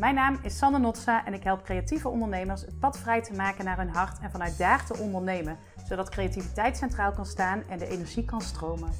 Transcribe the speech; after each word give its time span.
Mijn 0.00 0.14
naam 0.14 0.38
is 0.42 0.58
Sanne 0.58 0.78
Notsa 0.78 1.24
en 1.26 1.34
ik 1.34 1.42
help 1.42 1.62
creatieve 1.62 2.08
ondernemers 2.08 2.60
het 2.60 2.78
pad 2.78 2.98
vrij 2.98 3.22
te 3.22 3.32
maken 3.32 3.64
naar 3.64 3.76
hun 3.76 3.88
hart 3.88 4.18
en 4.18 4.30
vanuit 4.30 4.58
daar 4.58 4.86
te 4.86 4.98
ondernemen, 4.98 5.58
zodat 5.88 6.08
creativiteit 6.08 6.76
centraal 6.76 7.12
kan 7.12 7.26
staan 7.26 7.62
en 7.68 7.78
de 7.78 7.86
energie 7.86 8.24
kan 8.24 8.40
stromen. 8.40 8.92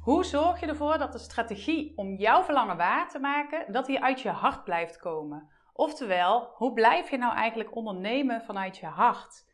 Hoe 0.00 0.24
zorg 0.24 0.60
je 0.60 0.66
ervoor 0.66 0.98
dat 0.98 1.12
de 1.12 1.18
strategie 1.18 1.92
om 1.96 2.14
jouw 2.14 2.42
verlangen 2.42 2.76
waar 2.76 3.08
te 3.08 3.18
maken, 3.18 3.72
dat 3.72 3.86
die 3.86 4.02
uit 4.02 4.20
je 4.20 4.28
hart 4.28 4.64
blijft 4.64 4.98
komen? 4.98 5.48
Oftewel, 5.72 6.50
hoe 6.54 6.72
blijf 6.72 7.10
je 7.10 7.18
nou 7.18 7.34
eigenlijk 7.34 7.76
ondernemen 7.76 8.42
vanuit 8.42 8.76
je 8.76 8.86
hart? 8.86 9.46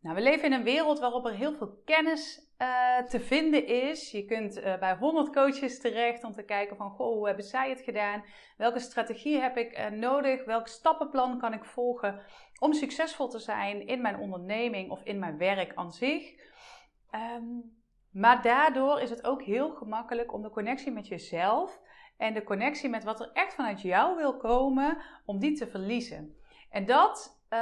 Nou, 0.00 0.14
we 0.14 0.22
leven 0.22 0.44
in 0.44 0.52
een 0.52 0.64
wereld 0.64 0.98
waarop 0.98 1.26
er 1.26 1.34
heel 1.34 1.52
veel 1.52 1.82
kennis 1.84 2.51
uh, 2.62 3.08
te 3.08 3.20
vinden 3.20 3.66
is. 3.66 4.10
Je 4.10 4.24
kunt 4.24 4.58
uh, 4.58 4.78
bij 4.78 4.96
100 4.96 5.32
coaches 5.32 5.80
terecht 5.80 6.24
om 6.24 6.32
te 6.32 6.44
kijken 6.44 6.76
van, 6.76 6.90
goh, 6.90 7.14
hoe 7.14 7.26
hebben 7.26 7.44
zij 7.44 7.68
het 7.68 7.80
gedaan? 7.80 8.24
Welke 8.56 8.78
strategie 8.78 9.40
heb 9.40 9.56
ik 9.56 9.78
uh, 9.78 9.86
nodig? 9.86 10.44
Welk 10.44 10.66
stappenplan 10.66 11.38
kan 11.38 11.52
ik 11.52 11.64
volgen 11.64 12.20
om 12.58 12.72
succesvol 12.72 13.28
te 13.28 13.38
zijn 13.38 13.86
in 13.86 14.00
mijn 14.00 14.18
onderneming 14.18 14.90
of 14.90 15.02
in 15.02 15.18
mijn 15.18 15.38
werk 15.38 15.74
aan 15.74 15.92
zich? 15.92 16.34
Um, 17.14 17.80
maar 18.10 18.42
daardoor 18.42 19.00
is 19.00 19.10
het 19.10 19.24
ook 19.24 19.42
heel 19.42 19.70
gemakkelijk 19.70 20.32
om 20.32 20.42
de 20.42 20.50
connectie 20.50 20.92
met 20.92 21.08
jezelf 21.08 21.80
en 22.16 22.34
de 22.34 22.42
connectie 22.42 22.88
met 22.88 23.04
wat 23.04 23.20
er 23.20 23.30
echt 23.32 23.54
vanuit 23.54 23.80
jou 23.80 24.16
wil 24.16 24.36
komen, 24.36 25.02
om 25.24 25.38
die 25.38 25.56
te 25.56 25.66
verliezen. 25.66 26.36
En 26.70 26.84
dat 26.84 27.41
uh, 27.52 27.58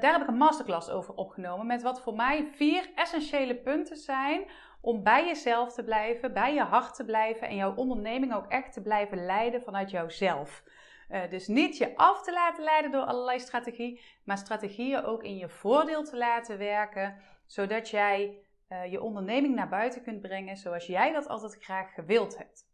daar 0.00 0.12
heb 0.12 0.20
ik 0.20 0.28
een 0.28 0.36
masterclass 0.36 0.90
over 0.90 1.14
opgenomen. 1.14 1.66
Met 1.66 1.82
wat 1.82 2.00
voor 2.00 2.14
mij 2.14 2.48
vier 2.52 2.90
essentiële 2.94 3.54
punten 3.54 3.96
zijn 3.96 4.50
om 4.80 5.02
bij 5.02 5.26
jezelf 5.26 5.72
te 5.72 5.84
blijven, 5.84 6.32
bij 6.32 6.54
je 6.54 6.62
hart 6.62 6.94
te 6.94 7.04
blijven 7.04 7.48
en 7.48 7.56
jouw 7.56 7.74
onderneming 7.74 8.34
ook 8.34 8.46
echt 8.46 8.72
te 8.72 8.82
blijven 8.82 9.24
leiden 9.24 9.62
vanuit 9.62 9.90
jouzelf. 9.90 10.62
Uh, 11.10 11.20
dus 11.30 11.46
niet 11.46 11.76
je 11.76 11.96
af 11.96 12.22
te 12.22 12.32
laten 12.32 12.64
leiden 12.64 12.90
door 12.90 13.04
allerlei 13.04 13.38
strategieën, 13.40 14.00
maar 14.24 14.38
strategieën 14.38 15.04
ook 15.04 15.22
in 15.22 15.36
je 15.36 15.48
voordeel 15.48 16.04
te 16.04 16.16
laten 16.16 16.58
werken, 16.58 17.16
zodat 17.46 17.90
jij 17.90 18.38
uh, 18.68 18.92
je 18.92 19.02
onderneming 19.02 19.54
naar 19.54 19.68
buiten 19.68 20.02
kunt 20.02 20.20
brengen 20.20 20.56
zoals 20.56 20.86
jij 20.86 21.12
dat 21.12 21.28
altijd 21.28 21.56
graag 21.60 21.94
gewild 21.94 22.38
hebt. 22.38 22.72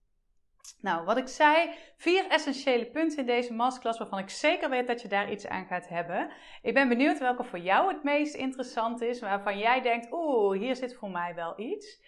Nou, 0.81 1.05
wat 1.05 1.17
ik 1.17 1.29
zei, 1.29 1.71
vier 1.97 2.27
essentiële 2.27 2.87
punten 2.87 3.19
in 3.19 3.27
deze 3.27 3.53
masterclass 3.53 3.99
waarvan 3.99 4.19
ik 4.19 4.31
zeker 4.31 4.71
weet 4.71 4.87
dat 4.87 5.03
je 5.03 5.09
daar 5.09 5.31
iets 5.31 5.47
aan 5.47 5.67
gaat 5.67 5.89
hebben. 5.89 6.31
Ik 6.63 6.75
ben 6.75 6.89
benieuwd 6.89 7.19
welke 7.19 7.45
voor 7.45 7.59
jou 7.59 7.93
het 7.93 8.03
meest 8.03 8.35
interessant 8.35 9.01
is, 9.01 9.21
waarvan 9.21 9.59
jij 9.59 9.81
denkt, 9.81 10.13
oeh, 10.13 10.59
hier 10.59 10.77
zit 10.77 10.95
voor 10.95 11.11
mij 11.11 11.35
wel 11.35 11.61
iets. 11.61 12.01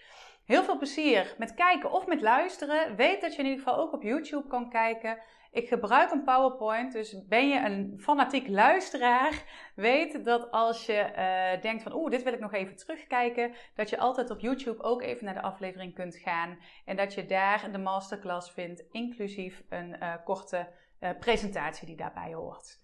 Heel 0.52 0.64
veel 0.64 0.78
plezier 0.78 1.34
met 1.38 1.54
kijken 1.54 1.92
of 1.92 2.06
met 2.06 2.20
luisteren. 2.20 2.96
Weet 2.96 3.20
dat 3.20 3.32
je 3.32 3.38
in 3.38 3.48
ieder 3.48 3.64
geval 3.64 3.80
ook 3.80 3.92
op 3.92 4.02
YouTube 4.02 4.48
kan 4.48 4.70
kijken. 4.70 5.18
Ik 5.50 5.68
gebruik 5.68 6.10
een 6.10 6.24
PowerPoint, 6.24 6.92
dus 6.92 7.26
ben 7.26 7.48
je 7.48 7.58
een 7.58 8.00
fanatiek 8.00 8.48
luisteraar, 8.48 9.42
weet 9.74 10.24
dat 10.24 10.50
als 10.50 10.86
je 10.86 11.12
uh, 11.16 11.62
denkt 11.62 11.82
van 11.82 11.94
oeh, 11.94 12.10
dit 12.10 12.22
wil 12.22 12.32
ik 12.32 12.40
nog 12.40 12.52
even 12.52 12.76
terugkijken, 12.76 13.54
dat 13.74 13.90
je 13.90 13.98
altijd 13.98 14.30
op 14.30 14.40
YouTube 14.40 14.82
ook 14.82 15.02
even 15.02 15.24
naar 15.24 15.34
de 15.34 15.42
aflevering 15.42 15.94
kunt 15.94 16.16
gaan 16.16 16.58
en 16.84 16.96
dat 16.96 17.14
je 17.14 17.26
daar 17.26 17.72
de 17.72 17.78
masterclass 17.78 18.50
vindt, 18.50 18.84
inclusief 18.90 19.62
een 19.68 19.96
uh, 20.00 20.14
korte 20.24 20.68
uh, 21.00 21.10
presentatie 21.18 21.86
die 21.86 21.96
daarbij 21.96 22.34
hoort. 22.34 22.80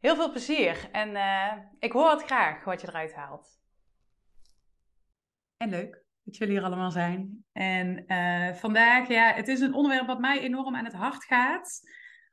Heel 0.00 0.14
veel 0.16 0.30
plezier 0.30 0.88
en 0.92 1.16
ik 1.78 1.92
hoor 1.92 2.10
het 2.10 2.22
graag 2.22 2.64
wat 2.64 2.80
je 2.80 2.88
eruit 2.88 3.14
haalt. 3.14 3.60
En 5.56 5.68
leuk 5.68 6.01
dat 6.24 6.36
jullie 6.36 6.54
hier 6.54 6.64
allemaal 6.64 6.90
zijn. 6.90 7.44
En 7.52 8.04
vandaag, 8.56 9.08
ja, 9.08 9.32
het 9.32 9.48
is 9.48 9.60
een 9.60 9.74
onderwerp 9.74 10.06
wat 10.06 10.20
mij 10.20 10.40
enorm 10.40 10.76
aan 10.76 10.84
het 10.84 10.94
hart 10.94 11.24
gaat 11.24 11.80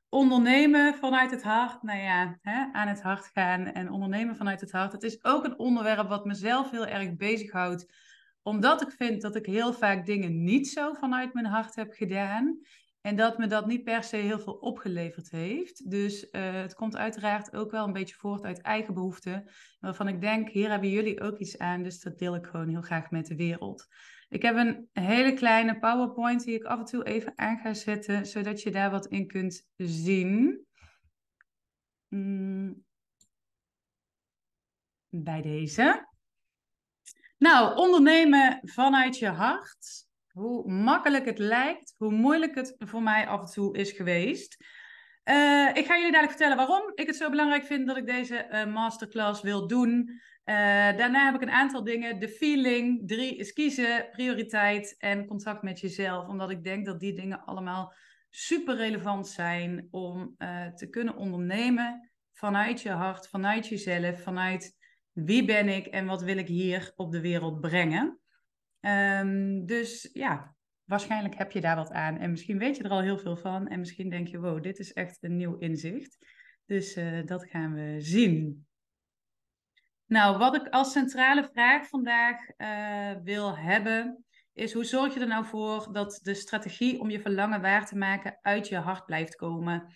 ondernemen 0.10 0.96
vanuit 0.96 1.32
het 1.32 1.44
hart, 1.44 1.84
nou 1.84 2.00
ja, 2.00 2.38
hè, 2.42 2.66
aan 2.72 2.88
het 2.88 3.02
hart 3.02 3.30
gaan 3.34 3.66
en 3.66 3.92
ondernemen 3.92 4.36
vanuit 4.36 4.62
het 4.62 4.72
hart. 4.72 4.92
Het 4.92 5.04
is 5.04 5.24
ook 5.24 5.46
een 5.46 5.60
onderwerp 5.60 6.08
wat 6.08 6.26
mezelf 6.26 6.72
heel 6.72 6.86
erg 6.86 7.16
bezighoudt, 7.16 7.94
omdat 8.42 8.82
ik 8.82 8.92
vind 8.92 9.22
dat 9.22 9.36
ik 9.36 9.46
heel 9.46 9.74
vaak 9.74 10.06
dingen 10.06 10.44
niet 10.44 10.68
zo 10.68 10.94
vanuit 10.94 11.34
mijn 11.34 11.46
hart 11.46 11.76
heb 11.76 11.92
gedaan. 11.92 12.60
En 13.02 13.16
dat 13.16 13.38
me 13.38 13.48
dat 13.48 13.68
niet 13.68 13.84
per 13.84 14.04
se 14.04 14.16
heel 14.16 14.40
veel 14.40 14.54
opgeleverd 14.54 15.30
heeft. 15.30 15.90
Dus 15.90 16.24
uh, 16.24 16.54
het 16.54 16.74
komt 16.74 16.98
uiteraard 16.98 17.56
ook 17.56 17.72
wel 17.72 17.86
een 17.86 17.94
beetje 17.94 18.16
voort 18.16 18.44
uit 18.44 18.62
eigen 18.62 18.94
behoeften. 18.94 19.50
Waarvan 19.80 20.08
ik 20.08 20.22
denk, 20.22 20.50
hier 20.50 20.70
hebben 20.70 20.90
jullie 20.90 21.22
ook 21.22 21.38
iets 21.38 21.58
aan. 21.58 21.84
Dus 21.84 22.00
dat 22.00 22.18
deel 22.18 22.36
ik 22.36 22.46
gewoon 22.46 22.70
heel 22.70 22.82
graag 22.82 23.12
met 23.12 23.26
de 23.26 23.36
wereld. 23.36 23.88
Ik 24.30 24.42
heb 24.42 24.56
een 24.56 24.90
hele 24.94 25.34
kleine 25.34 25.80
PowerPoint 25.80 26.44
die 26.44 26.56
ik 26.56 26.64
af 26.64 26.80
en 26.80 26.86
toe 26.86 27.04
even 27.04 27.34
aan 27.36 27.58
ga 27.58 27.74
zetten, 27.74 28.26
zodat 28.26 28.62
je 28.62 28.72
daar 28.72 28.92
wat 28.92 29.08
in 29.08 29.28
kunt 29.28 29.68
zien. 29.78 30.66
Mm. 32.08 32.86
Bij 35.10 35.42
deze. 35.42 36.08
Nou, 37.38 37.76
ondernemen 37.78 38.60
vanuit 38.62 39.18
je 39.18 39.28
hart. 39.28 40.09
Hoe 40.32 40.72
makkelijk 40.72 41.26
het 41.26 41.40
lijkt, 41.40 41.96
hoe 41.98 42.12
moeilijk 42.12 42.56
het 42.56 42.76
voor 42.78 43.04
mij 43.04 43.28
af 43.28 43.40
en 43.40 43.54
toe 43.54 43.78
is 43.78 43.92
geweest. 43.92 44.66
Uh, 45.26 45.70
ik 45.74 45.86
ga 45.86 45.96
jullie 45.96 46.12
dadelijk 46.12 46.38
vertellen 46.38 46.58
waarom 46.58 46.92
ik 46.96 47.08
het 47.08 47.16
zo 47.16 47.30
belangrijk 47.30 47.64
vind 47.64 47.88
dat 47.88 47.98
ik 47.98 48.06
deze 48.06 48.48
uh, 48.52 48.66
masterclass 48.66 49.42
wil 49.42 49.68
doen. 49.68 50.10
Uh, 50.10 50.56
daarna 50.98 51.26
heb 51.26 51.36
ik 51.36 51.42
een 51.42 51.56
aantal 51.56 51.84
dingen. 51.84 52.20
De 52.20 52.30
feeling, 52.30 53.08
drie 53.08 53.36
is 53.36 53.54
kiezen, 53.54 54.08
prioriteit 54.12 54.96
en 54.98 55.26
contact 55.26 55.62
met 55.62 55.80
jezelf. 55.80 56.28
Omdat 56.28 56.50
ik 56.50 56.64
denk 56.64 56.86
dat 56.86 57.00
die 57.00 57.14
dingen 57.14 57.46
allemaal 57.46 57.94
super 58.30 58.76
relevant 58.76 59.28
zijn 59.28 59.88
om 59.92 60.36
te 60.76 60.88
kunnen 60.90 61.16
ondernemen 61.16 62.12
vanuit 62.34 62.82
je 62.82 62.90
hart, 62.90 63.28
vanuit 63.28 63.68
jezelf, 63.68 64.22
vanuit 64.22 64.78
wie 65.12 65.46
ben 65.46 65.68
ik 65.68 65.86
en 65.86 66.06
wat 66.06 66.22
wil 66.22 66.38
ik 66.38 66.48
hier 66.48 66.92
op 66.96 67.12
de 67.12 67.22
wereld 67.22 67.60
brengen. 67.60 68.19
Um, 68.82 69.66
dus 69.66 70.10
ja, 70.14 70.56
waarschijnlijk 70.84 71.36
heb 71.36 71.52
je 71.52 71.62
daar 71.62 71.76
wat 71.76 71.92
aan 71.92 72.18
en 72.18 72.30
misschien 72.30 72.58
weet 72.58 72.78
je 72.78 72.84
er 72.84 72.90
al 72.90 73.02
heel 73.02 73.18
veel 73.18 73.38
van 73.38 73.68
en 73.68 73.80
misschien 73.80 74.10
denk 74.10 74.28
je, 74.28 74.40
wow, 74.40 74.64
dit 74.64 74.80
is 74.80 74.94
echt 74.94 75.24
een 75.24 75.36
nieuw 75.36 75.58
inzicht. 75.58 76.18
Dus 76.66 76.98
uh, 76.98 77.26
dat 77.26 77.46
gaan 77.46 77.74
we 77.74 77.96
zien. 77.98 78.68
Nou, 80.06 80.38
wat 80.38 80.56
ik 80.56 80.68
als 80.68 80.92
centrale 80.92 81.50
vraag 81.54 81.88
vandaag 81.88 82.38
uh, 82.58 83.24
wil 83.24 83.58
hebben, 83.58 84.26
is 84.54 84.74
hoe 84.74 84.84
zorg 84.84 85.14
je 85.14 85.20
er 85.20 85.28
nou 85.28 85.46
voor 85.46 85.90
dat 85.92 86.20
de 86.24 86.34
strategie 86.34 87.00
om 87.00 87.10
je 87.10 87.22
verlangen 87.22 87.62
waar 87.62 87.86
te 87.86 87.98
maken 87.98 88.40
uit 88.42 88.68
je 88.68 88.78
hart 88.78 89.06
blijft 89.06 89.36
komen? 89.36 89.96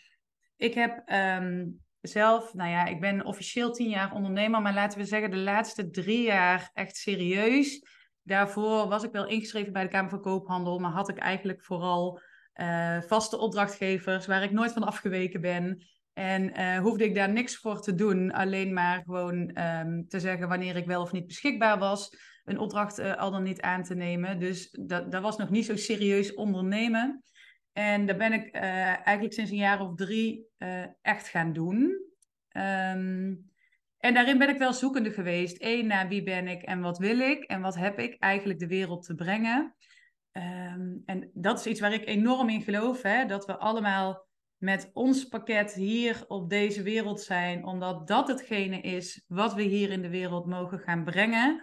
Ik 0.56 0.74
heb 0.74 1.10
um, 1.42 1.82
zelf, 2.02 2.54
nou 2.54 2.70
ja, 2.70 2.86
ik 2.86 3.00
ben 3.00 3.26
officieel 3.26 3.72
tien 3.72 3.90
jaar 3.90 4.14
ondernemer, 4.14 4.62
maar 4.62 4.74
laten 4.74 5.00
we 5.00 5.06
zeggen 5.06 5.32
de 5.32 5.38
laatste 5.38 5.90
drie 5.90 6.24
jaar 6.24 6.70
echt 6.74 6.96
serieus. 6.96 7.86
Daarvoor 8.24 8.88
was 8.88 9.04
ik 9.04 9.12
wel 9.12 9.28
ingeschreven 9.28 9.74
bij 9.74 9.84
de 9.84 9.90
Kamer 9.90 10.10
van 10.10 10.22
Koophandel, 10.22 10.80
maar 10.80 10.92
had 10.92 11.10
ik 11.10 11.18
eigenlijk 11.18 11.64
vooral 11.64 12.22
uh, 12.56 13.02
vaste 13.02 13.38
opdrachtgevers 13.38 14.26
waar 14.26 14.44
ik 14.44 14.52
nooit 14.52 14.74
van 14.74 14.84
afgeweken 14.84 15.42
ben. 15.42 15.86
En 16.14 16.60
uh, 16.60 16.78
hoefde 16.78 17.04
ik 17.04 17.16
daar 17.16 17.32
niks 17.32 17.58
voor 17.58 17.82
te 17.82 17.96
doen, 17.96 18.32
alleen 18.32 18.74
maar 18.74 19.02
gewoon 19.06 19.60
um, 19.60 20.08
te 20.08 20.20
zeggen 20.20 20.48
wanneer 20.48 20.76
ik 20.76 20.86
wel 20.86 21.02
of 21.02 21.12
niet 21.12 21.28
beschikbaar 21.28 21.80
was, 21.80 22.18
een 22.44 22.58
opdracht 22.60 23.00
uh, 23.00 23.16
al 23.16 23.32
dan 23.32 23.44
niet 23.44 23.62
aan 23.62 23.84
te 23.84 23.96
nemen. 23.96 24.40
Dus 24.40 24.78
dat, 24.82 25.12
dat 25.12 25.22
was 25.22 25.38
nog 25.38 25.50
niet 25.50 25.66
zo 25.66 25.76
serieus 25.76 26.34
ondernemen. 26.34 27.24
En 27.72 28.06
daar 28.06 28.18
ben 28.18 28.34
ik 28.34 28.52
eigenlijk 28.52 29.34
sinds 29.34 29.52
een 29.52 29.58
jaar 29.58 29.82
of 29.82 29.96
drie 29.96 30.48
echt 31.02 31.28
gaan 31.28 31.54
doen. 31.54 32.02
Um, 32.58 33.52
en 34.04 34.14
daarin 34.14 34.38
ben 34.38 34.50
ik 34.50 34.58
wel 34.58 34.74
zoekende 34.74 35.12
geweest. 35.12 35.58
Eén, 35.60 35.88
naar 35.88 36.08
wie 36.08 36.24
ben 36.24 36.48
ik 36.48 36.62
en 36.62 36.82
wat 36.82 36.98
wil 36.98 37.20
ik 37.20 37.44
en 37.44 37.62
wat 37.62 37.76
heb 37.76 38.00
ik 38.00 38.16
eigenlijk 38.20 38.60
de 38.60 38.68
wereld 38.68 39.06
te 39.06 39.16
brengen. 39.16 39.76
Um, 40.32 41.02
en 41.06 41.30
dat 41.34 41.60
is 41.60 41.66
iets 41.66 41.80
waar 41.80 41.94
ik 41.94 42.08
enorm 42.08 42.50
in 42.50 42.62
geloof, 42.62 43.02
hè, 43.02 43.26
dat 43.26 43.46
we 43.46 43.58
allemaal 43.58 44.28
met 44.58 44.90
ons 44.94 45.24
pakket 45.28 45.74
hier 45.74 46.24
op 46.28 46.50
deze 46.50 46.82
wereld 46.82 47.22
zijn, 47.22 47.66
omdat 47.66 48.08
dat 48.08 48.28
hetgene 48.28 48.82
is 48.82 49.24
wat 49.28 49.54
we 49.54 49.62
hier 49.62 49.90
in 49.90 50.02
de 50.02 50.10
wereld 50.10 50.46
mogen 50.46 50.80
gaan 50.80 51.04
brengen. 51.04 51.62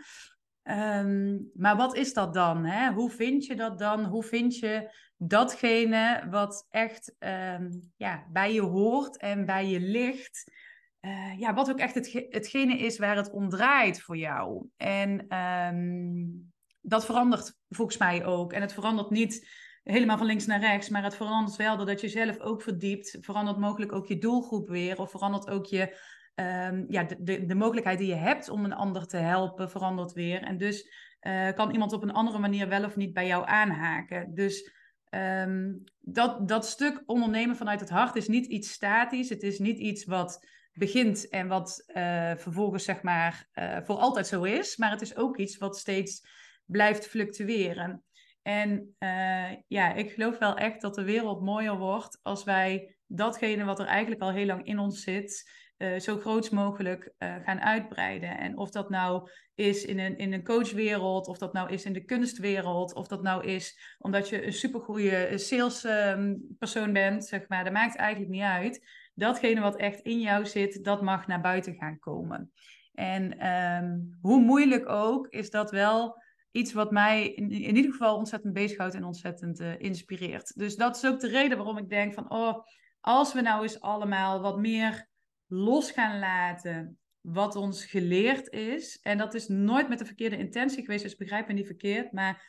Um, 0.62 1.50
maar 1.54 1.76
wat 1.76 1.96
is 1.96 2.12
dat 2.12 2.34
dan? 2.34 2.64
Hè? 2.64 2.92
Hoe 2.92 3.10
vind 3.10 3.46
je 3.46 3.56
dat 3.56 3.78
dan? 3.78 4.04
Hoe 4.04 4.24
vind 4.24 4.58
je 4.58 4.90
datgene 5.16 6.26
wat 6.30 6.66
echt 6.70 7.14
um, 7.18 7.92
ja, 7.96 8.26
bij 8.32 8.52
je 8.52 8.60
hoort 8.60 9.16
en 9.16 9.46
bij 9.46 9.66
je 9.66 9.80
ligt? 9.80 10.52
Uh, 11.00 11.38
ja, 11.38 11.54
wat 11.54 11.70
ook 11.70 11.78
echt 11.78 11.94
het, 11.94 12.26
hetgene 12.28 12.78
is 12.78 12.98
waar 12.98 13.16
het 13.16 13.30
om 13.30 13.48
draait 13.48 14.00
voor 14.00 14.16
jou. 14.16 14.66
En 14.76 15.36
um, 15.36 16.52
dat 16.80 17.04
verandert 17.04 17.58
volgens 17.68 17.98
mij 17.98 18.24
ook. 18.24 18.52
En 18.52 18.60
het 18.60 18.72
verandert 18.72 19.10
niet 19.10 19.48
helemaal 19.82 20.18
van 20.18 20.26
links 20.26 20.46
naar 20.46 20.60
rechts, 20.60 20.88
maar 20.88 21.02
het 21.02 21.16
verandert 21.16 21.56
wel 21.56 21.76
doordat 21.76 22.00
je 22.00 22.08
zelf 22.08 22.38
ook 22.38 22.62
verdiept. 22.62 23.18
Verandert 23.20 23.58
mogelijk 23.58 23.92
ook 23.92 24.06
je 24.06 24.18
doelgroep 24.18 24.68
weer, 24.68 24.98
of 24.98 25.10
verandert 25.10 25.50
ook 25.50 25.66
je, 25.66 25.98
um, 26.34 26.84
ja, 26.88 27.06
de, 27.18 27.46
de, 27.46 27.54
mogelijkheid 27.54 27.98
die 27.98 28.08
je 28.08 28.14
hebt 28.14 28.48
om 28.48 28.64
een 28.64 28.72
ander 28.72 29.06
te 29.06 29.16
helpen, 29.16 29.70
verandert 29.70 30.12
weer. 30.12 30.42
En 30.42 30.58
dus 30.58 30.88
uh, 31.20 31.52
kan 31.52 31.70
iemand 31.70 31.92
op 31.92 32.02
een 32.02 32.12
andere 32.12 32.38
manier 32.38 32.68
wel 32.68 32.84
of 32.84 32.96
niet 32.96 33.12
bij 33.12 33.26
jou 33.26 33.46
aanhaken. 33.46 34.34
Dus 34.34 34.72
ehm, 35.08 35.72
dat, 36.00 36.48
dat 36.48 36.66
stuk 36.66 37.02
ondernemen 37.06 37.56
vanuit 37.56 37.80
het 37.80 37.90
hart 37.90 38.16
is 38.16 38.28
niet 38.28 38.46
iets 38.46 38.72
statisch. 38.72 39.28
Het 39.28 39.42
is 39.42 39.58
niet 39.58 39.78
iets 39.78 40.04
wat 40.04 40.46
begint 40.80 41.28
en 41.28 41.48
wat 41.48 41.84
uh, 41.86 42.32
vervolgens 42.36 42.84
zeg 42.84 43.02
maar 43.02 43.48
uh, 43.54 43.78
voor 43.82 43.96
altijd 43.96 44.26
zo 44.26 44.42
is. 44.42 44.76
Maar 44.76 44.90
het 44.90 45.00
is 45.00 45.16
ook 45.16 45.36
iets 45.36 45.58
wat 45.58 45.78
steeds 45.78 46.26
blijft 46.66 47.06
fluctueren. 47.06 48.04
En 48.42 48.96
uh, 48.98 49.50
ja, 49.66 49.94
ik 49.94 50.10
geloof 50.10 50.38
wel 50.38 50.56
echt 50.56 50.80
dat 50.80 50.94
de 50.94 51.04
wereld 51.04 51.42
mooier 51.42 51.78
wordt 51.78 52.18
als 52.22 52.44
wij 52.44 52.96
datgene 53.06 53.64
wat 53.64 53.78
er 53.78 53.86
eigenlijk 53.86 54.22
al 54.22 54.32
heel 54.32 54.46
lang 54.46 54.66
in 54.66 54.78
ons 54.78 55.02
zit, 55.02 55.58
zo 55.98 56.18
groot 56.18 56.50
mogelijk 56.50 57.12
gaan 57.18 57.60
uitbreiden. 57.60 58.38
En 58.38 58.56
of 58.58 58.70
dat 58.70 58.90
nou 58.90 59.30
is 59.54 59.84
in 59.84 59.98
een, 59.98 60.18
in 60.18 60.32
een 60.32 60.44
coachwereld, 60.44 61.26
of 61.26 61.38
dat 61.38 61.52
nou 61.52 61.70
is 61.70 61.84
in 61.84 61.92
de 61.92 62.04
kunstwereld, 62.04 62.94
of 62.94 63.06
dat 63.06 63.22
nou 63.22 63.44
is 63.44 63.96
omdat 63.98 64.28
je 64.28 64.46
een 64.46 64.52
supergoeie 64.52 65.38
salespersoon 65.38 66.86
um, 66.86 66.92
bent, 66.92 67.26
zeg 67.26 67.48
maar, 67.48 67.64
dat 67.64 67.72
maakt 67.72 67.96
eigenlijk 67.96 68.30
niet 68.30 68.42
uit. 68.42 68.80
Datgene 69.14 69.60
wat 69.60 69.76
echt 69.76 70.00
in 70.00 70.20
jou 70.20 70.46
zit, 70.46 70.84
dat 70.84 71.02
mag 71.02 71.26
naar 71.26 71.40
buiten 71.40 71.74
gaan 71.74 71.98
komen. 71.98 72.52
En 72.92 73.46
um, 73.46 74.18
hoe 74.20 74.40
moeilijk 74.40 74.88
ook, 74.88 75.26
is 75.26 75.50
dat 75.50 75.70
wel 75.70 76.22
iets 76.50 76.72
wat 76.72 76.90
mij 76.90 77.28
in, 77.28 77.50
in 77.50 77.76
ieder 77.76 77.90
geval 77.90 78.16
ontzettend 78.16 78.52
bezighoudt 78.52 78.94
en 78.94 79.04
ontzettend 79.04 79.60
uh, 79.60 79.80
inspireert. 79.80 80.56
Dus 80.56 80.76
dat 80.76 80.96
is 80.96 81.06
ook 81.06 81.20
de 81.20 81.28
reden 81.28 81.56
waarom 81.56 81.78
ik 81.78 81.88
denk 81.88 82.14
van, 82.14 82.30
oh, 82.30 82.64
als 83.00 83.32
we 83.32 83.40
nou 83.40 83.62
eens 83.62 83.80
allemaal 83.80 84.40
wat 84.40 84.58
meer 84.58 85.08
los 85.46 85.90
gaan 85.90 86.18
laten 86.18 86.98
wat 87.20 87.56
ons 87.56 87.84
geleerd 87.84 88.48
is. 88.48 88.98
En 89.02 89.18
dat 89.18 89.34
is 89.34 89.48
nooit 89.48 89.88
met 89.88 89.98
de 89.98 90.04
verkeerde 90.04 90.38
intentie 90.38 90.84
geweest, 90.84 91.02
dus 91.02 91.16
begrijp 91.16 91.46
me 91.46 91.52
niet 91.52 91.66
verkeerd. 91.66 92.12
Maar 92.12 92.42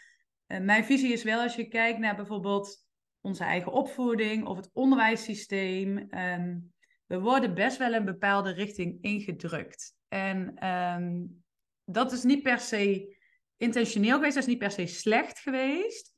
uh, 0.47 0.59
mijn 0.59 0.85
visie 0.85 1.13
is 1.13 1.23
wel 1.23 1.41
als 1.41 1.55
je 1.55 1.67
kijkt 1.67 1.99
naar 1.99 2.15
bijvoorbeeld 2.15 2.80
onze 3.21 3.43
eigen 3.43 3.71
opvoeding 3.71 4.45
of 4.45 4.57
het 4.57 4.69
onderwijssysteem. 4.73 5.97
Um, 5.97 6.73
we 7.05 7.19
worden 7.19 7.53
best 7.53 7.77
wel 7.77 7.93
een 7.93 8.05
bepaalde 8.05 8.51
richting 8.51 8.97
ingedrukt. 9.01 9.95
En 10.07 10.67
um, 10.67 11.43
dat 11.85 12.11
is 12.11 12.23
niet 12.23 12.43
per 12.43 12.59
se 12.59 13.17
intentioneel 13.57 14.15
geweest, 14.15 14.33
dat 14.33 14.43
is 14.43 14.49
niet 14.49 14.59
per 14.59 14.71
se 14.71 14.85
slecht 14.85 15.39
geweest. 15.39 16.13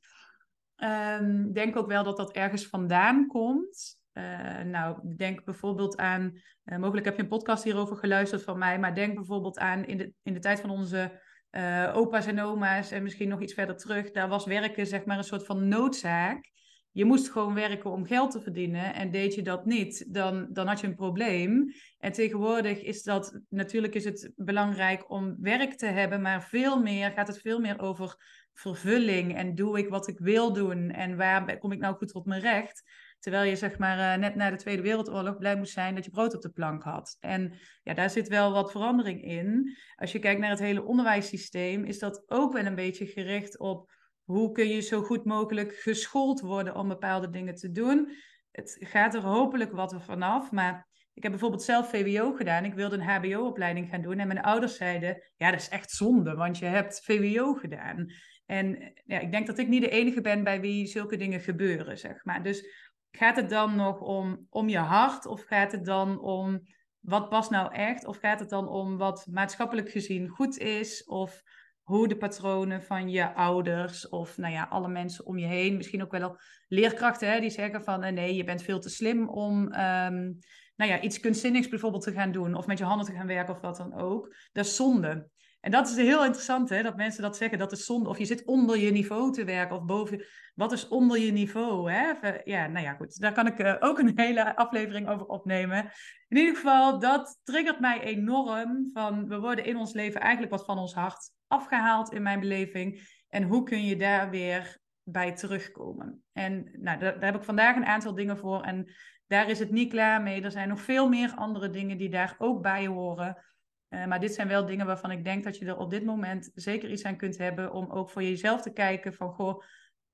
Um, 0.76 1.52
denk 1.52 1.76
ook 1.76 1.86
wel 1.86 2.04
dat 2.04 2.16
dat 2.16 2.32
ergens 2.32 2.66
vandaan 2.66 3.26
komt. 3.26 4.02
Uh, 4.12 4.60
nou, 4.60 5.16
denk 5.16 5.44
bijvoorbeeld 5.44 5.96
aan, 5.96 6.32
uh, 6.64 6.78
mogelijk 6.78 7.06
heb 7.06 7.16
je 7.16 7.22
een 7.22 7.28
podcast 7.28 7.64
hierover 7.64 7.96
geluisterd 7.96 8.42
van 8.42 8.58
mij, 8.58 8.78
maar 8.78 8.94
denk 8.94 9.14
bijvoorbeeld 9.14 9.58
aan 9.58 9.84
in 9.84 9.96
de, 9.96 10.12
in 10.22 10.32
de 10.32 10.38
tijd 10.38 10.60
van 10.60 10.70
onze 10.70 11.20
uh, 11.50 11.92
opa's 11.94 12.26
en 12.26 12.40
oma's 12.40 12.90
en 12.90 13.02
misschien 13.02 13.28
nog 13.28 13.40
iets 13.40 13.54
verder 13.54 13.76
terug, 13.76 14.10
daar 14.10 14.28
was 14.28 14.44
werken 14.44 14.86
zeg 14.86 15.04
maar 15.04 15.18
een 15.18 15.24
soort 15.24 15.46
van 15.46 15.68
noodzaak. 15.68 16.50
Je 16.94 17.04
moest 17.04 17.30
gewoon 17.30 17.54
werken 17.54 17.90
om 17.90 18.06
geld 18.06 18.30
te 18.30 18.40
verdienen 18.40 18.94
en 18.94 19.10
deed 19.10 19.34
je 19.34 19.42
dat 19.42 19.64
niet, 19.64 20.14
dan, 20.14 20.46
dan 20.52 20.66
had 20.66 20.80
je 20.80 20.86
een 20.86 20.94
probleem. 20.94 21.72
En 21.98 22.12
tegenwoordig 22.12 22.82
is 22.82 23.02
dat, 23.02 23.40
natuurlijk 23.48 23.94
is 23.94 24.04
het 24.04 24.32
belangrijk 24.36 25.10
om 25.10 25.36
werk 25.40 25.74
te 25.74 25.86
hebben, 25.86 26.22
maar 26.22 26.42
veel 26.42 26.82
meer 26.82 27.10
gaat 27.10 27.26
het 27.26 27.40
veel 27.40 27.60
meer 27.60 27.80
over 27.80 28.16
vervulling 28.52 29.36
en 29.36 29.54
doe 29.54 29.78
ik 29.78 29.88
wat 29.88 30.08
ik 30.08 30.18
wil 30.18 30.52
doen 30.52 30.90
en 30.90 31.16
waar 31.16 31.58
kom 31.58 31.72
ik 31.72 31.78
nou 31.78 31.96
goed 31.96 32.08
tot 32.08 32.26
mijn 32.26 32.40
recht. 32.40 32.82
Terwijl 33.18 33.48
je 33.48 33.56
zeg 33.56 33.78
maar 33.78 33.98
uh, 33.98 34.20
net 34.20 34.34
na 34.34 34.50
de 34.50 34.56
Tweede 34.56 34.82
Wereldoorlog 34.82 35.38
blij 35.38 35.56
moest 35.56 35.72
zijn 35.72 35.94
dat 35.94 36.04
je 36.04 36.10
brood 36.10 36.34
op 36.34 36.42
de 36.42 36.50
plank 36.50 36.82
had. 36.82 37.16
En 37.20 37.52
ja, 37.82 37.94
daar 37.94 38.10
zit 38.10 38.28
wel 38.28 38.52
wat 38.52 38.70
verandering 38.70 39.22
in. 39.22 39.76
Als 39.96 40.12
je 40.12 40.18
kijkt 40.18 40.40
naar 40.40 40.50
het 40.50 40.58
hele 40.58 40.84
onderwijssysteem, 40.84 41.84
is 41.84 41.98
dat 41.98 42.22
ook 42.26 42.52
wel 42.52 42.64
een 42.64 42.74
beetje 42.74 43.06
gericht 43.06 43.58
op 43.58 43.92
hoe 44.24 44.52
kun 44.52 44.68
je 44.68 44.80
zo 44.80 45.02
goed 45.02 45.24
mogelijk 45.24 45.74
geschoold 45.74 46.40
worden 46.40 46.74
om 46.74 46.88
bepaalde 46.88 47.30
dingen 47.30 47.54
te 47.54 47.72
doen. 47.72 48.12
Het 48.50 48.76
gaat 48.80 49.14
er 49.14 49.22
hopelijk 49.22 49.72
wat 49.72 49.96
vanaf, 49.98 50.50
maar 50.50 50.88
ik 51.14 51.22
heb 51.22 51.32
bijvoorbeeld 51.32 51.62
zelf 51.62 51.90
VWO 51.90 52.32
gedaan. 52.32 52.64
Ik 52.64 52.74
wilde 52.74 52.96
een 52.96 53.02
HBO-opleiding 53.02 53.88
gaan 53.88 54.02
doen. 54.02 54.18
En 54.18 54.26
mijn 54.26 54.42
ouders 54.42 54.76
zeiden: 54.76 55.22
Ja, 55.36 55.50
dat 55.50 55.60
is 55.60 55.68
echt 55.68 55.90
zonde, 55.90 56.34
want 56.34 56.58
je 56.58 56.64
hebt 56.64 57.04
VWO 57.04 57.54
gedaan. 57.54 58.06
En 58.46 58.92
ja, 59.04 59.18
ik 59.18 59.30
denk 59.30 59.46
dat 59.46 59.58
ik 59.58 59.68
niet 59.68 59.82
de 59.82 59.90
enige 59.90 60.20
ben 60.20 60.44
bij 60.44 60.60
wie 60.60 60.86
zulke 60.86 61.16
dingen 61.16 61.40
gebeuren, 61.40 61.98
zeg 61.98 62.24
maar. 62.24 62.42
Dus 62.42 62.66
gaat 63.10 63.36
het 63.36 63.50
dan 63.50 63.76
nog 63.76 64.00
om, 64.00 64.46
om 64.50 64.68
je 64.68 64.78
hart 64.78 65.26
of 65.26 65.42
gaat 65.42 65.72
het 65.72 65.84
dan 65.84 66.20
om 66.20 66.62
wat 67.00 67.28
past 67.28 67.50
nou 67.50 67.72
echt? 67.72 68.04
Of 68.04 68.16
gaat 68.16 68.40
het 68.40 68.48
dan 68.48 68.68
om 68.68 68.96
wat 68.96 69.26
maatschappelijk 69.30 69.90
gezien 69.90 70.28
goed 70.28 70.58
is? 70.58 71.04
Of 71.04 71.42
hoe 71.84 72.08
de 72.08 72.16
patronen 72.16 72.82
van 72.82 73.10
je 73.10 73.34
ouders 73.34 74.08
of 74.08 74.36
nou 74.36 74.52
ja, 74.52 74.66
alle 74.70 74.88
mensen 74.88 75.26
om 75.26 75.38
je 75.38 75.46
heen, 75.46 75.76
misschien 75.76 76.02
ook 76.02 76.10
wel 76.10 76.38
leerkrachten 76.68 77.32
hè, 77.32 77.40
die 77.40 77.50
zeggen 77.50 77.84
van 77.84 78.02
eh, 78.02 78.12
nee, 78.12 78.34
je 78.34 78.44
bent 78.44 78.62
veel 78.62 78.80
te 78.80 78.88
slim 78.88 79.28
om 79.28 79.62
um, 79.62 80.38
nou 80.76 80.90
ja, 80.90 81.00
iets 81.00 81.20
kunstzinnigs 81.20 81.68
bijvoorbeeld 81.68 82.02
te 82.02 82.12
gaan 82.12 82.32
doen 82.32 82.54
of 82.54 82.66
met 82.66 82.78
je 82.78 82.84
handen 82.84 83.06
te 83.06 83.12
gaan 83.12 83.26
werken 83.26 83.54
of 83.54 83.60
wat 83.60 83.76
dan 83.76 83.94
ook. 83.94 84.34
Dat 84.52 84.64
is 84.64 84.76
zonde. 84.76 85.28
En 85.64 85.70
dat 85.70 85.88
is 85.88 85.96
heel 85.96 86.24
interessant, 86.24 86.68
hè, 86.68 86.82
dat 86.82 86.96
mensen 86.96 87.22
dat 87.22 87.36
zeggen, 87.36 87.58
dat 87.58 87.72
is 87.72 87.84
zonde. 87.84 88.08
Of 88.08 88.18
je 88.18 88.24
zit 88.24 88.44
onder 88.44 88.78
je 88.78 88.90
niveau 88.90 89.32
te 89.32 89.44
werken 89.44 89.76
of 89.76 89.84
boven. 89.84 90.24
Wat 90.54 90.72
is 90.72 90.88
onder 90.88 91.18
je 91.18 91.32
niveau? 91.32 91.92
Hè? 91.92 92.12
Ja, 92.44 92.66
nou 92.66 92.84
ja, 92.84 92.94
goed. 92.94 93.20
Daar 93.20 93.32
kan 93.32 93.46
ik 93.46 93.58
uh, 93.58 93.76
ook 93.80 93.98
een 93.98 94.12
hele 94.26 94.56
aflevering 94.56 95.08
over 95.08 95.26
opnemen. 95.26 95.90
In 96.28 96.36
ieder 96.36 96.54
geval, 96.54 96.98
dat 96.98 97.40
triggert 97.44 97.80
mij 97.80 98.00
enorm. 98.00 98.90
Van, 98.92 99.28
we 99.28 99.38
worden 99.38 99.64
in 99.64 99.76
ons 99.76 99.92
leven 99.92 100.20
eigenlijk 100.20 100.52
wat 100.52 100.64
van 100.64 100.78
ons 100.78 100.94
hart 100.94 101.30
afgehaald 101.46 102.12
in 102.12 102.22
mijn 102.22 102.40
beleving. 102.40 103.00
En 103.28 103.42
hoe 103.42 103.62
kun 103.62 103.84
je 103.84 103.96
daar 103.96 104.30
weer 104.30 104.78
bij 105.02 105.32
terugkomen? 105.32 106.22
En 106.32 106.70
nou, 106.72 106.98
daar 106.98 107.16
heb 107.20 107.36
ik 107.36 107.44
vandaag 107.44 107.76
een 107.76 107.86
aantal 107.86 108.14
dingen 108.14 108.38
voor. 108.38 108.62
En 108.62 108.92
daar 109.26 109.48
is 109.48 109.58
het 109.58 109.70
niet 109.70 109.90
klaar 109.90 110.22
mee. 110.22 110.42
Er 110.42 110.50
zijn 110.50 110.68
nog 110.68 110.80
veel 110.80 111.08
meer 111.08 111.32
andere 111.34 111.70
dingen 111.70 111.98
die 111.98 112.10
daar 112.10 112.34
ook 112.38 112.62
bij 112.62 112.86
horen. 112.86 113.53
Uh, 113.88 114.06
maar 114.06 114.20
dit 114.20 114.34
zijn 114.34 114.48
wel 114.48 114.66
dingen 114.66 114.86
waarvan 114.86 115.10
ik 115.10 115.24
denk 115.24 115.44
dat 115.44 115.58
je 115.58 115.66
er 115.66 115.76
op 115.76 115.90
dit 115.90 116.04
moment 116.04 116.50
zeker 116.54 116.90
iets 116.90 117.04
aan 117.04 117.16
kunt 117.16 117.38
hebben 117.38 117.72
om 117.72 117.90
ook 117.90 118.10
voor 118.10 118.22
jezelf 118.22 118.62
te 118.62 118.72
kijken 118.72 119.14
van 119.14 119.32
goh, 119.32 119.62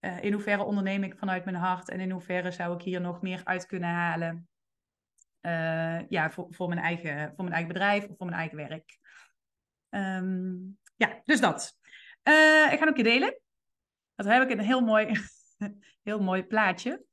uh, 0.00 0.22
in 0.22 0.32
hoeverre 0.32 0.62
onderneem 0.62 1.02
ik 1.02 1.18
vanuit 1.18 1.44
mijn 1.44 1.56
hart 1.56 1.88
en 1.88 2.00
in 2.00 2.10
hoeverre 2.10 2.50
zou 2.50 2.74
ik 2.74 2.82
hier 2.82 3.00
nog 3.00 3.22
meer 3.22 3.40
uit 3.44 3.66
kunnen 3.66 3.88
halen. 3.88 4.48
Uh, 5.40 6.08
ja, 6.08 6.30
voor, 6.30 6.46
voor, 6.50 6.68
mijn 6.68 6.80
eigen, 6.80 7.26
voor 7.34 7.44
mijn 7.44 7.52
eigen 7.56 7.72
bedrijf 7.72 8.08
of 8.08 8.16
voor 8.16 8.26
mijn 8.26 8.38
eigen 8.38 8.56
werk. 8.56 8.98
Um, 9.90 10.78
ja, 10.96 11.20
dus 11.24 11.40
dat. 11.40 11.78
ik 12.70 12.78
ga 12.78 12.86
ook 12.88 12.96
je 12.96 13.02
delen. 13.02 13.40
Dan 14.14 14.26
heb 14.26 14.42
ik 14.42 14.58
een 14.58 14.64
heel 14.64 14.80
mooi, 14.80 15.12
heel 16.08 16.20
mooi 16.22 16.44
plaatje 16.44 17.04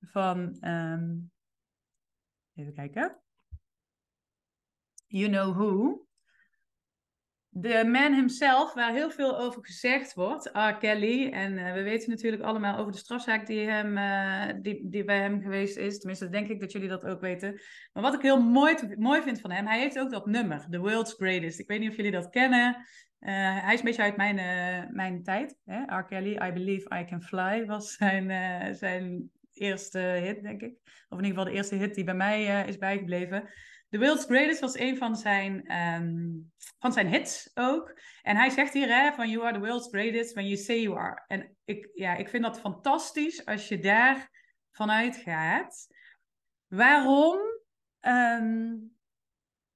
van. 0.00 0.56
Um, 0.60 1.30
even 2.54 2.74
kijken. 2.74 3.20
You 5.06 5.28
Know 5.28 5.56
Who. 5.56 6.04
De 7.48 7.84
man 7.84 8.14
himself, 8.14 8.74
waar 8.74 8.92
heel 8.92 9.10
veel 9.10 9.38
over 9.38 9.64
gezegd 9.64 10.14
wordt, 10.14 10.50
R. 10.52 10.76
Kelly. 10.78 11.30
En 11.30 11.52
uh, 11.52 11.72
we 11.72 11.82
weten 11.82 12.10
natuurlijk 12.10 12.42
allemaal 12.42 12.78
over 12.78 12.92
de 12.92 12.98
strafzaak 12.98 13.46
die, 13.46 13.68
hem, 13.68 13.96
uh, 13.96 14.62
die, 14.62 14.88
die 14.90 15.04
bij 15.04 15.18
hem 15.18 15.40
geweest 15.40 15.76
is. 15.76 15.98
Tenminste, 15.98 16.28
denk 16.28 16.48
ik 16.48 16.60
dat 16.60 16.72
jullie 16.72 16.88
dat 16.88 17.04
ook 17.04 17.20
weten. 17.20 17.60
Maar 17.92 18.02
wat 18.02 18.14
ik 18.14 18.20
heel 18.20 18.42
mooi, 18.42 18.74
mooi 18.98 19.22
vind 19.22 19.40
van 19.40 19.50
hem, 19.50 19.66
hij 19.66 19.78
heeft 19.78 19.98
ook 19.98 20.10
dat 20.10 20.26
nummer, 20.26 20.66
The 20.70 20.78
World's 20.78 21.12
Greatest. 21.12 21.58
Ik 21.58 21.68
weet 21.68 21.80
niet 21.80 21.90
of 21.90 21.96
jullie 21.96 22.10
dat 22.10 22.30
kennen. 22.30 22.76
Uh, 23.20 23.62
hij 23.62 23.72
is 23.72 23.78
een 23.78 23.84
beetje 23.84 24.02
uit 24.02 24.16
mijn, 24.16 24.36
mijn 24.94 25.22
tijd. 25.22 25.56
Hè? 25.64 25.98
R. 25.98 26.04
Kelly, 26.04 26.38
I 26.48 26.52
Believe 26.52 26.98
I 27.00 27.04
Can 27.04 27.22
Fly 27.22 27.64
was 27.66 27.92
zijn, 27.94 28.30
zijn 28.76 29.30
eerste 29.52 29.98
hit, 29.98 30.42
denk 30.42 30.62
ik. 30.62 30.74
Of 31.08 31.18
in 31.18 31.24
ieder 31.24 31.38
geval 31.38 31.44
de 31.44 31.56
eerste 31.56 31.74
hit 31.74 31.94
die 31.94 32.04
bij 32.04 32.14
mij 32.14 32.64
is 32.66 32.78
bijgebleven. 32.78 33.48
The 33.88 33.98
World's 33.98 34.24
Greatest 34.24 34.60
was 34.60 34.78
een 34.78 34.96
van 34.96 35.16
zijn, 35.16 35.76
um, 35.76 36.52
van 36.78 36.92
zijn 36.92 37.08
hits 37.08 37.50
ook. 37.54 38.00
En 38.22 38.36
hij 38.36 38.50
zegt 38.50 38.72
hier 38.72 38.88
hè, 38.88 39.12
van 39.12 39.30
you 39.30 39.44
are 39.44 39.52
the 39.52 39.66
world's 39.66 39.88
greatest 39.88 40.32
when 40.34 40.46
you 40.46 40.56
say 40.56 40.80
you 40.80 40.98
are. 40.98 41.24
En 41.26 41.56
ik, 41.64 41.90
ja, 41.94 42.14
ik 42.14 42.28
vind 42.28 42.42
dat 42.42 42.60
fantastisch 42.60 43.44
als 43.44 43.68
je 43.68 43.78
daar 43.78 44.30
vanuit 44.70 45.16
gaat. 45.16 45.86
Waarom? 46.66 47.38
Um, 48.00 48.94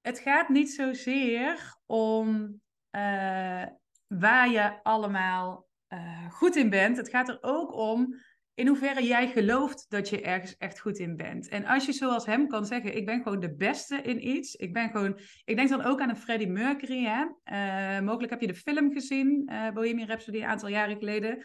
het 0.00 0.18
gaat 0.18 0.48
niet 0.48 0.70
zozeer 0.70 1.76
om 1.86 2.60
uh, 2.90 3.66
waar 4.06 4.48
je 4.48 4.82
allemaal 4.82 5.68
uh, 5.88 6.30
goed 6.30 6.56
in 6.56 6.70
bent. 6.70 6.96
Het 6.96 7.08
gaat 7.08 7.28
er 7.28 7.38
ook 7.40 7.74
om 7.74 8.14
in 8.60 8.66
hoeverre 8.66 9.06
jij 9.06 9.28
gelooft 9.28 9.86
dat 9.88 10.08
je 10.08 10.20
ergens 10.20 10.56
echt 10.56 10.80
goed 10.80 10.98
in 10.98 11.16
bent. 11.16 11.48
En 11.48 11.64
als 11.64 11.86
je 11.86 11.92
zoals 11.92 12.26
hem 12.26 12.48
kan 12.48 12.66
zeggen, 12.66 12.96
ik 12.96 13.06
ben 13.06 13.22
gewoon 13.22 13.40
de 13.40 13.54
beste 13.54 13.96
in 13.96 14.28
iets. 14.28 14.54
Ik 14.54 14.72
ben 14.72 14.90
gewoon, 14.90 15.18
ik 15.44 15.56
denk 15.56 15.68
dan 15.68 15.84
ook 15.84 16.00
aan 16.00 16.08
een 16.08 16.16
Freddie 16.16 16.48
Mercury. 16.48 17.04
Hè? 17.04 17.24
Uh, 17.44 18.06
mogelijk 18.06 18.30
heb 18.30 18.40
je 18.40 18.46
de 18.46 18.54
film 18.54 18.92
gezien, 18.92 19.48
uh, 19.52 19.70
Bohemian 19.70 20.08
Rhapsody, 20.08 20.38
een 20.38 20.44
aantal 20.44 20.68
jaren 20.68 20.96
geleden. 20.96 21.38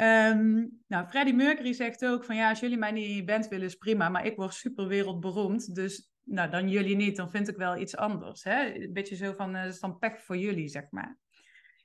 Um, 0.00 0.80
nou, 0.86 1.08
Freddie 1.08 1.34
Mercury 1.34 1.72
zegt 1.72 2.04
ook 2.04 2.24
van 2.24 2.36
ja, 2.36 2.48
als 2.48 2.60
jullie 2.60 2.78
mij 2.78 2.92
niet 2.92 3.26
band 3.26 3.48
willen 3.48 3.66
is 3.66 3.74
prima, 3.74 4.08
maar 4.08 4.26
ik 4.26 4.36
word 4.36 4.54
super 4.54 4.86
wereldberoemd. 4.86 5.74
Dus 5.74 6.10
nou, 6.24 6.50
dan 6.50 6.68
jullie 6.68 6.96
niet, 6.96 7.16
dan 7.16 7.30
vind 7.30 7.48
ik 7.48 7.56
wel 7.56 7.76
iets 7.76 7.96
anders. 7.96 8.44
Hè? 8.44 8.74
Een 8.74 8.92
beetje 8.92 9.16
zo 9.16 9.32
van, 9.36 9.56
uh, 9.56 9.66
is 9.66 9.80
dan 9.80 9.98
pech 9.98 10.22
voor 10.22 10.36
jullie, 10.36 10.68
zeg 10.68 10.90
maar. 10.90 11.18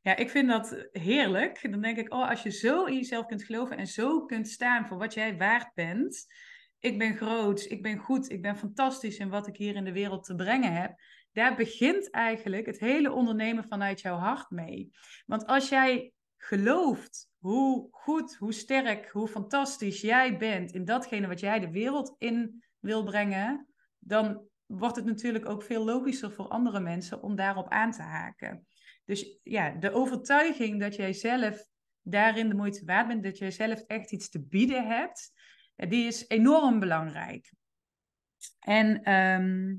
Ja, 0.06 0.16
ik 0.16 0.30
vind 0.30 0.50
dat 0.50 0.88
heerlijk. 0.92 1.72
Dan 1.72 1.82
denk 1.82 1.98
ik, 1.98 2.14
oh, 2.14 2.30
als 2.30 2.44
je 2.44 2.52
zo 2.52 2.84
in 2.84 2.96
jezelf 2.96 3.26
kunt 3.26 3.44
geloven 3.44 3.78
en 3.78 3.88
zo 3.88 4.26
kunt 4.26 4.48
staan 4.48 4.88
voor 4.88 4.98
wat 4.98 5.14
jij 5.14 5.38
waard 5.38 5.74
bent. 5.74 6.26
Ik 6.80 6.98
ben 6.98 7.16
groot, 7.16 7.66
ik 7.70 7.82
ben 7.82 7.98
goed, 7.98 8.32
ik 8.32 8.42
ben 8.42 8.58
fantastisch 8.58 9.18
in 9.18 9.30
wat 9.30 9.48
ik 9.48 9.58
hier 9.58 9.76
in 9.76 9.84
de 9.84 9.92
wereld 9.92 10.24
te 10.24 10.36
brengen 10.36 10.74
heb. 10.74 11.00
Daar 11.32 11.56
begint 11.56 12.10
eigenlijk 12.12 12.66
het 12.66 12.80
hele 12.80 13.12
ondernemen 13.12 13.68
vanuit 13.68 14.02
jouw 14.02 14.18
hart 14.18 14.50
mee. 14.50 14.90
Want 15.26 15.46
als 15.46 15.70
jij 15.70 16.12
gelooft 16.38 17.30
hoe 17.38 17.88
goed, 17.92 18.36
hoe 18.36 18.54
sterk, 18.54 19.10
hoe 19.10 19.28
fantastisch 19.28 20.02
jij 20.02 20.38
bent 20.38 20.72
in 20.72 20.86
datgene 20.86 21.28
wat 21.28 21.40
jij 21.40 21.60
de 21.60 21.72
wereld 21.72 22.16
in 22.18 22.64
wil 22.80 23.04
brengen, 23.04 23.68
dan 24.00 24.48
wordt 24.66 24.96
het 24.96 25.06
natuurlijk 25.06 25.50
ook 25.50 25.64
veel 25.64 25.86
logischer 25.86 26.32
voor 26.32 26.48
andere 26.48 26.80
mensen 26.80 27.22
om 27.22 27.36
daarop 27.36 27.70
aan 27.70 27.92
te 27.92 28.02
haken. 28.02 28.68
Dus 29.06 29.40
ja, 29.44 29.70
de 29.70 29.92
overtuiging 29.92 30.80
dat 30.80 30.96
jij 30.96 31.14
zelf 31.14 31.66
daarin 32.02 32.50
de 32.50 32.56
moeite 32.56 32.86
waard 32.86 33.08
bent, 33.08 33.24
dat 33.24 33.38
jij 33.38 33.52
zelf 33.52 33.84
echt 33.88 34.12
iets 34.12 34.30
te 34.30 34.46
bieden 34.46 34.88
hebt, 34.88 35.32
die 35.76 36.08
is 36.08 36.28
enorm 36.28 36.80
belangrijk. 36.80 37.54
En 38.60 39.04
ehm, 39.04 39.76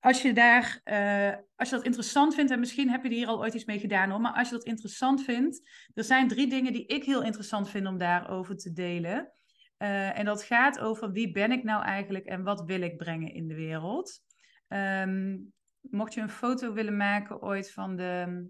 als 0.00 0.22
je 0.22 0.32
daar, 0.32 0.80
uh, 0.84 1.36
als 1.56 1.68
je 1.68 1.76
dat 1.76 1.84
interessant 1.84 2.34
vindt, 2.34 2.50
en 2.50 2.58
misschien 2.58 2.90
heb 2.90 3.02
je 3.04 3.14
hier 3.14 3.26
al 3.26 3.38
ooit 3.38 3.54
iets 3.54 3.64
mee 3.64 3.78
gedaan 3.78 4.10
hoor, 4.10 4.20
maar 4.20 4.32
als 4.32 4.48
je 4.48 4.54
dat 4.54 4.64
interessant 4.64 5.24
vindt, 5.24 5.68
er 5.94 6.04
zijn 6.04 6.28
drie 6.28 6.46
dingen 6.46 6.72
die 6.72 6.86
ik 6.86 7.04
heel 7.04 7.22
interessant 7.22 7.70
vind 7.70 7.86
om 7.86 7.98
daarover 7.98 8.56
te 8.56 8.72
delen. 8.72 9.32
Uh, 9.78 10.18
en 10.18 10.24
dat 10.24 10.42
gaat 10.42 10.78
over 10.78 11.12
wie 11.12 11.30
ben 11.30 11.52
ik 11.52 11.62
nou 11.62 11.84
eigenlijk 11.84 12.26
en 12.26 12.42
wat 12.42 12.64
wil 12.64 12.80
ik 12.80 12.96
brengen 12.96 13.34
in 13.34 13.48
de 13.48 13.54
wereld. 13.54 14.20
Um, 14.68 15.52
mocht 15.80 16.14
je 16.14 16.20
een 16.20 16.28
foto 16.28 16.72
willen 16.72 16.96
maken 16.96 17.42
ooit 17.42 17.72
van 17.72 17.96
de, 17.96 18.46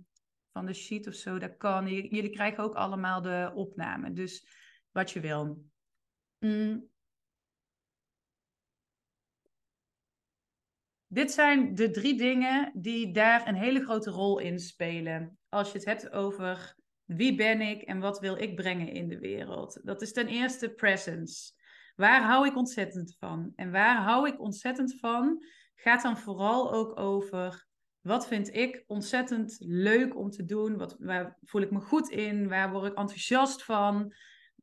van 0.53 0.67
de 0.67 0.75
sheet 0.75 1.07
of 1.07 1.15
zo, 1.15 1.39
dat 1.39 1.57
kan. 1.57 1.89
Jullie 1.89 2.31
krijgen 2.31 2.65
ook 2.65 2.75
allemaal 2.75 3.23
de 3.23 3.53
opname, 3.55 4.13
dus 4.13 4.47
wat 4.91 5.11
je 5.11 5.21
wil. 5.21 5.65
Mm. 6.39 6.89
Dit 11.07 11.31
zijn 11.31 11.75
de 11.75 11.91
drie 11.91 12.17
dingen 12.17 12.73
die 12.75 13.13
daar 13.13 13.49
een 13.49 13.55
hele 13.55 13.85
grote 13.85 14.11
rol 14.11 14.39
in 14.39 14.59
spelen. 14.59 15.39
Als 15.49 15.73
je 15.73 15.79
het 15.79 15.87
hebt 15.87 16.11
over 16.11 16.77
wie 17.05 17.35
ben 17.35 17.61
ik 17.61 17.83
en 17.83 17.99
wat 17.99 18.21
wil 18.21 18.37
ik 18.37 18.55
brengen 18.55 18.89
in 18.89 19.09
de 19.09 19.19
wereld. 19.19 19.81
Dat 19.83 20.03
is 20.03 20.13
ten 20.13 20.27
eerste 20.27 20.71
presence. 20.71 21.53
Waar 21.97 22.23
hou 22.23 22.47
ik 22.47 22.57
ontzettend 22.57 23.17
van? 23.19 23.53
En 23.57 23.71
waar 23.71 23.97
hou 23.97 24.29
ik 24.29 24.41
ontzettend 24.41 24.99
van? 24.99 25.45
Gaat 25.83 26.03
dan 26.03 26.19
vooral 26.19 26.73
ook 26.73 26.99
over 26.99 27.67
wat 28.01 28.29
vind 28.29 28.55
ik 28.55 28.85
ontzettend 28.87 29.57
leuk 29.61 30.17
om 30.17 30.31
te 30.31 30.45
doen? 30.45 30.77
Wat, 30.77 30.97
waar 30.99 31.39
voel 31.43 31.63
ik 31.63 31.71
me 31.71 31.81
goed 31.81 32.09
in? 32.09 32.49
Waar 32.49 32.71
word 32.71 32.91
ik 32.93 32.99
enthousiast 32.99 33.65
van? 33.65 34.15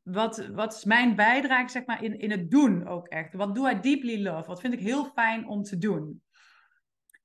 Wat, 0.02 0.46
wat 0.46 0.74
is 0.74 0.84
mijn 0.84 1.16
bijdrage 1.16 1.70
zeg 1.70 1.86
maar, 1.86 2.04
in, 2.04 2.18
in 2.18 2.30
het 2.30 2.50
doen 2.50 2.86
ook 2.86 3.08
echt? 3.08 3.34
Wat 3.34 3.54
doe 3.54 3.70
I 3.70 3.80
deeply 3.80 4.22
love? 4.22 4.48
Wat 4.48 4.60
vind 4.60 4.72
ik 4.72 4.80
heel 4.80 5.04
fijn 5.04 5.46
om 5.46 5.62
te 5.62 5.78
doen? 5.78 6.22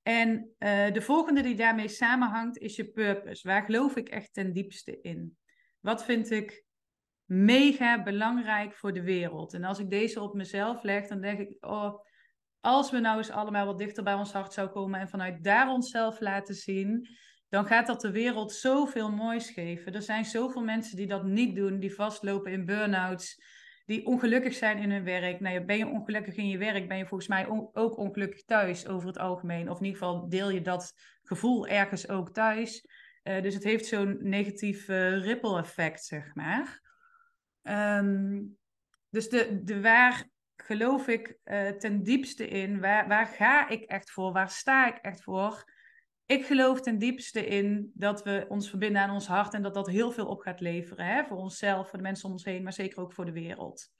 En 0.01 0.29
uh, 0.59 0.91
de 0.91 1.01
volgende 1.01 1.41
die 1.41 1.55
daarmee 1.55 1.87
samenhangt 1.87 2.57
is 2.57 2.75
je 2.75 2.91
purpose. 2.91 3.47
Waar 3.47 3.63
geloof 3.63 3.95
ik 3.95 4.09
echt 4.09 4.33
ten 4.33 4.53
diepste 4.53 5.01
in? 5.01 5.37
Wat 5.79 6.03
vind 6.05 6.31
ik 6.31 6.65
mega 7.25 8.03
belangrijk 8.03 8.75
voor 8.75 8.93
de 8.93 9.03
wereld? 9.03 9.53
En 9.53 9.63
als 9.63 9.79
ik 9.79 9.89
deze 9.89 10.21
op 10.21 10.33
mezelf 10.33 10.83
leg, 10.83 11.07
dan 11.07 11.21
denk 11.21 11.39
ik, 11.39 11.65
oh, 11.65 11.99
als 12.63 12.91
we 12.91 12.99
nou 12.99 13.17
eens 13.17 13.31
allemaal 13.31 13.65
wat 13.65 13.77
dichter 13.77 14.03
bij 14.03 14.13
ons 14.13 14.31
hart 14.31 14.53
zouden 14.53 14.75
komen 14.75 14.99
en 14.99 15.09
vanuit 15.09 15.43
daar 15.43 15.69
onszelf 15.69 16.19
laten 16.19 16.55
zien, 16.55 17.07
dan 17.49 17.65
gaat 17.65 17.87
dat 17.87 18.01
de 18.01 18.11
wereld 18.11 18.53
zoveel 18.53 19.11
moois 19.11 19.49
geven. 19.49 19.93
Er 19.93 20.01
zijn 20.01 20.25
zoveel 20.25 20.63
mensen 20.63 20.97
die 20.97 21.07
dat 21.07 21.23
niet 21.23 21.55
doen, 21.55 21.79
die 21.79 21.95
vastlopen 21.95 22.51
in 22.51 22.65
burn-outs, 22.65 23.43
die 23.85 24.05
ongelukkig 24.05 24.53
zijn 24.53 24.77
in 24.77 24.91
hun 24.91 25.03
werk. 25.03 25.39
Nou, 25.39 25.65
ben 25.65 25.77
je 25.77 25.87
ongelukkig 25.87 26.35
in 26.35 26.47
je 26.47 26.57
werk, 26.57 26.87
ben 26.87 26.97
je 26.97 27.05
volgens 27.05 27.29
mij 27.29 27.47
ook 27.73 27.97
ongelukkig 27.97 28.43
thuis 28.43 28.87
over 28.87 29.07
het 29.07 29.17
algemeen. 29.17 29.69
Of 29.69 29.79
in 29.79 29.85
ieder 29.85 29.99
geval 29.99 30.29
deel 30.29 30.49
je 30.49 30.61
dat 30.61 30.93
gevoel 31.23 31.67
ergens 31.67 32.09
ook 32.09 32.33
thuis. 32.33 32.87
Uh, 33.23 33.41
dus 33.41 33.53
het 33.53 33.63
heeft 33.63 33.85
zo'n 33.85 34.17
negatief 34.21 34.87
uh, 34.87 35.23
ripple 35.23 35.59
effect, 35.59 36.05
zeg 36.05 36.35
maar. 36.35 36.81
Um, 37.99 38.57
dus 39.09 39.29
de, 39.29 39.63
de 39.63 39.81
waar 39.81 40.31
geloof 40.65 41.07
ik 41.07 41.37
uh, 41.45 41.67
ten 41.67 42.03
diepste 42.03 42.47
in, 42.47 42.79
waar, 42.79 43.07
waar 43.07 43.27
ga 43.27 43.69
ik 43.69 43.83
echt 43.83 44.11
voor, 44.11 44.31
waar 44.31 44.49
sta 44.49 44.87
ik 44.87 44.97
echt 45.01 45.23
voor? 45.23 45.71
Ik 46.25 46.45
geloof 46.45 46.81
ten 46.81 46.97
diepste 46.97 47.45
in 47.45 47.91
dat 47.93 48.23
we 48.23 48.45
ons 48.49 48.69
verbinden 48.69 49.01
aan 49.01 49.09
ons 49.09 49.27
hart 49.27 49.53
en 49.53 49.61
dat 49.61 49.73
dat 49.73 49.87
heel 49.87 50.11
veel 50.11 50.27
op 50.27 50.39
gaat 50.39 50.59
leveren. 50.59 51.05
Hè? 51.05 51.23
Voor 51.23 51.37
onszelf, 51.37 51.89
voor 51.89 51.97
de 51.97 52.03
mensen 52.03 52.25
om 52.25 52.31
ons 52.31 52.45
heen, 52.45 52.63
maar 52.63 52.73
zeker 52.73 53.01
ook 53.01 53.13
voor 53.13 53.25
de 53.25 53.31
wereld. 53.31 53.91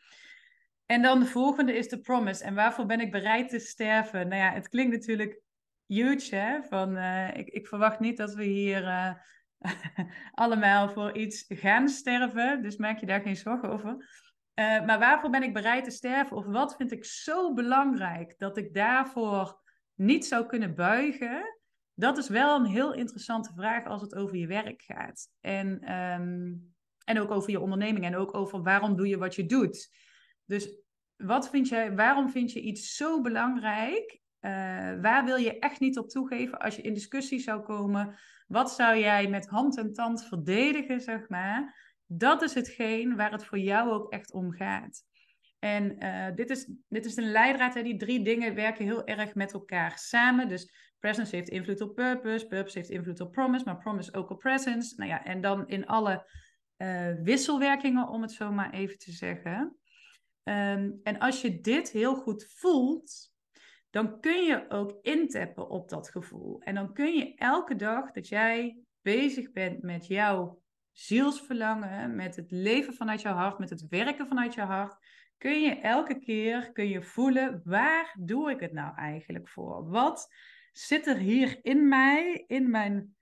En 0.86 1.02
dan 1.02 1.20
de 1.20 1.26
volgende 1.26 1.78
is 1.78 1.88
de 1.88 2.00
promise. 2.00 2.44
En 2.44 2.56
waarvoor 2.56 2.86
ben 2.86 3.00
ik 3.00 3.12
bereid 3.12 3.50
te 3.50 3.60
sterven? 3.60 4.28
Nou 4.28 4.42
ja, 4.42 4.54
het 4.54 4.70
klinkt 4.70 4.92
natuurlijk 4.92 5.42
huge, 5.86 6.36
hè? 6.36 6.64
Van, 6.64 6.98
uh, 6.98 7.28
ik, 7.34 7.48
ik, 7.48 7.68
verwacht 7.68 8.00
niet 8.00 8.18
dat 8.18 8.34
we 8.34 8.44
hier 8.44 8.84
uh, 8.84 9.14
allemaal 10.32 10.90
voor 10.90 11.18
iets 11.18 11.46
gaan 11.48 11.90
sterven. 11.90 12.62
Dus 12.62 12.78
maak 12.78 13.00
je 13.00 13.06
daar 13.06 13.22
geen 13.22 13.36
zorgen 13.36 13.70
over. 13.70 14.22
Uh, 14.56 14.86
maar 14.86 15.00
waarvoor 15.00 15.30
ben 15.30 15.44
ik 15.44 15.54
bereid 15.54 15.84
te 15.84 15.92
sterven? 15.92 16.38
Of 16.38 16.46
wat 16.46 16.76
vind 16.76 16.92
ik 16.92 17.06
zo 17.06 17.54
belangrijk 17.54 18.36
dat 18.38 18.58
ik 18.58 18.74
daarvoor 18.74 19.62
niet 19.94 20.26
zou 20.26 20.46
kunnen 20.46 20.76
buigen? 20.76 21.62
dat 21.96 22.18
is 22.18 22.30
wel 22.30 22.60
een 22.60 22.66
heel 22.66 22.94
interessante 22.94 23.54
vraag 23.56 23.86
als 23.86 24.02
het 24.02 24.16
over 24.16 24.38
je 24.38 24.48
werk 24.48 24.82
gaat. 24.82 25.30
En, 25.42 25.80
ehm, 25.82 26.54
en 27.06 27.20
ook 27.20 27.32
over 27.32 27.52
je 27.52 27.60
onderneming 27.60 28.06
en 28.06 28.16
ook 28.16 28.34
over 28.34 28.64
waarom 28.64 28.96
doe 28.96 29.08
je 29.08 29.18
wat 29.18 29.36
je 29.36 29.46
doet. 29.46 29.90
Dus 30.46 30.78
wat 31.16 31.50
vind 31.50 31.68
jij, 31.68 31.96
waarom 31.96 32.30
vind 32.30 32.52
je 32.52 32.62
iets 32.62 32.96
zo 32.96 33.22
belangrijk? 33.22 34.22
Uh, 34.42 34.52
waar 35.02 35.26
wil 35.26 35.36
je 35.36 35.60
echt 35.60 35.80
niet 35.80 35.98
op 35.98 36.10
toegeven 36.10 36.60
als 36.60 36.76
je 36.76 36.82
in 36.82 36.94
discussie 36.94 37.40
zou 37.40 37.62
komen? 37.62 38.16
Wat 38.48 38.72
zou 38.72 38.98
jij 38.98 39.28
met 39.28 39.48
hand 39.48 39.78
en 39.78 39.94
tand 39.94 40.26
verdedigen, 40.26 41.02
zeg 41.02 41.30
maar? 41.30 41.93
Dat 42.06 42.42
is 42.42 42.54
hetgeen 42.54 43.16
waar 43.16 43.32
het 43.32 43.46
voor 43.46 43.60
jou 43.60 43.92
ook 43.92 44.12
echt 44.12 44.34
om 44.34 44.52
gaat. 44.52 45.04
En 45.60 46.04
uh, 46.04 46.36
dit, 46.36 46.50
is, 46.50 46.70
dit 46.88 47.06
is 47.06 47.16
een 47.16 47.32
leidraad. 47.32 47.74
Hè? 47.74 47.84
Die 47.84 47.98
drie 47.98 48.24
dingen 48.24 48.56
werken 48.56 48.86
heel 48.86 49.06
erg 49.06 49.36
met 49.36 49.54
elkaar 49.54 49.98
samen. 49.98 50.48
Dus 50.48 50.72
Presence 51.00 51.36
heeft 51.36 51.50
invloed 51.50 51.82
op 51.82 51.96
purpose, 51.96 52.48
purpose 52.48 52.78
heeft 52.78 52.90
invloed 52.90 53.20
op 53.20 53.32
promise, 53.32 53.66
maar 53.66 53.78
promise 53.78 54.14
ook 54.14 54.30
op 54.30 54.40
presence. 54.40 54.94
Nou 54.96 55.10
ja, 55.10 55.24
en 55.24 55.42
dan 55.42 55.68
in 55.68 55.86
alle 55.86 56.30
uh, 56.78 57.14
wisselwerkingen, 57.22 58.08
om 58.08 58.22
het 58.22 58.32
zo 58.32 58.52
maar 58.52 58.72
even 58.74 58.98
te 58.98 59.12
zeggen. 59.12 59.78
Um, 60.44 61.00
en 61.04 61.20
als 61.20 61.42
je 61.42 61.62
dit 61.62 61.90
heel 61.90 62.16
goed 62.16 62.46
voelt, 62.56 63.32
dan 63.90 64.20
kun 64.20 64.44
je 64.44 64.66
ook 64.70 64.98
intappen 65.02 65.70
op 65.70 65.90
dat 65.90 66.10
gevoel. 66.10 66.62
En 66.62 66.76
dan 66.76 66.94
kun 66.94 67.14
je 67.14 67.36
elke 67.36 67.76
dag 67.76 68.12
dat 68.12 68.28
jij 68.28 68.78
bezig 69.02 69.52
bent 69.52 69.82
met 69.82 70.08
jouw 70.08 70.63
zielsverlangen, 70.94 72.16
met 72.16 72.36
het 72.36 72.52
leven 72.52 72.94
vanuit 72.94 73.22
jouw 73.22 73.36
hart, 73.36 73.60
met 73.60 73.70
het 73.70 73.88
werken 73.90 74.28
vanuit 74.28 74.54
jouw 74.54 74.66
hart, 74.66 74.98
kun 75.38 75.62
je 75.62 75.80
elke 75.80 76.20
keer 76.20 76.72
kun 76.72 76.90
je 76.90 77.02
voelen 77.02 77.62
waar 77.64 78.16
doe 78.20 78.52
ik 78.52 78.60
het 78.60 78.72
nou 78.72 78.96
eigenlijk 78.96 79.50
voor? 79.50 79.90
Wat 79.90 80.34
zit 80.72 81.08
er 81.08 81.18
hier 81.18 81.60
in 81.62 81.88
mij, 81.88 82.44
in 82.48 82.70
mijn 82.70 83.16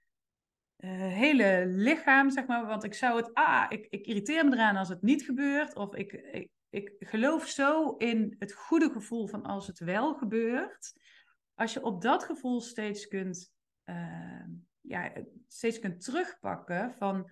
uh, 0.78 0.90
hele 0.92 1.64
lichaam, 1.68 2.30
zeg 2.30 2.46
maar. 2.46 2.66
Want 2.66 2.84
ik 2.84 2.94
zou 2.94 3.18
het, 3.18 3.34
ah, 3.34 3.66
ik, 3.70 3.88
ik 3.90 4.06
irriteer 4.06 4.46
me 4.46 4.56
eraan 4.56 4.76
als 4.76 4.90
het 4.90 5.02
niet 5.02 5.24
gebeurt. 5.24 5.76
Of 5.76 5.96
ik, 5.96 6.12
ik, 6.70 6.96
geloof 7.00 7.48
zo 7.48 7.96
in 7.98 8.36
het 8.40 8.54
goede 8.54 8.90
gevoel 8.90 9.28
van 9.28 9.44
als 9.44 9.68
het 9.68 9.80
wel 9.80 10.14
gebeurt. 10.14 10.94
Als 11.54 11.74
je 11.74 11.84
op 11.84 12.02
dat 12.02 12.24
gevoel 12.24 12.62
steeds 12.62 13.08
kunt, 13.08 13.54
uh, 13.86 14.46
ja, 14.82 15.12
steeds 15.48 15.80
kunt 15.80 16.04
terugpakken 16.04 16.94
van 16.94 17.30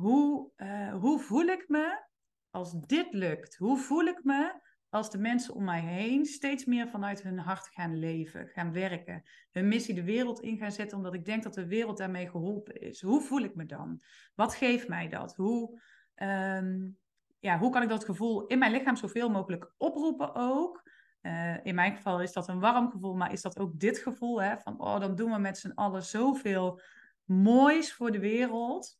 hoe, 0.00 0.50
uh, 0.56 0.94
hoe 0.94 1.18
voel 1.18 1.46
ik 1.46 1.64
me 1.68 2.04
als 2.50 2.80
dit 2.80 3.12
lukt? 3.12 3.56
Hoe 3.56 3.78
voel 3.78 4.04
ik 4.04 4.24
me 4.24 4.60
als 4.88 5.10
de 5.10 5.18
mensen 5.18 5.54
om 5.54 5.64
mij 5.64 5.80
heen 5.80 6.26
steeds 6.26 6.64
meer 6.64 6.88
vanuit 6.88 7.22
hun 7.22 7.38
hart 7.38 7.68
gaan 7.68 7.98
leven, 7.98 8.48
gaan 8.48 8.72
werken, 8.72 9.22
hun 9.50 9.68
missie 9.68 9.94
de 9.94 10.04
wereld 10.04 10.40
in 10.40 10.58
gaan 10.58 10.72
zetten, 10.72 10.96
omdat 10.96 11.14
ik 11.14 11.24
denk 11.24 11.42
dat 11.42 11.54
de 11.54 11.66
wereld 11.66 11.98
daarmee 11.98 12.28
geholpen 12.28 12.80
is. 12.80 13.02
Hoe 13.02 13.20
voel 13.20 13.40
ik 13.40 13.54
me 13.54 13.66
dan? 13.66 14.02
Wat 14.34 14.54
geeft 14.54 14.88
mij 14.88 15.08
dat? 15.08 15.36
Hoe, 15.36 15.80
um, 16.16 16.98
ja, 17.38 17.58
hoe 17.58 17.70
kan 17.70 17.82
ik 17.82 17.88
dat 17.88 18.04
gevoel 18.04 18.46
in 18.46 18.58
mijn 18.58 18.72
lichaam 18.72 18.96
zoveel 18.96 19.30
mogelijk 19.30 19.72
oproepen 19.76 20.34
ook? 20.34 20.90
Uh, 21.22 21.64
in 21.64 21.74
mijn 21.74 21.96
geval 21.96 22.22
is 22.22 22.32
dat 22.32 22.48
een 22.48 22.60
warm 22.60 22.90
gevoel, 22.90 23.14
maar 23.14 23.32
is 23.32 23.42
dat 23.42 23.58
ook 23.58 23.80
dit 23.80 23.98
gevoel 23.98 24.42
hè, 24.42 24.58
van, 24.58 24.80
oh, 24.80 25.00
dan 25.00 25.14
doen 25.14 25.32
we 25.32 25.38
met 25.38 25.58
z'n 25.58 25.72
allen 25.74 26.02
zoveel 26.02 26.80
moois 27.24 27.94
voor 27.94 28.10
de 28.10 28.20
wereld. 28.20 28.98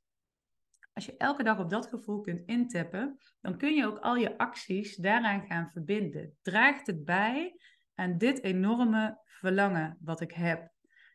Als 0.96 1.06
je 1.06 1.16
elke 1.16 1.42
dag 1.42 1.58
op 1.58 1.70
dat 1.70 1.86
gevoel 1.86 2.20
kunt 2.20 2.40
intappen, 2.40 3.18
dan 3.40 3.58
kun 3.58 3.74
je 3.74 3.86
ook 3.86 3.98
al 3.98 4.16
je 4.16 4.38
acties 4.38 4.96
daaraan 4.96 5.46
gaan 5.46 5.70
verbinden. 5.70 6.36
Draagt 6.42 6.86
het 6.86 7.04
bij 7.04 7.60
aan 7.94 8.18
dit 8.18 8.42
enorme 8.42 9.20
verlangen 9.24 9.98
wat 10.00 10.20
ik 10.20 10.32
heb? 10.32 10.70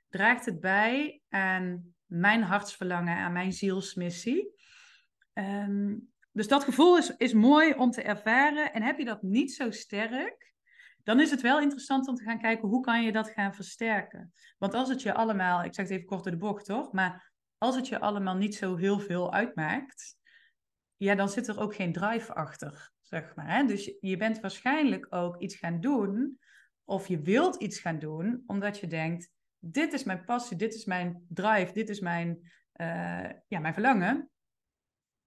Draagt 0.09 0.45
het 0.45 0.59
bij 0.59 1.21
aan 1.29 1.93
mijn 2.05 2.43
hartsverlangen, 2.43 3.17
aan 3.17 3.33
mijn 3.33 3.53
zielsmissie. 3.53 4.53
Ehm, 5.33 5.97
dus 6.31 6.47
dat 6.47 6.63
gevoel 6.63 6.97
is, 6.97 7.15
is 7.17 7.33
mooi 7.33 7.73
om 7.73 7.91
te 7.91 8.01
ervaren. 8.01 8.73
En 8.73 8.81
heb 8.81 8.97
je 8.97 9.05
dat 9.05 9.21
niet 9.21 9.53
zo 9.53 9.71
sterk, 9.71 10.53
dan 11.03 11.19
is 11.19 11.31
het 11.31 11.41
wel 11.41 11.59
interessant 11.59 12.07
om 12.07 12.15
te 12.15 12.23
gaan 12.23 12.39
kijken 12.39 12.67
hoe 12.67 12.81
kan 12.81 13.03
je 13.03 13.11
dat 13.11 13.29
gaan 13.29 13.53
versterken. 13.53 14.33
Want 14.57 14.73
als 14.73 14.89
het 14.89 15.01
je 15.01 15.13
allemaal, 15.13 15.63
ik 15.63 15.73
zeg 15.73 15.85
het 15.85 15.93
even 15.93 16.07
kort 16.07 16.23
door 16.23 16.31
de 16.31 16.37
bocht 16.37 16.65
toch, 16.65 16.91
maar 16.91 17.30
als 17.61 17.75
het 17.75 17.87
je 17.87 17.99
allemaal 17.99 18.35
niet 18.35 18.55
zo 18.55 18.75
heel 18.75 18.99
veel 18.99 19.33
uitmaakt, 19.33 20.15
ja, 20.97 21.15
dan 21.15 21.29
zit 21.29 21.47
er 21.47 21.59
ook 21.59 21.75
geen 21.75 21.93
drive 21.93 22.33
achter, 22.33 22.91
zeg 23.01 23.35
maar. 23.35 23.55
Hè? 23.55 23.65
Dus 23.65 23.91
je 23.99 24.17
bent 24.17 24.39
waarschijnlijk 24.39 25.07
ook 25.09 25.37
iets 25.41 25.55
gaan 25.55 25.79
doen, 25.79 26.39
of 26.83 27.07
je 27.07 27.21
wilt 27.21 27.55
iets 27.55 27.79
gaan 27.79 27.99
doen, 27.99 28.43
omdat 28.45 28.79
je 28.79 28.87
denkt, 28.87 29.29
dit 29.59 29.93
is 29.93 30.03
mijn 30.03 30.25
passie, 30.25 30.57
dit 30.57 30.73
is 30.73 30.85
mijn 30.85 31.25
drive, 31.29 31.73
dit 31.73 31.89
is 31.89 31.99
mijn, 31.99 32.51
uh, 32.75 33.29
ja, 33.47 33.59
mijn 33.59 33.73
verlangen. 33.73 34.29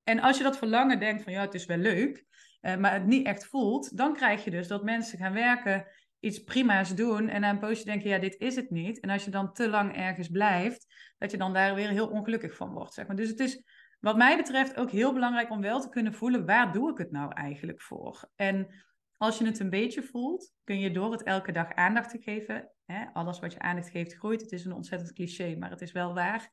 En 0.02 0.20
als 0.20 0.36
je 0.36 0.42
dat 0.42 0.58
verlangen 0.58 0.98
denkt 0.98 1.22
van 1.22 1.32
ja, 1.32 1.40
het 1.40 1.54
is 1.54 1.66
wel 1.66 1.76
leuk, 1.76 2.26
uh, 2.60 2.76
maar 2.76 2.92
het 2.92 3.06
niet 3.06 3.26
echt 3.26 3.46
voelt, 3.46 3.96
dan 3.96 4.14
krijg 4.14 4.44
je 4.44 4.50
dus 4.50 4.68
dat 4.68 4.84
mensen 4.84 5.18
gaan 5.18 5.32
werken, 5.32 5.86
iets 6.24 6.38
prima's 6.38 6.94
doen 6.94 7.28
en 7.28 7.40
na 7.40 7.50
een 7.50 7.58
poosje 7.58 7.84
denken, 7.84 8.10
ja, 8.10 8.18
dit 8.18 8.36
is 8.38 8.56
het 8.56 8.70
niet. 8.70 9.00
En 9.00 9.10
als 9.10 9.24
je 9.24 9.30
dan 9.30 9.52
te 9.52 9.68
lang 9.68 9.96
ergens 9.96 10.28
blijft, 10.28 10.86
dat 11.18 11.30
je 11.30 11.36
dan 11.36 11.52
daar 11.52 11.74
weer 11.74 11.88
heel 11.88 12.08
ongelukkig 12.08 12.56
van 12.56 12.72
wordt, 12.72 12.94
zeg 12.94 13.06
maar. 13.06 13.16
Dus 13.16 13.28
het 13.28 13.40
is 13.40 13.62
wat 14.00 14.16
mij 14.16 14.36
betreft 14.36 14.76
ook 14.76 14.90
heel 14.90 15.12
belangrijk 15.12 15.50
om 15.50 15.60
wel 15.60 15.80
te 15.80 15.88
kunnen 15.88 16.14
voelen, 16.14 16.46
waar 16.46 16.72
doe 16.72 16.90
ik 16.90 16.98
het 16.98 17.10
nou 17.10 17.32
eigenlijk 17.32 17.82
voor? 17.82 18.30
En 18.36 18.84
als 19.16 19.38
je 19.38 19.46
het 19.46 19.58
een 19.58 19.70
beetje 19.70 20.02
voelt, 20.02 20.52
kun 20.64 20.78
je 20.78 20.90
door 20.90 21.12
het 21.12 21.22
elke 21.22 21.52
dag 21.52 21.72
aandacht 21.72 22.10
te 22.10 22.18
geven, 22.18 22.70
hè, 22.84 23.04
alles 23.12 23.38
wat 23.38 23.52
je 23.52 23.58
aandacht 23.58 23.90
geeft 23.90 24.14
groeit, 24.14 24.40
het 24.40 24.52
is 24.52 24.64
een 24.64 24.72
ontzettend 24.72 25.12
cliché, 25.12 25.56
maar 25.56 25.70
het 25.70 25.80
is 25.80 25.92
wel 25.92 26.14
waar, 26.14 26.50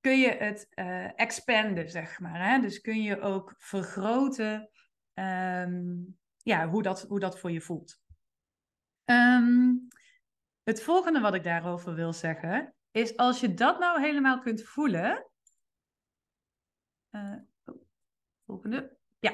kun 0.00 0.18
je 0.18 0.30
het 0.30 0.66
uh, 0.74 1.20
expanden, 1.20 1.90
zeg 1.90 2.20
maar. 2.20 2.50
Hè? 2.50 2.60
Dus 2.60 2.80
kun 2.80 3.02
je 3.02 3.20
ook 3.20 3.54
vergroten 3.58 4.70
ehm, 5.14 5.94
ja, 6.36 6.68
hoe, 6.68 6.82
dat, 6.82 7.02
hoe 7.02 7.20
dat 7.20 7.38
voor 7.38 7.50
je 7.50 7.60
voelt. 7.60 8.01
Ehm, 9.12 9.74
het 10.62 10.82
volgende 10.82 11.20
wat 11.20 11.34
ik 11.34 11.44
daarover 11.44 11.94
wil 11.94 12.12
zeggen, 12.12 12.74
is 12.90 13.16
als 13.16 13.40
je 13.40 13.54
dat 13.54 13.78
nou 13.78 14.00
helemaal 14.00 14.38
kunt 14.38 14.62
voelen. 14.62 15.26
Uh, 17.10 17.36
volgende. 18.46 18.96
Ja, 19.18 19.32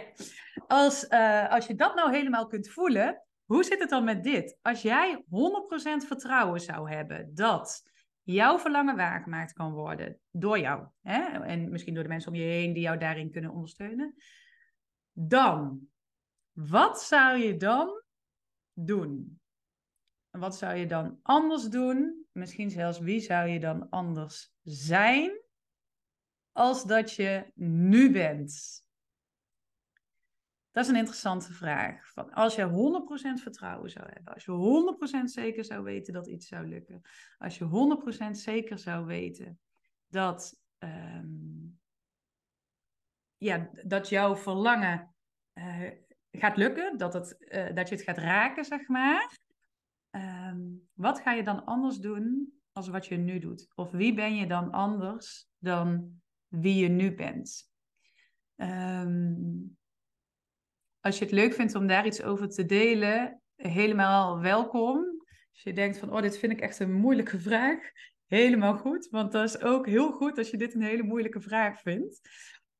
als, 0.66 1.04
uh, 1.08 1.50
als 1.50 1.66
je 1.66 1.75
dat 1.75 1.94
nou 1.94 2.12
helemaal 2.12 2.47
kunt 2.47 2.68
voelen, 2.68 3.23
hoe 3.44 3.64
zit 3.64 3.78
het 3.78 3.90
dan 3.90 4.04
met 4.04 4.23
dit? 4.23 4.58
Als 4.62 4.82
jij 4.82 5.25
100% 5.26 6.06
vertrouwen 6.06 6.61
zou 6.61 6.90
hebben 6.90 7.35
dat 7.35 7.82
jouw 8.23 8.58
verlangen 8.58 8.97
waargemaakt 8.97 9.52
kan 9.52 9.73
worden 9.73 10.20
door 10.30 10.58
jou, 10.58 10.88
hè? 11.02 11.23
en 11.23 11.70
misschien 11.70 11.94
door 11.94 12.02
de 12.02 12.08
mensen 12.08 12.32
om 12.32 12.38
je 12.38 12.44
heen 12.44 12.73
die 12.73 12.82
jou 12.82 12.99
daarin 12.99 13.30
kunnen 13.30 13.50
ondersteunen, 13.50 14.14
dan, 15.12 15.88
wat 16.52 17.02
zou 17.02 17.38
je 17.38 17.56
dan 17.56 18.02
doen? 18.73 19.40
Wat 20.38 20.57
zou 20.57 20.75
je 20.75 20.87
dan 20.87 21.18
anders 21.23 21.64
doen? 21.64 22.26
Misschien 22.33 22.71
zelfs 22.71 22.99
wie 22.99 23.21
zou 23.21 23.49
je 23.49 23.61
dan 23.61 23.88
anders 23.88 24.52
zijn 24.62 25.40
als 26.52 26.85
dat 26.85 27.12
je 27.12 27.50
nu 27.54 28.12
bent? 28.12 28.87
Dat 30.71 30.85
is 30.85 30.92
een 30.92 30.99
interessante 30.99 31.52
vraag. 31.52 32.12
Van 32.12 32.33
als 32.33 32.54
je 32.54 32.68
100% 33.38 33.42
vertrouwen 33.42 33.90
zou 33.90 34.07
hebben, 34.12 34.35
als 34.35 34.45
je 34.45 34.52
100% 35.23 35.25
zeker 35.25 35.64
zou 35.64 35.83
weten 35.83 36.12
dat 36.12 36.26
iets 36.26 36.47
zou 36.47 36.66
lukken, 36.66 37.00
als 37.38 37.59
je 37.59 37.64
100% 37.64 38.30
zeker 38.30 38.78
zou 38.78 39.07
weten 39.07 39.61
dat, 40.07 40.61
um, 40.78 41.80
ja, 43.37 43.71
dat 43.85 44.09
jouw 44.09 44.37
verlangen 44.37 45.14
uh, 45.54 45.90
gaat 46.30 46.57
lukken, 46.57 46.99
dat, 46.99 47.12
het, 47.12 47.37
uh, 47.40 47.75
dat 47.75 47.88
je 47.88 47.95
het 47.95 48.04
gaat 48.04 48.18
raken, 48.18 48.64
zeg 48.64 48.88
maar. 48.88 49.37
Um, 50.58 50.88
wat 50.94 51.21
ga 51.21 51.32
je 51.32 51.42
dan 51.42 51.64
anders 51.64 51.99
doen 51.99 52.52
als 52.73 52.88
wat 52.88 53.06
je 53.06 53.16
nu 53.16 53.38
doet? 53.38 53.68
Of 53.75 53.90
wie 53.90 54.14
ben 54.14 54.36
je 54.36 54.47
dan 54.47 54.71
anders 54.71 55.49
dan 55.58 56.21
wie 56.47 56.75
je 56.75 56.88
nu 56.88 57.14
bent? 57.14 57.71
Um, 58.56 59.76
als 61.00 61.18
je 61.18 61.25
het 61.25 61.34
leuk 61.34 61.54
vindt 61.54 61.75
om 61.75 61.86
daar 61.86 62.06
iets 62.06 62.23
over 62.23 62.49
te 62.49 62.64
delen, 62.64 63.42
helemaal 63.56 64.40
welkom. 64.40 64.97
Als 65.52 65.62
je 65.62 65.73
denkt 65.73 65.99
van, 65.99 66.12
oh, 66.12 66.23
dit 66.23 66.38
vind 66.38 66.52
ik 66.52 66.60
echt 66.60 66.78
een 66.78 66.92
moeilijke 66.92 67.40
vraag, 67.40 67.78
helemaal 68.26 68.76
goed. 68.76 69.08
Want 69.10 69.32
dat 69.32 69.44
is 69.44 69.60
ook 69.60 69.86
heel 69.86 70.12
goed 70.12 70.38
als 70.38 70.50
je 70.50 70.56
dit 70.56 70.75
een 70.75 70.82
hele 70.82 71.02
moeilijke 71.02 71.40
vraag 71.40 71.80
vindt. 71.80 72.21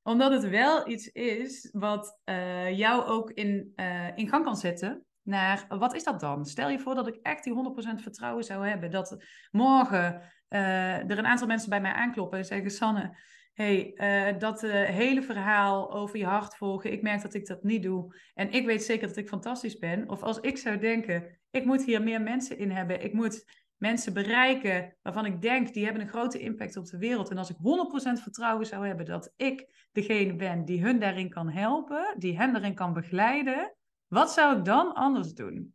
Omdat 0.03 0.33
het 0.33 0.49
wel 0.49 0.89
iets 0.89 1.07
is 1.09 1.69
wat 1.73 2.21
uh, 2.25 2.79
jou 2.79 3.05
ook 3.05 3.31
in, 3.31 3.73
uh, 3.77 4.17
in 4.17 4.29
gang 4.29 4.45
kan 4.45 4.57
zetten 4.57 5.07
naar 5.29 5.67
wat 5.69 5.95
is 5.95 6.05
dat 6.05 6.21
dan? 6.21 6.45
Stel 6.45 6.69
je 6.69 6.79
voor 6.79 6.95
dat 6.95 7.09
ik 7.09 7.19
echt 7.23 7.45
die 7.45 7.75
100% 7.99 8.03
vertrouwen 8.03 8.45
zou 8.45 8.67
hebben. 8.67 8.91
Dat 8.91 9.25
morgen 9.51 10.21
uh, 10.49 11.11
er 11.11 11.19
een 11.19 11.27
aantal 11.27 11.47
mensen 11.47 11.71
bij 11.71 11.81
mij 11.81 11.93
aankloppen 11.93 12.39
en 12.39 12.45
zeggen: 12.45 12.71
Sanne, 12.71 13.17
hey, 13.53 13.93
uh, 13.95 14.39
dat 14.39 14.63
uh, 14.63 14.73
hele 14.73 15.23
verhaal 15.23 15.93
over 15.93 16.19
je 16.19 16.25
hart 16.25 16.57
volgen, 16.57 16.93
ik 16.93 17.03
merk 17.03 17.23
dat 17.23 17.35
ik 17.35 17.47
dat 17.47 17.63
niet 17.63 17.83
doe. 17.83 18.15
En 18.35 18.51
ik 18.51 18.67
weet 18.67 18.83
zeker 18.83 19.09
dat 19.09 19.17
ik 19.17 19.29
fantastisch 19.29 19.79
ben. 19.79 20.09
Of 20.09 20.23
als 20.23 20.41
ik 20.41 20.59
zou 20.59 20.79
denken, 20.79 21.39
ik 21.51 21.65
moet 21.65 21.85
hier 21.85 22.03
meer 22.03 22.23
mensen 22.23 22.59
in 22.59 22.71
hebben. 22.71 23.05
Ik 23.05 23.13
moet 23.13 23.45
mensen 23.77 24.13
bereiken 24.13 24.97
waarvan 25.03 25.27
ik 25.27 25.43
denk, 25.43 25.73
die 25.73 25.85
hebben 25.85 26.03
een 26.03 26.09
grote 26.09 26.39
impact 26.39 26.77
op 26.77 26.87
de 26.87 26.99
wereld. 26.99 27.31
En 27.31 27.39
als 27.39 27.51
ik 27.51 27.57
100% 27.57 28.23
vertrouwen 28.23 28.67
zou 28.67 28.87
hebben 28.87 29.07
dat 29.07 29.33
ik 29.37 29.89
degene 29.93 30.37
ben 30.37 30.65
die 30.65 30.83
hun 30.83 30.99
daarin 30.99 31.29
kan 31.29 31.51
helpen, 31.51 32.15
die 32.19 32.39
hen 32.39 32.53
daarin 32.53 32.75
kan 32.75 32.93
begeleiden, 32.93 33.73
wat 34.09 34.33
zou 34.33 34.59
ik 34.59 34.65
dan 34.65 34.95
anders 34.95 35.33
doen? 35.33 35.75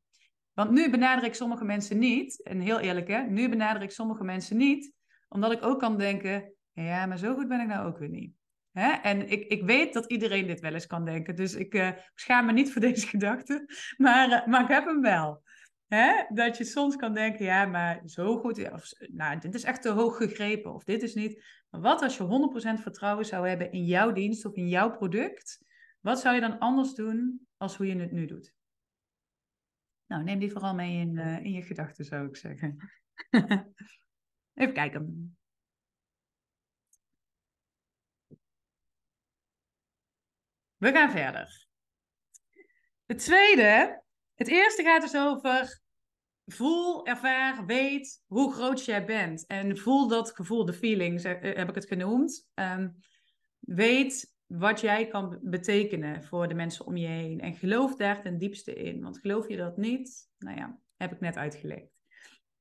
Want 0.54 0.72
nu 0.72 0.89
benader 0.89 1.24
ik 1.24 1.34
sommige 1.34 1.65
mensen 1.65 2.00
niet, 2.00 2.43
en 2.43 2.60
heel 2.60 2.80
eerlijk 2.80 3.08
hè, 3.08 3.22
nu 3.22 3.50
benader 3.50 3.82
ik 3.82 3.91
sommige 3.91 4.24
mensen 4.24 4.58
niet, 4.58 4.93
omdat 5.28 5.52
ik 5.52 5.65
ook 5.65 5.80
kan 5.80 5.98
denken, 5.98 6.54
ja, 6.72 7.06
maar 7.06 7.17
zo 7.17 7.34
goed 7.34 7.48
ben 7.48 7.60
ik 7.60 7.67
nou 7.67 7.88
ook 7.88 7.98
weer 7.98 8.10
niet. 8.10 8.34
Hè? 8.72 8.91
En 8.91 9.30
ik, 9.30 9.48
ik 9.48 9.63
weet 9.63 9.93
dat 9.93 10.12
iedereen 10.12 10.48
dit 10.48 10.60
wel 10.60 10.74
eens 10.74 10.88
kan 10.88 11.06
denken. 11.06 11.36
Dus 11.36 11.54
ik 11.54 11.74
uh, 11.74 11.89
schaam 12.15 12.46
me 12.46 12.52
niet 12.52 12.72
voor 12.72 12.82
deze 12.91 13.08
gedachte. 13.08 13.65
Maar, 13.98 14.30
uh, 14.30 14.48
maar 14.48 14.62
ik 14.62 14.67
heb 14.67 14.86
hem 14.86 15.02
wel. 15.02 15.43
Hè? 15.88 16.24
Dat 16.30 16.58
je 16.58 16.63
soms 16.63 16.96
kan 16.96 17.13
denken, 17.13 17.46
ja, 17.46 17.65
maar 17.65 18.02
zo 18.06 18.38
goed. 18.38 18.72
Of, 18.72 18.89
nou, 19.12 19.39
dit 19.39 19.56
is 19.56 19.63
echt 19.63 19.82
te 19.82 19.89
hoog 19.89 20.17
gegrepen. 20.17 20.74
Of 20.74 20.84
dit 20.84 21.04
is 21.04 21.13
niet. 21.13 21.43
Maar 21.69 21.82
wat 21.82 22.02
als 22.02 22.17
je 22.17 22.52
100% 22.78 22.82
vertrouwen 22.82 23.26
zou 23.26 23.48
hebben 23.48 23.72
in 23.72 23.84
jouw 23.84 24.12
dienst 24.12 24.46
of 24.46 24.56
in 24.56 24.67
jouw 24.67 24.91
product? 24.91 25.60
Wat 26.00 26.19
zou 26.19 26.36
je 26.36 26.41
dan 26.41 26.60
anders 26.60 26.93
doen 26.93 27.48
als 27.63 27.76
hoe 27.78 27.88
je 27.88 27.99
het 27.99 28.12
nu 28.12 28.26
doet? 28.26 28.54
Nou, 30.08 30.23
neem 30.23 30.39
die 30.39 30.52
vooral 30.52 30.73
mee 30.76 30.99
in, 30.99 31.15
uh, 31.17 31.43
in 31.43 31.52
je 31.52 31.62
gedachten, 31.62 32.06
zou 32.06 32.28
ik 32.28 32.38
zeggen. 32.38 32.78
Even 34.54 34.73
kijken. 34.73 35.38
We 40.78 40.91
gaan 40.91 41.12
verder. 41.12 41.67
Het 43.06 43.19
tweede, 43.19 44.04
het 44.34 44.47
eerste 44.47 44.84
gaat 44.84 45.02
dus 45.02 45.15
over 45.15 45.82
voel, 46.45 47.06
ervaar, 47.06 47.65
weet 47.65 48.23
hoe 48.26 48.54
groot 48.54 48.86
jij 48.86 49.06
bent. 49.06 49.45
En 49.45 49.78
voel 49.78 50.08
dat 50.08 50.36
gevoel, 50.36 50.65
de 50.65 50.73
feelings, 50.73 51.23
eh, 51.23 51.56
heb 51.56 51.69
ik 51.69 51.76
het 51.76 51.88
genoemd. 51.88 52.47
Um, 52.54 52.97
weet 53.60 54.33
wat 54.57 54.81
jij 54.81 55.07
kan 55.07 55.39
betekenen 55.41 56.23
voor 56.23 56.47
de 56.47 56.53
mensen 56.53 56.85
om 56.85 56.97
je 56.97 57.07
heen. 57.07 57.39
En 57.39 57.55
geloof 57.55 57.95
daar 57.95 58.21
ten 58.21 58.37
diepste 58.37 58.73
in. 58.73 59.01
Want 59.01 59.19
geloof 59.19 59.47
je 59.47 59.57
dat 59.57 59.77
niet? 59.77 60.29
Nou 60.37 60.57
ja, 60.57 60.79
heb 60.97 61.11
ik 61.11 61.19
net 61.19 61.37
uitgelegd. 61.37 61.87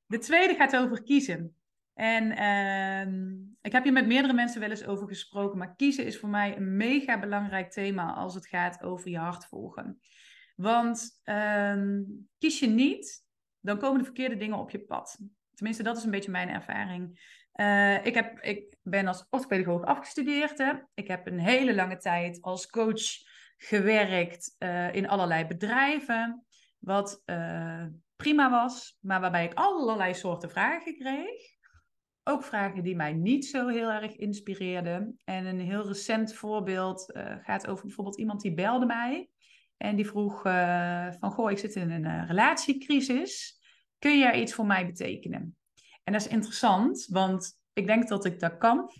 De 0.05 0.17
tweede 0.17 0.55
gaat 0.55 0.75
over 0.75 1.03
kiezen. 1.03 1.55
En 1.93 2.23
uh, 2.31 3.53
ik 3.61 3.71
heb 3.71 3.83
hier 3.83 3.93
met 3.93 4.07
meerdere 4.07 4.33
mensen 4.33 4.59
wel 4.59 4.69
eens 4.69 4.85
over 4.85 5.07
gesproken, 5.07 5.57
maar 5.57 5.75
kiezen 5.75 6.05
is 6.05 6.19
voor 6.19 6.29
mij 6.29 6.57
een 6.57 6.77
mega 6.77 7.19
belangrijk 7.19 7.71
thema 7.71 8.13
als 8.13 8.35
het 8.35 8.47
gaat 8.47 8.83
over 8.83 9.09
je 9.09 9.17
hart 9.17 9.45
volgen. 9.45 9.99
Want 10.55 11.21
uh, 11.25 11.99
kies 12.37 12.59
je 12.59 12.67
niet, 12.67 13.25
dan 13.59 13.77
komen 13.77 13.97
de 13.97 14.05
verkeerde 14.05 14.37
dingen 14.37 14.57
op 14.57 14.69
je 14.69 14.79
pad. 14.79 15.19
Tenminste, 15.53 15.83
dat 15.83 15.97
is 15.97 16.03
een 16.03 16.11
beetje 16.11 16.31
mijn 16.31 16.49
ervaring. 16.49 17.19
Uh, 17.59 18.05
ik, 18.05 18.13
heb, 18.13 18.39
ik 18.39 18.75
ben 18.81 19.07
als 19.07 19.25
orthopedagoog 19.29 19.83
afgestudeerd. 19.83 20.57
Hè. 20.57 20.73
Ik 20.93 21.07
heb 21.07 21.27
een 21.27 21.39
hele 21.39 21.75
lange 21.75 21.97
tijd 21.97 22.41
als 22.41 22.67
coach 22.67 23.01
gewerkt 23.57 24.55
uh, 24.59 24.93
in 24.93 25.07
allerlei 25.07 25.45
bedrijven. 25.45 26.45
Wat 26.79 27.21
uh, 27.25 27.85
prima 28.15 28.49
was, 28.49 28.97
maar 28.99 29.21
waarbij 29.21 29.45
ik 29.45 29.53
allerlei 29.53 30.13
soorten 30.13 30.49
vragen 30.49 30.97
kreeg. 30.97 31.41
Ook 32.23 32.43
vragen 32.43 32.83
die 32.83 32.95
mij 32.95 33.13
niet 33.13 33.45
zo 33.45 33.67
heel 33.67 33.91
erg 33.91 34.15
inspireerden. 34.15 35.19
En 35.23 35.45
een 35.45 35.59
heel 35.59 35.87
recent 35.87 36.33
voorbeeld 36.33 37.11
gaat 37.41 37.67
over 37.67 37.85
bijvoorbeeld 37.85 38.17
iemand 38.17 38.41
die 38.41 38.53
belde 38.53 38.85
mij. 38.85 39.29
En 39.77 39.95
die 39.95 40.07
vroeg 40.07 40.41
van, 41.19 41.31
goh, 41.31 41.51
ik 41.51 41.57
zit 41.57 41.75
in 41.75 41.91
een 41.91 42.25
relatiecrisis. 42.25 43.59
Kun 43.99 44.19
jij 44.19 44.41
iets 44.41 44.53
voor 44.53 44.65
mij 44.65 44.85
betekenen? 44.85 45.57
En 46.03 46.13
dat 46.13 46.21
is 46.21 46.27
interessant, 46.27 47.07
want 47.09 47.61
Ik 47.73 47.87
denk 47.87 48.07
dat 48.07 48.25
ik 48.25 48.39
dat 48.39 48.57
kan. 48.57 48.91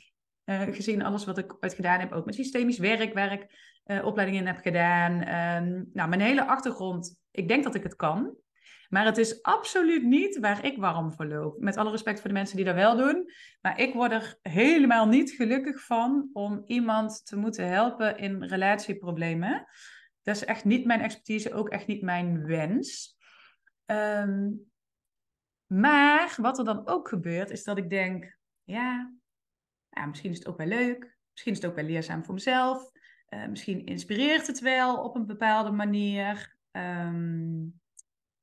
Uh, 0.46 0.62
gezien 0.62 1.04
alles 1.04 1.26
wat 1.26 1.38
ik 1.38 1.54
ooit 1.60 1.74
gedaan 1.74 2.00
heb, 2.00 2.12
ook 2.12 2.26
met 2.26 2.36
systemisch 2.36 2.78
werk, 2.78 3.13
waar 3.13 3.32
ik 3.32 3.48
uh, 3.86 4.06
opleidingen 4.06 4.46
heb 4.46 4.58
gedaan. 4.58 5.12
Um, 5.12 5.89
nou, 5.94 6.10
mijn 6.10 6.22
hele 6.22 6.46
achtergrond, 6.46 7.16
ik 7.32 7.48
denk 7.48 7.63
dat 7.63 7.76
ik 7.76 7.84
het 7.84 7.96
kan. 7.96 8.36
Maar 8.89 9.06
het 9.06 9.18
is 9.18 9.42
absoluut 9.42 10.04
niet 10.04 10.39
waar 10.39 10.66
ik 10.66 10.78
warm 10.78 11.12
voor 11.13 11.26
loop. 11.26 11.60
Met 11.60 11.78
alle 11.78 11.92
respect 11.92 12.20
voor 12.20 12.28
de 12.28 12.36
mensen 12.36 12.56
die 12.56 12.66
dat 12.66 12.76
wel 12.76 12.98
doen. 12.98 13.32
Maar 13.62 13.80
ik 13.80 13.94
word 13.94 14.12
er 14.12 14.38
helemaal 14.42 15.08
niet 15.08 15.32
gelukkig 15.32 15.86
van 15.86 16.30
om 16.34 16.63
iemand 16.66 17.26
te 17.26 17.36
moeten 17.36 17.68
helpen 17.68 18.18
in 18.18 18.44
relatieproblemen. 18.44 19.68
Dat 20.22 20.36
is 20.36 20.46
echt 20.46 20.66
niet 20.66 20.86
mijn 20.86 21.02
expertise, 21.02 21.54
ook 21.54 21.70
echt 21.70 21.88
niet 21.88 22.02
mijn 22.02 22.46
wens. 22.46 23.18
Ehm, 23.86 24.50
maar 25.80 26.36
wat 26.38 26.58
er 26.58 26.66
dan 26.66 26.88
ook 26.88 27.08
gebeurt, 27.08 27.50
is 27.50 27.64
dat 27.64 27.78
ik 27.78 27.90
denk, 27.90 28.38
ja, 28.64 29.14
ja, 29.90 30.06
misschien 30.06 30.32
is 30.32 30.38
het 30.38 30.48
ook 30.48 30.58
wel 30.58 30.68
leuk. 30.68 31.18
Misschien 31.32 31.54
is 31.54 31.62
het 31.62 31.70
ook 31.70 31.76
wel 31.76 31.86
leerzaam 31.86 32.24
voor 32.24 32.34
mezelf. 32.34 32.92
Uh, 33.30 33.48
misschien 33.48 33.86
inspireert 33.86 34.48
het 34.48 34.60
wel 34.60 35.04
op 35.04 35.16
een 35.16 35.26
bepaalde 35.26 35.72
manier. 35.72 36.58
Um, 36.72 37.82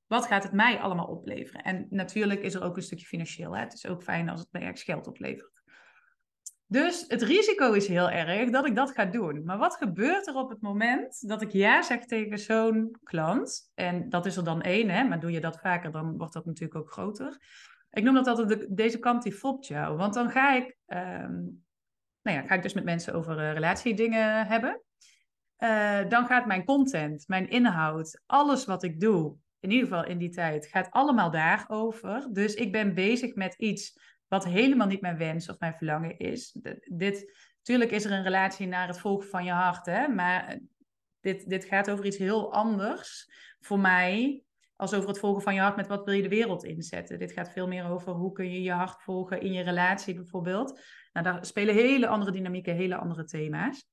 wat 0.07 0.27
gaat 0.27 0.43
het 0.43 0.53
mij 0.53 0.79
allemaal 0.79 1.07
opleveren? 1.07 1.63
En 1.63 1.87
natuurlijk 1.91 2.41
is 2.41 2.55
er 2.55 2.63
ook 2.63 2.77
een 2.77 2.83
stukje 2.83 3.07
financieel. 3.07 3.57
Hè? 3.57 3.61
Het 3.63 3.73
is 3.73 3.87
ook 3.87 4.03
fijn 4.03 4.29
als 4.29 4.41
het 4.41 4.53
mij 4.53 4.63
ergens 4.63 4.83
geld 4.83 5.07
oplevert. 5.07 5.60
Dus 6.71 7.05
het 7.09 7.23
risico 7.23 7.73
is 7.73 7.89
heel 7.89 8.11
erg 8.11 8.51
dat 8.51 8.67
ik 8.67 8.75
dat 8.75 8.91
ga 8.91 9.05
doen. 9.05 9.45
Maar 9.45 9.59
wat 9.59 9.77
gebeurt 9.77 10.27
er 10.27 10.35
op 10.35 10.49
het 10.49 10.61
moment 10.61 11.29
dat 11.29 11.43
ik 11.43 11.51
ja 11.51 11.83
zeg 11.83 12.05
tegen 12.05 12.39
zo'n 12.39 12.97
klant? 13.03 13.71
En 13.75 14.09
dat 14.09 14.27
is 14.27 14.37
er 14.37 14.45
dan 14.45 14.63
één, 14.63 14.89
hè? 14.89 15.05
maar 15.05 15.21
doe 15.21 15.31
je 15.31 15.41
dat 15.41 15.61
vaker, 15.61 15.91
dan 15.93 16.17
wordt 16.17 16.33
dat 16.33 16.45
natuurlijk 16.45 16.81
ook 16.81 16.93
groter. 16.93 17.39
Ik 17.91 18.03
noem 18.03 18.15
dat 18.15 18.27
altijd 18.27 18.49
de, 18.49 18.67
deze 18.75 18.99
kant 18.99 19.23
die 19.23 19.33
fopt 19.33 19.67
jou. 19.67 19.97
Want 19.97 20.15
dan 20.15 20.31
ga 20.31 20.55
ik, 20.55 20.77
um, 20.87 21.65
nou 22.23 22.37
ja, 22.37 22.43
ga 22.43 22.55
ik 22.55 22.63
dus 22.63 22.75
met 22.75 22.85
mensen 22.85 23.15
over 23.15 23.39
uh, 23.39 23.53
relatiedingen 23.53 24.47
hebben. 24.47 24.83
Uh, 25.59 26.09
dan 26.09 26.27
gaat 26.27 26.47
mijn 26.47 26.65
content, 26.65 27.25
mijn 27.29 27.49
inhoud, 27.49 28.23
alles 28.27 28.65
wat 28.65 28.83
ik 28.83 29.01
doe, 29.01 29.37
in 29.61 29.71
ieder 29.71 29.89
geval 29.89 30.05
in 30.05 30.19
die 30.19 30.31
tijd, 30.31 30.67
gaat 30.67 30.91
allemaal 30.91 31.31
daarover. 31.31 32.29
Dus 32.33 32.55
ik 32.55 32.73
ben 32.73 32.95
bezig 32.95 33.35
met 33.35 33.55
iets 33.55 33.99
wat 34.31 34.45
helemaal 34.45 34.87
niet 34.87 35.01
mijn 35.01 35.17
wens 35.17 35.49
of 35.49 35.59
mijn 35.59 35.75
verlangen 35.75 36.19
is. 36.19 36.57
dit, 36.85 37.37
natuurlijk 37.57 37.91
is 37.91 38.05
er 38.05 38.13
een 38.13 38.23
relatie 38.23 38.67
naar 38.67 38.87
het 38.87 38.99
volgen 38.99 39.29
van 39.29 39.45
je 39.45 39.51
hart, 39.51 39.87
hè? 39.87 40.09
maar 40.09 40.59
dit, 41.21 41.49
dit 41.49 41.65
gaat 41.65 41.91
over 41.91 42.05
iets 42.05 42.17
heel 42.17 42.53
anders 42.53 43.31
voor 43.61 43.79
mij 43.79 44.45
als 44.77 44.95
over 44.95 45.09
het 45.09 45.19
volgen 45.19 45.43
van 45.43 45.55
je 45.55 45.61
hart 45.61 45.77
met 45.77 45.87
wat 45.87 46.05
wil 46.05 46.15
je 46.15 46.23
de 46.23 46.29
wereld 46.29 46.65
inzetten. 46.65 47.19
Dit 47.19 47.33
gaat 47.33 47.53
veel 47.53 47.69
meer 47.69 47.89
over 47.89 48.13
hoe 48.13 48.33
kun 48.33 48.53
je 48.53 48.63
je 48.63 48.73
hart 48.73 49.03
volgen 49.03 49.41
in 49.41 49.53
je 49.53 49.63
relatie 49.63 50.15
bijvoorbeeld. 50.15 50.81
Nou, 51.13 51.27
daar 51.27 51.47
spelen 51.47 51.75
hele 51.75 52.07
andere 52.07 52.33
dynamieken, 52.33 52.75
hele 52.75 52.97
andere 52.97 53.25
thema's. 53.25 53.89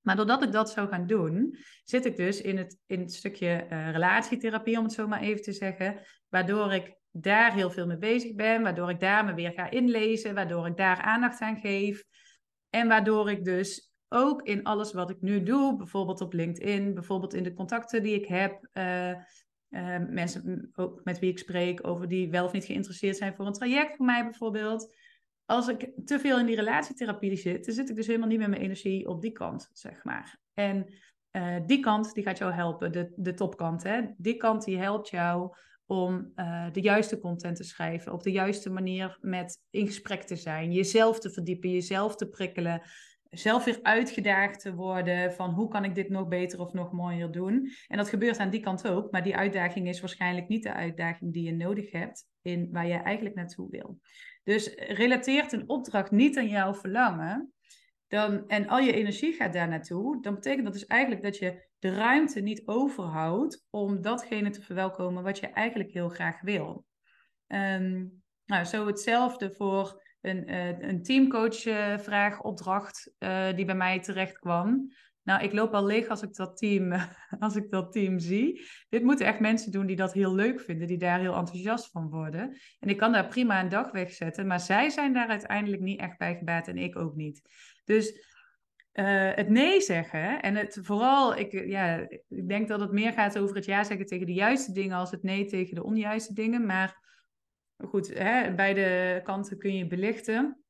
Maar 0.00 0.16
doordat 0.16 0.42
ik 0.42 0.52
dat 0.52 0.70
zou 0.70 0.88
gaan 0.88 1.06
doen, 1.06 1.58
zit 1.84 2.04
ik 2.04 2.16
dus 2.16 2.40
in 2.40 2.58
het, 2.58 2.78
in 2.86 3.00
het 3.00 3.14
stukje 3.14 3.66
uh, 3.70 3.90
relatietherapie, 3.90 4.78
om 4.78 4.84
het 4.84 4.92
zo 4.92 5.06
maar 5.06 5.20
even 5.20 5.42
te 5.42 5.52
zeggen, 5.52 6.00
waardoor 6.28 6.72
ik 6.72 7.00
daar 7.12 7.54
heel 7.54 7.70
veel 7.70 7.86
mee 7.86 7.98
bezig 7.98 8.34
ben, 8.34 8.62
waardoor 8.62 8.90
ik 8.90 9.00
daar 9.00 9.24
me 9.24 9.34
weer 9.34 9.52
ga 9.52 9.70
inlezen, 9.70 10.34
waardoor 10.34 10.66
ik 10.66 10.76
daar 10.76 11.00
aandacht 11.00 11.40
aan 11.40 11.60
geef. 11.60 12.04
En 12.70 12.88
waardoor 12.88 13.30
ik 13.30 13.44
dus 13.44 13.92
ook 14.08 14.42
in 14.42 14.62
alles 14.62 14.92
wat 14.92 15.10
ik 15.10 15.20
nu 15.20 15.42
doe, 15.42 15.76
bijvoorbeeld 15.76 16.20
op 16.20 16.32
LinkedIn, 16.32 16.94
bijvoorbeeld 16.94 17.34
in 17.34 17.42
de 17.42 17.54
contacten 17.54 18.02
die 18.02 18.14
ik 18.14 18.26
heb, 18.26 18.68
uh, 18.72 19.14
mensen 20.08 20.70
ook 20.74 21.00
met 21.04 21.18
wie 21.18 21.30
ik 21.30 21.38
spreek 21.38 21.86
over 21.86 22.08
die 22.08 22.30
wel 22.30 22.44
of 22.44 22.52
niet 22.52 22.64
geïnteresseerd 22.64 23.16
zijn 23.16 23.34
voor 23.34 23.46
een 23.46 23.52
traject 23.52 23.96
voor 23.96 24.06
mij 24.06 24.24
bijvoorbeeld, 24.24 24.94
als 25.44 25.68
ik 25.68 25.90
te 26.04 26.18
veel 26.18 26.38
in 26.38 26.46
die 26.46 26.56
relatietherapie 26.56 27.36
zit, 27.36 27.64
dan 27.64 27.74
zit 27.74 27.88
ik 27.90 27.96
dus 27.96 28.06
helemaal 28.06 28.28
niet 28.28 28.38
met 28.38 28.48
mijn 28.48 28.62
energie 28.62 29.08
op 29.08 29.20
die 29.20 29.32
kant, 29.32 29.70
zeg 29.72 30.04
maar. 30.04 30.38
En 30.54 30.94
uh, 31.32 31.56
die 31.66 31.80
kant, 31.80 32.14
die 32.14 32.24
gaat 32.24 32.38
jou 32.38 32.52
helpen, 32.52 32.92
de, 32.92 33.12
de 33.16 33.34
topkant, 33.34 33.82
hè. 33.82 34.02
Die 34.16 34.36
kant, 34.36 34.64
die 34.64 34.78
helpt 34.78 35.08
jou 35.08 35.56
om 35.92 36.32
uh, 36.36 36.66
de 36.72 36.80
juiste 36.80 37.18
content 37.18 37.56
te 37.56 37.64
schrijven, 37.64 38.12
op 38.12 38.22
de 38.22 38.30
juiste 38.30 38.70
manier 38.70 39.18
met 39.20 39.58
in 39.70 39.86
gesprek 39.86 40.22
te 40.22 40.36
zijn, 40.36 40.72
jezelf 40.72 41.18
te 41.18 41.30
verdiepen, 41.30 41.70
jezelf 41.70 42.16
te 42.16 42.28
prikkelen, 42.28 42.82
zelf 43.30 43.64
weer 43.64 43.78
uitgedaagd 43.82 44.60
te 44.60 44.74
worden 44.74 45.32
van 45.32 45.50
hoe 45.50 45.68
kan 45.68 45.84
ik 45.84 45.94
dit 45.94 46.08
nog 46.08 46.28
beter 46.28 46.60
of 46.60 46.72
nog 46.72 46.92
mooier 46.92 47.30
doen. 47.30 47.70
En 47.88 47.96
dat 47.96 48.08
gebeurt 48.08 48.38
aan 48.38 48.50
die 48.50 48.60
kant 48.60 48.88
ook, 48.88 49.10
maar 49.10 49.22
die 49.22 49.36
uitdaging 49.36 49.88
is 49.88 50.00
waarschijnlijk 50.00 50.48
niet 50.48 50.62
de 50.62 50.72
uitdaging 50.72 51.32
die 51.32 51.44
je 51.44 51.56
nodig 51.56 51.90
hebt 51.90 52.26
in 52.42 52.68
waar 52.70 52.86
je 52.86 52.94
eigenlijk 52.96 53.34
naartoe 53.34 53.70
wil. 53.70 53.98
Dus 54.44 54.74
relateert 54.74 55.52
een 55.52 55.68
opdracht 55.68 56.10
niet 56.10 56.38
aan 56.38 56.48
jouw 56.48 56.74
verlangen, 56.74 57.52
dan, 58.12 58.48
en 58.48 58.68
al 58.68 58.78
je 58.78 58.92
energie 58.92 59.32
gaat 59.32 59.52
daar 59.52 59.68
naartoe, 59.68 60.22
dan 60.22 60.34
betekent 60.34 60.64
dat 60.64 60.72
dus 60.72 60.86
eigenlijk 60.86 61.22
dat 61.22 61.38
je 61.38 61.68
de 61.78 61.94
ruimte 61.94 62.40
niet 62.40 62.62
overhoudt 62.66 63.66
om 63.70 64.00
datgene 64.00 64.50
te 64.50 64.62
verwelkomen 64.62 65.22
wat 65.22 65.38
je 65.38 65.46
eigenlijk 65.46 65.90
heel 65.90 66.08
graag 66.08 66.40
wil. 66.40 66.84
Um, 67.46 68.22
nou, 68.44 68.64
zo 68.64 68.86
hetzelfde 68.86 69.52
voor 69.52 70.02
een, 70.20 70.50
uh, 70.50 70.80
een 70.80 71.02
teamcoach-vraag, 71.02 72.42
opdracht 72.42 73.12
uh, 73.18 73.54
die 73.54 73.64
bij 73.64 73.74
mij 73.74 74.00
terecht 74.00 74.38
kwam. 74.38 74.92
Nou, 75.22 75.42
ik 75.42 75.52
loop 75.52 75.74
al 75.74 75.86
leeg 75.86 76.08
als 76.08 76.22
ik, 76.22 76.34
dat 76.34 76.56
team, 76.56 76.92
als 77.38 77.56
ik 77.56 77.70
dat 77.70 77.92
team 77.92 78.18
zie. 78.18 78.62
Dit 78.88 79.02
moeten 79.02 79.26
echt 79.26 79.40
mensen 79.40 79.72
doen 79.72 79.86
die 79.86 79.96
dat 79.96 80.12
heel 80.12 80.34
leuk 80.34 80.60
vinden, 80.60 80.86
die 80.86 80.98
daar 80.98 81.20
heel 81.20 81.36
enthousiast 81.36 81.90
van 81.90 82.08
worden. 82.08 82.56
En 82.80 82.88
ik 82.88 82.96
kan 82.96 83.12
daar 83.12 83.28
prima 83.28 83.60
een 83.60 83.68
dag 83.68 83.90
wegzetten, 83.90 84.46
maar 84.46 84.60
zij 84.60 84.90
zijn 84.90 85.12
daar 85.12 85.28
uiteindelijk 85.28 85.82
niet 85.82 86.00
echt 86.00 86.18
bij 86.18 86.36
gebaat 86.36 86.68
en 86.68 86.78
ik 86.78 86.96
ook 86.96 87.14
niet. 87.14 87.42
Dus 87.92 88.12
uh, 88.92 89.34
het 89.34 89.48
nee 89.48 89.80
zeggen 89.80 90.42
en 90.42 90.54
het 90.54 90.78
vooral, 90.82 91.36
ik, 91.36 91.52
ja, 91.66 92.06
ik 92.28 92.48
denk 92.48 92.68
dat 92.68 92.80
het 92.80 92.92
meer 92.92 93.12
gaat 93.12 93.38
over 93.38 93.56
het 93.56 93.64
ja 93.64 93.84
zeggen 93.84 94.06
tegen 94.06 94.26
de 94.26 94.32
juiste 94.32 94.72
dingen 94.72 94.96
als 94.96 95.10
het 95.10 95.22
nee 95.22 95.44
tegen 95.44 95.74
de 95.74 95.84
onjuiste 95.84 96.32
dingen. 96.32 96.66
Maar 96.66 96.96
goed, 97.76 98.18
hè, 98.18 98.54
beide 98.54 99.20
kanten 99.22 99.58
kun 99.58 99.76
je 99.76 99.86
belichten 99.86 100.62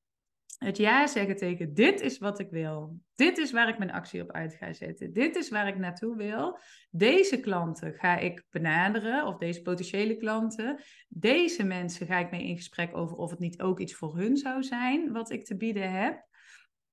het 0.65 0.77
ja 0.77 1.07
zeggen 1.07 1.37
tegen 1.37 1.75
dit 1.75 2.01
is 2.01 2.19
wat 2.19 2.39
ik 2.39 2.51
wil. 2.51 3.01
Dit 3.15 3.39
is 3.39 3.53
waar 3.53 3.69
ik 3.69 3.79
mijn 3.79 3.93
actie 3.93 4.23
op 4.23 4.31
uit 4.31 4.55
ga 4.55 4.73
zetten. 4.73 5.13
Dit 5.13 5.37
is 5.37 5.49
waar 5.49 5.69
ik 5.69 5.79
naartoe 5.79 6.17
wil. 6.17 6.59
Deze 6.91 7.41
klanten 7.41 7.95
ga 7.95 8.19
ik 8.19 8.45
benaderen, 8.51 9.27
of 9.27 9.39
deze 9.39 9.63
potentiële 9.63 10.17
klanten. 10.17 10.83
Deze 11.09 11.65
mensen 11.65 12.07
ga 12.07 12.19
ik 12.19 12.31
mee 12.31 12.45
in 12.45 12.57
gesprek 12.57 12.97
over 12.97 13.17
of 13.17 13.31
het 13.31 13.39
niet 13.39 13.61
ook 13.61 13.81
iets 13.81 13.95
voor 13.95 14.17
hun 14.17 14.37
zou 14.37 14.63
zijn 14.63 15.13
wat 15.13 15.31
ik 15.31 15.45
te 15.45 15.57
bieden 15.57 15.93
heb. 15.93 16.31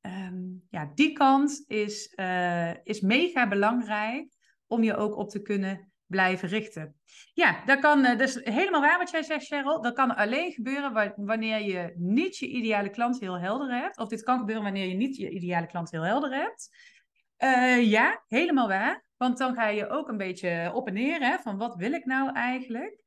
Um, 0.02 0.68
ja, 0.70 0.92
die 0.96 1.12
kant 1.12 1.64
is, 1.68 2.14
uh, 2.16 2.86
is 2.86 3.02
mega 3.02 3.48
belangrijk 3.48 4.34
om 4.68 4.84
je 4.84 4.96
ook 4.96 5.16
op 5.16 5.30
te 5.30 5.42
kunnen 5.42 5.92
blijven 6.06 6.50
richten. 6.50 6.96
Ja, 7.34 7.66
dat 7.66 7.80
kan, 7.80 8.18
dus 8.18 8.40
helemaal 8.44 8.82
waar 8.82 8.98
wat 8.98 9.10
jij 9.10 9.24
zegt, 9.24 9.46
Cheryl. 9.46 9.82
Dat 9.82 9.94
kan 9.94 10.16
alleen 10.16 10.52
gebeuren 10.52 11.14
wanneer 11.16 11.62
je 11.62 11.94
niet 11.96 12.38
je 12.38 12.48
ideale 12.48 12.90
klant 12.90 13.20
heel 13.20 13.40
helder 13.40 13.72
hebt. 13.72 13.98
Of 13.98 14.08
dit 14.08 14.24
kan 14.24 14.40
gebeuren 14.40 14.64
wanneer 14.64 14.88
je 14.88 14.96
niet 14.96 15.16
je 15.16 15.30
ideale 15.30 15.68
klant 15.68 15.92
heel 15.92 16.06
helder 16.06 16.34
hebt. 16.34 16.70
Uh, 17.44 17.84
ja, 17.84 18.24
helemaal 18.28 18.68
waar. 18.68 19.04
Want 19.18 19.38
dan 19.38 19.56
ga 19.56 19.68
je 19.68 19.90
ook 19.90 20.08
een 20.08 20.18
beetje 20.18 20.72
op 20.74 20.88
en 20.88 20.94
neer 20.94 21.20
hè, 21.20 21.38
van 21.38 21.58
wat 21.58 21.76
wil 21.76 21.92
ik 21.92 22.06
nou 22.06 22.34
eigenlijk. 22.34 23.04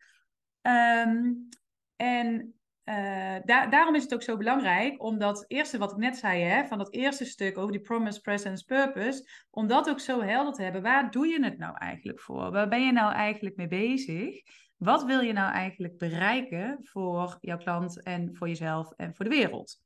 Um, 0.63 1.49
en 1.97 2.55
uh, 2.85 3.37
daarom 3.71 3.95
is 3.95 4.03
het 4.03 4.15
ook 4.15 4.23
zo 4.23 4.37
belangrijk 4.37 5.03
om 5.03 5.19
dat 5.19 5.45
eerste 5.49 5.79
wat 5.79 5.91
ik 5.91 5.97
net 5.97 6.17
zei, 6.17 6.43
hè, 6.43 6.67
van 6.67 6.79
dat 6.79 6.93
eerste 6.93 7.25
stuk 7.25 7.59
over 7.59 7.73
die 7.73 7.81
promise, 7.81 8.21
presence, 8.21 8.65
purpose, 8.65 9.29
om 9.51 9.67
dat 9.67 9.89
ook 9.89 10.01
zo 10.01 10.23
helder 10.23 10.53
te 10.53 10.63
hebben. 10.63 10.83
Waar 10.83 11.11
doe 11.11 11.27
je 11.27 11.45
het 11.45 11.59
nou 11.59 11.77
eigenlijk 11.77 12.21
voor? 12.21 12.51
Waar 12.51 12.69
ben 12.69 12.87
je 12.87 12.93
nou 12.93 13.13
eigenlijk 13.13 13.57
mee 13.57 13.69
bezig? 13.69 14.43
Wat 14.77 15.05
wil 15.05 15.21
je 15.21 15.33
nou 15.33 15.53
eigenlijk 15.53 15.99
bereiken 15.99 16.79
voor 16.83 17.39
jouw 17.41 17.57
klant 17.57 18.03
en 18.03 18.37
voor 18.37 18.49
jezelf 18.49 18.93
en 18.97 19.15
voor 19.15 19.25
de 19.25 19.37
wereld? 19.37 19.81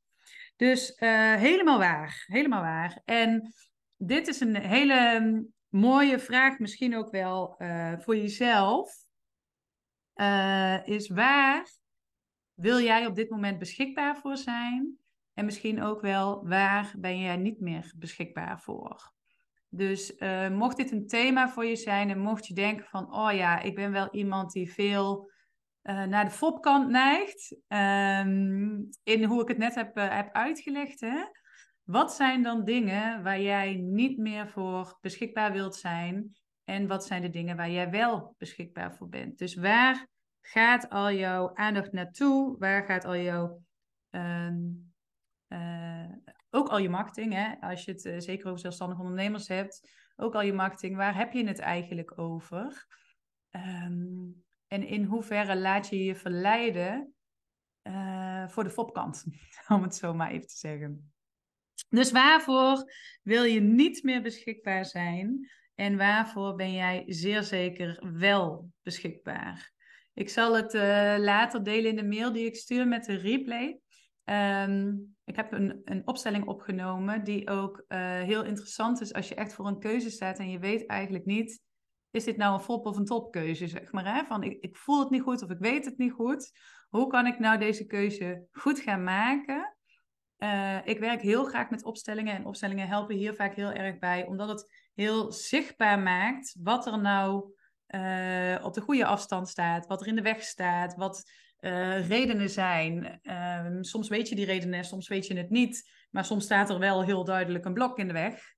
Dus 0.57 0.91
uh, 0.91 1.35
helemaal 1.35 1.79
waar, 1.79 2.25
helemaal 2.27 2.63
waar. 2.63 3.01
En 3.05 3.53
dit 3.97 4.29
is 4.29 4.41
een 4.41 4.57
hele 4.57 5.21
mm, 5.21 5.53
mooie 5.69 6.19
vraag, 6.19 6.59
misschien 6.59 6.97
ook 6.97 7.11
wel 7.11 7.55
uh, 7.59 7.93
voor 7.99 8.17
jezelf. 8.17 9.05
is 10.85 11.09
waar 11.09 11.67
wil 12.57 12.81
jij 12.81 13.07
op 13.07 13.15
dit 13.15 13.31
moment 13.31 13.59
beschikbaar 13.59 14.17
voor 14.17 14.37
zijn? 14.37 14.99
En 15.35 15.45
misschien 15.45 15.83
ook 15.83 16.01
wel, 16.01 16.47
waar 16.47 16.95
ben 16.99 17.19
jij 17.19 17.37
niet 17.37 17.61
meer 17.61 17.93
beschikbaar 17.97 18.61
voor? 18.61 19.13
Dus 19.69 20.13
uh, 20.19 20.49
mocht 20.49 20.77
dit 20.77 20.91
een 20.93 21.07
thema 21.07 21.49
voor 21.49 21.65
je 21.65 21.77
zijn 21.77 22.11
en 22.11 22.19
mocht 22.19 22.47
je 22.47 22.55
denken 22.55 22.85
van, 22.85 23.15
oh 23.15 23.33
ja, 23.33 23.61
ik 23.61 23.75
ben 23.75 23.93
wel 23.93 24.09
iemand 24.11 24.53
die 24.53 24.73
veel 24.73 25.31
uh, 25.83 26.05
naar 26.05 26.25
de 26.25 26.31
fopkant 26.31 26.89
neigt, 26.89 27.57
um, 27.69 28.89
in 29.03 29.25
hoe 29.25 29.43
ik 29.43 29.49
het 29.49 29.59
net 29.59 29.75
heb, 29.75 29.99
uh, 29.99 30.15
heb 30.17 30.33
uitgelegd, 30.33 31.01
hè? 31.01 31.25
wat 31.87 32.15
zijn 32.15 32.43
dan 32.43 32.65
dingen 32.65 33.23
waar 33.23 33.41
jij 33.41 33.75
niet 33.75 34.19
meer 34.19 34.49
voor 34.49 34.99
beschikbaar 35.01 35.53
wilt 35.53 35.77
zijn? 35.77 36.37
En 36.65 36.87
wat 36.87 37.07
zijn 37.07 37.23
de 37.23 37.31
dingen 37.31 37.57
waar 37.57 37.71
jij 37.71 37.91
wel 37.91 38.35
beschikbaar 38.39 38.95
voor 38.97 39.09
bent? 39.09 39.39
Dus 39.39 39.55
waar 39.55 40.07
gaat 40.49 40.89
al 40.89 41.13
jouw 41.13 41.55
aandacht 41.55 41.93
naartoe? 41.93 42.59
Waar 42.59 42.85
gaat 42.85 43.05
al 43.05 43.17
jouw, 43.17 43.63
uh, 44.11 46.09
ook 46.51 46.69
al 46.69 46.79
je 46.79 46.89
marketing, 46.89 47.33
hè, 47.33 47.55
als 47.61 47.85
je 47.85 47.91
het 47.93 48.25
zeker 48.25 48.47
over 48.47 48.61
zelfstandige 48.61 49.01
ondernemers 49.01 49.49
hebt, 49.49 49.91
ook 50.17 50.35
al 50.35 50.43
je 50.43 50.53
marketing, 50.53 50.97
waar 50.97 51.17
heb 51.17 51.33
je 51.33 51.47
het 51.47 51.59
eigenlijk 51.59 52.19
over? 52.19 52.87
Ehm, 53.51 54.31
en 54.67 54.87
in 54.87 55.05
hoeverre 55.05 55.57
laat 55.57 55.89
je 55.89 56.05
je 56.05 56.15
verleiden 56.15 57.11
voor 58.47 58.65
de 58.65 58.71
fopkant, 58.71 59.25
om 59.75 59.83
het 59.83 59.95
zo 59.95 60.15
maar 60.15 60.31
even 60.31 60.47
te 60.47 60.57
zeggen. 60.57 61.13
Dus 61.89 62.13
waarvoor 62.13 62.93
wil 63.23 63.43
je 63.43 63.61
niet 63.61 64.03
meer 64.03 64.23
beschikbaar 64.23 64.85
zijn 64.85 65.51
en 65.75 65.97
waarvoor 65.97 66.55
ben 66.55 66.73
jij 66.73 67.05
zeer 67.07 67.43
zeker 67.43 68.13
wel 68.19 68.73
beschikbaar? 68.83 69.75
Ik 70.17 70.29
zal 70.29 70.57
het 70.57 70.75
uh, 70.75 71.15
later 71.19 71.63
delen 71.63 71.91
in 71.91 71.97
de 71.97 72.17
mail 72.17 72.33
die 72.33 72.47
ik 72.47 72.57
stuur 72.57 72.89
met 72.89 73.05
de 73.05 73.15
replay. 73.15 73.81
Um, 74.25 75.17
ik 75.25 75.37
heb 75.37 75.53
een, 75.53 75.81
een 75.85 76.07
opstelling 76.07 76.47
opgenomen 76.47 77.25
die 77.25 77.51
ook 77.51 77.85
uh, 77.89 77.99
heel 78.21 78.45
interessant 78.45 79.01
is 79.01 79.13
als 79.13 79.29
je 79.29 79.35
echt 79.35 79.55
voor 79.55 79.67
een 79.67 79.79
keuze 79.79 80.11
staat 80.11 80.39
en 80.39 80.51
je 80.51 80.59
weet 80.59 80.87
eigenlijk 80.87 81.25
niet, 81.25 81.63
is 82.11 82.25
dit 82.25 82.37
nou 82.37 82.55
een 82.55 82.61
flop 82.61 82.87
of 82.87 82.97
een 82.97 83.05
topkeuze, 83.05 83.69
zeg 83.69 83.93
maar. 83.93 84.15
Hè? 84.15 84.25
Van 84.25 84.43
ik, 84.43 84.59
ik 84.61 84.77
voel 84.77 85.01
het 85.01 85.11
niet 85.11 85.23
goed 85.23 85.43
of 85.43 85.51
ik 85.51 85.59
weet 85.59 85.85
het 85.85 85.99
niet 85.99 86.13
goed. 86.13 86.51
Hoe 86.89 87.07
kan 87.07 87.27
ik 87.27 87.39
nou 87.39 87.59
deze 87.59 87.87
keuze 87.87 88.47
goed 88.53 88.81
gaan 88.81 89.05
maken? 89.05 89.77
Uh, 90.39 90.79
ik 90.85 90.99
werk 90.99 91.21
heel 91.21 91.45
graag 91.45 91.71
met 91.71 91.85
opstellingen 91.85 92.35
en 92.35 92.47
opstellingen 92.47 92.89
helpen 92.89 93.17
hier 93.17 93.35
vaak 93.35 93.55
heel 93.55 93.73
erg 93.73 93.99
bij, 93.99 94.27
omdat 94.27 94.49
het 94.49 94.91
heel 94.95 95.33
zichtbaar 95.33 95.99
maakt 95.99 96.57
wat 96.63 96.87
er 96.87 97.01
nou 97.01 97.55
uh, 97.89 98.65
op 98.65 98.75
de 98.75 98.81
goede 98.81 99.07
afstand 99.07 99.49
staat, 99.49 99.87
wat 99.87 100.01
er 100.01 100.07
in 100.07 100.17
de 100.17 100.23
weg 100.23 100.43
staat, 100.43 100.95
wat 100.95 101.31
uh, 101.61 102.09
redenen 102.09 102.51
zijn. 102.51 103.21
Uh, 103.23 103.67
soms 103.81 104.09
weet 104.09 104.29
je 104.29 104.35
die 104.35 104.45
redenen, 104.45 104.85
soms 104.85 105.09
weet 105.09 105.27
je 105.27 105.37
het 105.37 105.51
niet, 105.51 105.91
maar 106.11 106.25
soms 106.25 106.45
staat 106.45 106.71
er 106.71 106.79
wel 106.79 107.05
heel 107.05 107.25
duidelijk 107.25 107.65
een 107.65 107.75
blok 107.75 107.99
in 107.99 108.07
de 108.07 108.13
weg 108.13 108.55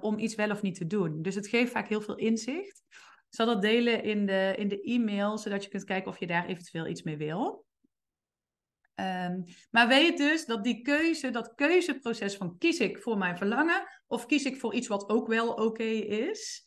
om 0.00 0.18
iets 0.18 0.34
wel 0.34 0.50
of 0.50 0.62
niet 0.62 0.74
te 0.74 0.86
doen. 0.86 1.22
Dus 1.22 1.34
het 1.34 1.48
geeft 1.48 1.72
vaak 1.72 1.88
heel 1.88 2.00
veel 2.00 2.16
inzicht. 2.16 2.82
Ik 3.28 3.34
zal 3.42 3.46
dat 3.46 3.62
delen 3.62 4.02
in 4.02 4.26
de, 4.26 4.54
in 4.56 4.68
de 4.68 4.80
e-mail, 4.80 5.38
zodat 5.38 5.64
je 5.64 5.70
kunt 5.70 5.84
kijken 5.84 6.10
of 6.10 6.18
je 6.18 6.26
daar 6.26 6.46
eventueel 6.46 6.86
iets 6.86 7.02
mee 7.02 7.16
wil. 7.16 7.64
Um, 9.00 9.44
maar 9.70 9.88
weet 9.88 10.18
dus 10.18 10.46
dat 10.46 10.64
die 10.64 10.82
keuze, 10.82 11.30
dat 11.30 11.54
keuzeproces 11.54 12.36
van 12.36 12.58
kies 12.58 12.78
ik 12.78 13.02
voor 13.02 13.18
mijn 13.18 13.36
verlangen 13.36 13.86
of 14.06 14.26
kies 14.26 14.44
ik 14.44 14.56
voor 14.56 14.74
iets 14.74 14.88
wat 14.88 15.08
ook 15.08 15.26
wel 15.26 15.52
oké 15.52 15.82
is, 15.82 16.64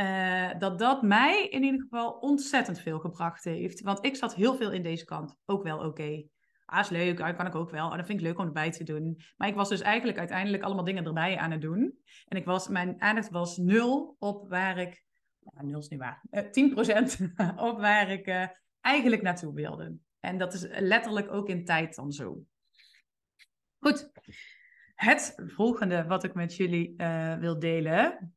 uh, 0.00 0.50
dat 0.58 0.78
dat 0.78 1.02
mij 1.02 1.48
in 1.48 1.62
ieder 1.62 1.80
geval 1.80 2.12
ontzettend 2.12 2.80
veel 2.80 2.98
gebracht 2.98 3.44
heeft. 3.44 3.80
Want 3.80 4.04
ik 4.04 4.16
zat 4.16 4.34
heel 4.34 4.56
veel 4.56 4.72
in 4.72 4.82
deze 4.82 5.04
kant, 5.04 5.36
ook 5.44 5.62
wel 5.62 5.76
oké. 5.76 5.86
Okay. 5.86 6.28
Ah, 6.64 6.80
is 6.80 6.88
leuk, 6.88 7.16
dat 7.16 7.36
kan 7.36 7.46
ik 7.46 7.54
ook 7.54 7.70
wel. 7.70 7.90
En 7.90 7.96
dat 7.96 8.06
vind 8.06 8.20
ik 8.20 8.26
leuk 8.26 8.38
om 8.38 8.46
erbij 8.46 8.70
te 8.70 8.84
doen. 8.84 9.20
Maar 9.36 9.48
ik 9.48 9.54
was 9.54 9.68
dus 9.68 9.80
eigenlijk 9.80 10.18
uiteindelijk 10.18 10.62
allemaal 10.62 10.84
dingen 10.84 11.04
erbij 11.04 11.36
aan 11.36 11.50
het 11.50 11.60
doen. 11.60 11.98
En 12.26 12.36
ik 12.36 12.44
was, 12.44 12.68
mijn 12.68 13.00
aandacht 13.00 13.30
was 13.30 13.56
nul 13.56 14.16
op 14.18 14.48
waar 14.48 14.78
ik, 14.78 15.04
nou, 15.40 15.66
nul 15.66 15.78
is 15.78 15.88
niet 15.88 16.00
waar, 16.00 16.22
uh, 16.30 16.40
eh, 16.40 17.06
10% 17.56 17.56
op 17.70 17.80
waar 17.80 18.10
ik 18.10 18.26
uh, 18.26 18.46
eigenlijk 18.80 19.22
naartoe 19.22 19.54
wilde. 19.54 19.96
En 20.20 20.38
dat 20.38 20.54
is 20.54 20.66
letterlijk 20.68 21.32
ook 21.32 21.48
in 21.48 21.64
tijd 21.64 21.94
dan 21.94 22.12
zo. 22.12 22.44
Goed. 23.78 24.10
Het 24.94 25.34
volgende 25.46 26.04
wat 26.04 26.24
ik 26.24 26.34
met 26.34 26.56
jullie 26.56 26.94
wil 27.38 27.58
delen 27.58 28.35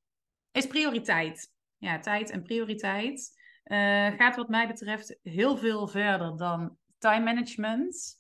is 0.52 0.68
prioriteit. 0.68 1.52
Ja, 1.78 2.00
tijd 2.00 2.30
en 2.30 2.44
prioriteit 2.44 3.38
uh, 3.70 4.08
gaat 4.18 4.36
wat 4.36 4.50
mij 4.50 4.68
betreft 4.68 5.20
heel 5.22 5.58
veel 5.58 5.88
verder 5.88 6.38
dan 6.38 6.78
time 6.98 7.24
management. 7.24 8.18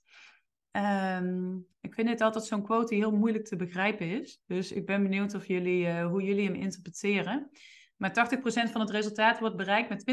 Um, 0.72 1.68
ik 1.82 1.94
vind 1.94 2.10
het 2.10 2.22
altijd 2.22 2.46
zo'n 2.46 2.64
quote 2.64 2.94
die 2.94 3.04
heel 3.04 3.16
moeilijk 3.16 3.46
te 3.46 3.56
begrijpen 3.56 4.08
is. 4.22 4.42
Dus 4.46 4.72
ik 4.72 4.86
ben 4.86 5.04
benieuwd 5.04 5.34
of 5.34 5.46
jullie, 5.46 5.86
uh, 5.86 6.08
hoe 6.08 6.24
jullie 6.24 6.46
hem 6.46 6.56
interpreteren. 6.56 7.50
Maar 7.96 8.10
80% 8.10 8.72
van 8.72 8.82
het 8.82 8.90
resultaat 8.90 9.40
wordt 9.40 9.56
bereikt 9.56 9.90
met 9.90 10.04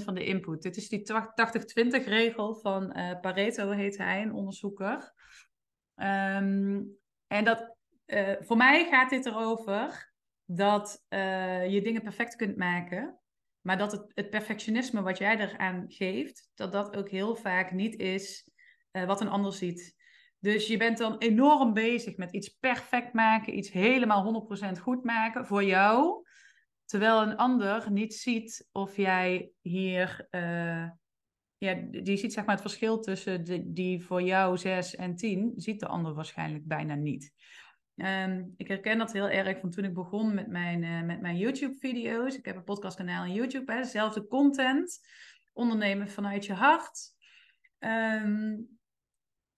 20% 0.00 0.04
van 0.04 0.14
de 0.14 0.24
input. 0.24 0.62
Dit 0.62 0.76
is 0.76 0.88
die 0.88 1.02
80-20 1.02 2.04
regel 2.04 2.54
van 2.54 2.98
uh, 2.98 3.20
Pareto, 3.20 3.70
heet 3.70 3.98
hij, 3.98 4.22
een 4.22 4.32
onderzoeker. 4.32 5.12
Um, 5.96 6.98
en 7.26 7.44
dat, 7.44 7.76
voor 8.38 8.56
mij 8.56 8.88
gaat 8.88 9.10
dit 9.10 9.26
erover 9.26 10.13
dat 10.44 11.04
uh, 11.08 11.68
je 11.68 11.82
dingen 11.82 12.02
perfect 12.02 12.36
kunt 12.36 12.56
maken. 12.56 13.18
Maar 13.60 13.78
dat 13.78 13.92
het, 13.92 14.12
het, 14.14 14.30
perfectionisme 14.30 15.02
wat 15.02 15.18
jij 15.18 15.38
eraan 15.38 15.84
geeft, 15.88 16.50
dat 16.54 16.72
dat 16.72 16.96
ook 16.96 17.10
heel 17.10 17.36
vaak 17.36 17.72
niet 17.72 17.96
is 17.96 18.48
wat 18.90 19.20
een 19.20 19.28
ander 19.28 19.52
ziet. 19.52 19.94
Dus 20.44 20.66
je 20.66 20.76
bent 20.76 20.98
dan 20.98 21.18
enorm 21.18 21.72
bezig 21.72 22.16
met 22.16 22.32
iets 22.32 22.48
perfect 22.48 23.12
maken, 23.12 23.56
iets 23.56 23.70
helemaal 23.70 24.46
100% 24.76 24.80
goed 24.80 25.04
maken 25.04 25.46
voor 25.46 25.64
jou. 25.64 26.24
Terwijl 26.84 27.22
een 27.22 27.36
ander 27.36 27.90
niet 27.90 28.14
ziet 28.14 28.68
of 28.72 28.96
jij 28.96 29.50
hier. 29.60 30.26
Uh, 30.30 30.88
ja, 31.58 31.74
die 31.90 32.16
ziet 32.16 32.32
zeg 32.32 32.44
maar 32.44 32.54
het 32.54 32.64
verschil 32.64 33.00
tussen 33.00 33.44
de, 33.44 33.72
die 33.72 34.04
voor 34.04 34.22
jou 34.22 34.58
6 34.58 34.94
en 34.94 35.16
10, 35.16 35.52
ziet 35.56 35.80
de 35.80 35.86
ander 35.86 36.14
waarschijnlijk 36.14 36.66
bijna 36.66 36.94
niet. 36.94 37.32
Um, 37.96 38.54
ik 38.56 38.68
herken 38.68 38.98
dat 38.98 39.12
heel 39.12 39.28
erg 39.28 39.60
van 39.60 39.70
toen 39.70 39.84
ik 39.84 39.94
begon 39.94 40.34
met 40.34 40.46
mijn, 40.46 40.82
uh, 40.82 41.02
met 41.02 41.20
mijn 41.20 41.36
YouTube-video's. 41.36 42.36
Ik 42.36 42.44
heb 42.44 42.56
een 42.56 42.64
podcastkanaal 42.64 43.24
en 43.24 43.32
YouTube, 43.32 43.72
hè, 43.72 43.80
dezelfde 43.80 44.26
content. 44.26 45.00
Ondernemen 45.52 46.08
vanuit 46.08 46.46
je 46.46 46.52
hart. 46.52 47.12
Um, 47.78 48.78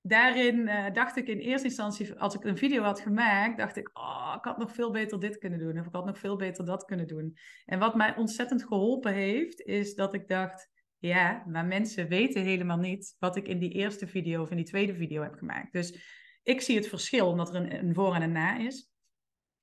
daarin 0.01 0.59
uh, 0.59 0.92
dacht 0.92 1.16
ik 1.16 1.29
in 1.29 1.38
eerste 1.38 1.66
instantie, 1.66 2.14
als 2.14 2.35
ik 2.35 2.44
een 2.44 2.57
video 2.57 2.83
had 2.83 3.01
gemaakt, 3.01 3.59
dacht 3.59 3.77
ik, 3.77 3.90
oh, 3.92 4.35
ik 4.37 4.44
had 4.44 4.59
nog 4.59 4.72
veel 4.72 4.90
beter 4.90 5.20
dit 5.20 5.38
kunnen 5.38 5.59
doen. 5.59 5.79
Of 5.79 5.87
ik 5.87 5.94
had 5.94 6.07
nog 6.07 6.18
veel 6.18 6.37
beter 6.37 6.64
dat 6.64 6.85
kunnen 6.85 7.07
doen. 7.07 7.37
En 7.64 7.79
wat 7.79 7.94
mij 7.94 8.16
ontzettend 8.16 8.64
geholpen 8.64 9.12
heeft, 9.12 9.61
is 9.61 9.94
dat 9.94 10.14
ik 10.14 10.29
dacht, 10.29 10.70
ja, 10.99 11.44
maar 11.46 11.64
mensen 11.64 12.09
weten 12.09 12.42
helemaal 12.42 12.79
niet 12.79 13.16
wat 13.18 13.37
ik 13.37 13.49
in 13.49 13.59
die 13.59 13.72
eerste 13.72 14.07
video 14.07 14.42
of 14.42 14.51
in 14.51 14.57
die 14.57 14.66
tweede 14.66 14.94
video 14.94 15.22
heb 15.22 15.35
gemaakt. 15.35 15.72
Dus 15.72 16.14
ik 16.47 16.61
zie 16.61 16.77
het 16.77 16.89
verschil 16.89 17.29
omdat 17.29 17.55
er 17.55 17.73
een, 17.73 17.95
voor 17.95 18.15
en 18.15 18.23
een 18.23 18.33
na 18.33 18.59
is. 18.59 18.89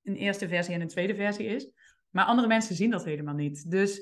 Een 0.04 0.16
eerste 0.16 0.48
versie 0.48 0.74
en 0.74 0.82
een 0.82 0.88
tweede 0.88 1.16
versie 1.16 1.46
is. 1.46 1.72
Maar 2.10 2.26
andere 2.26 2.48
mensen 2.48 2.76
zien 2.76 2.90
dat 2.90 3.06
helemaal 3.06 3.34
niet. 3.34 3.72
Dus 3.72 4.02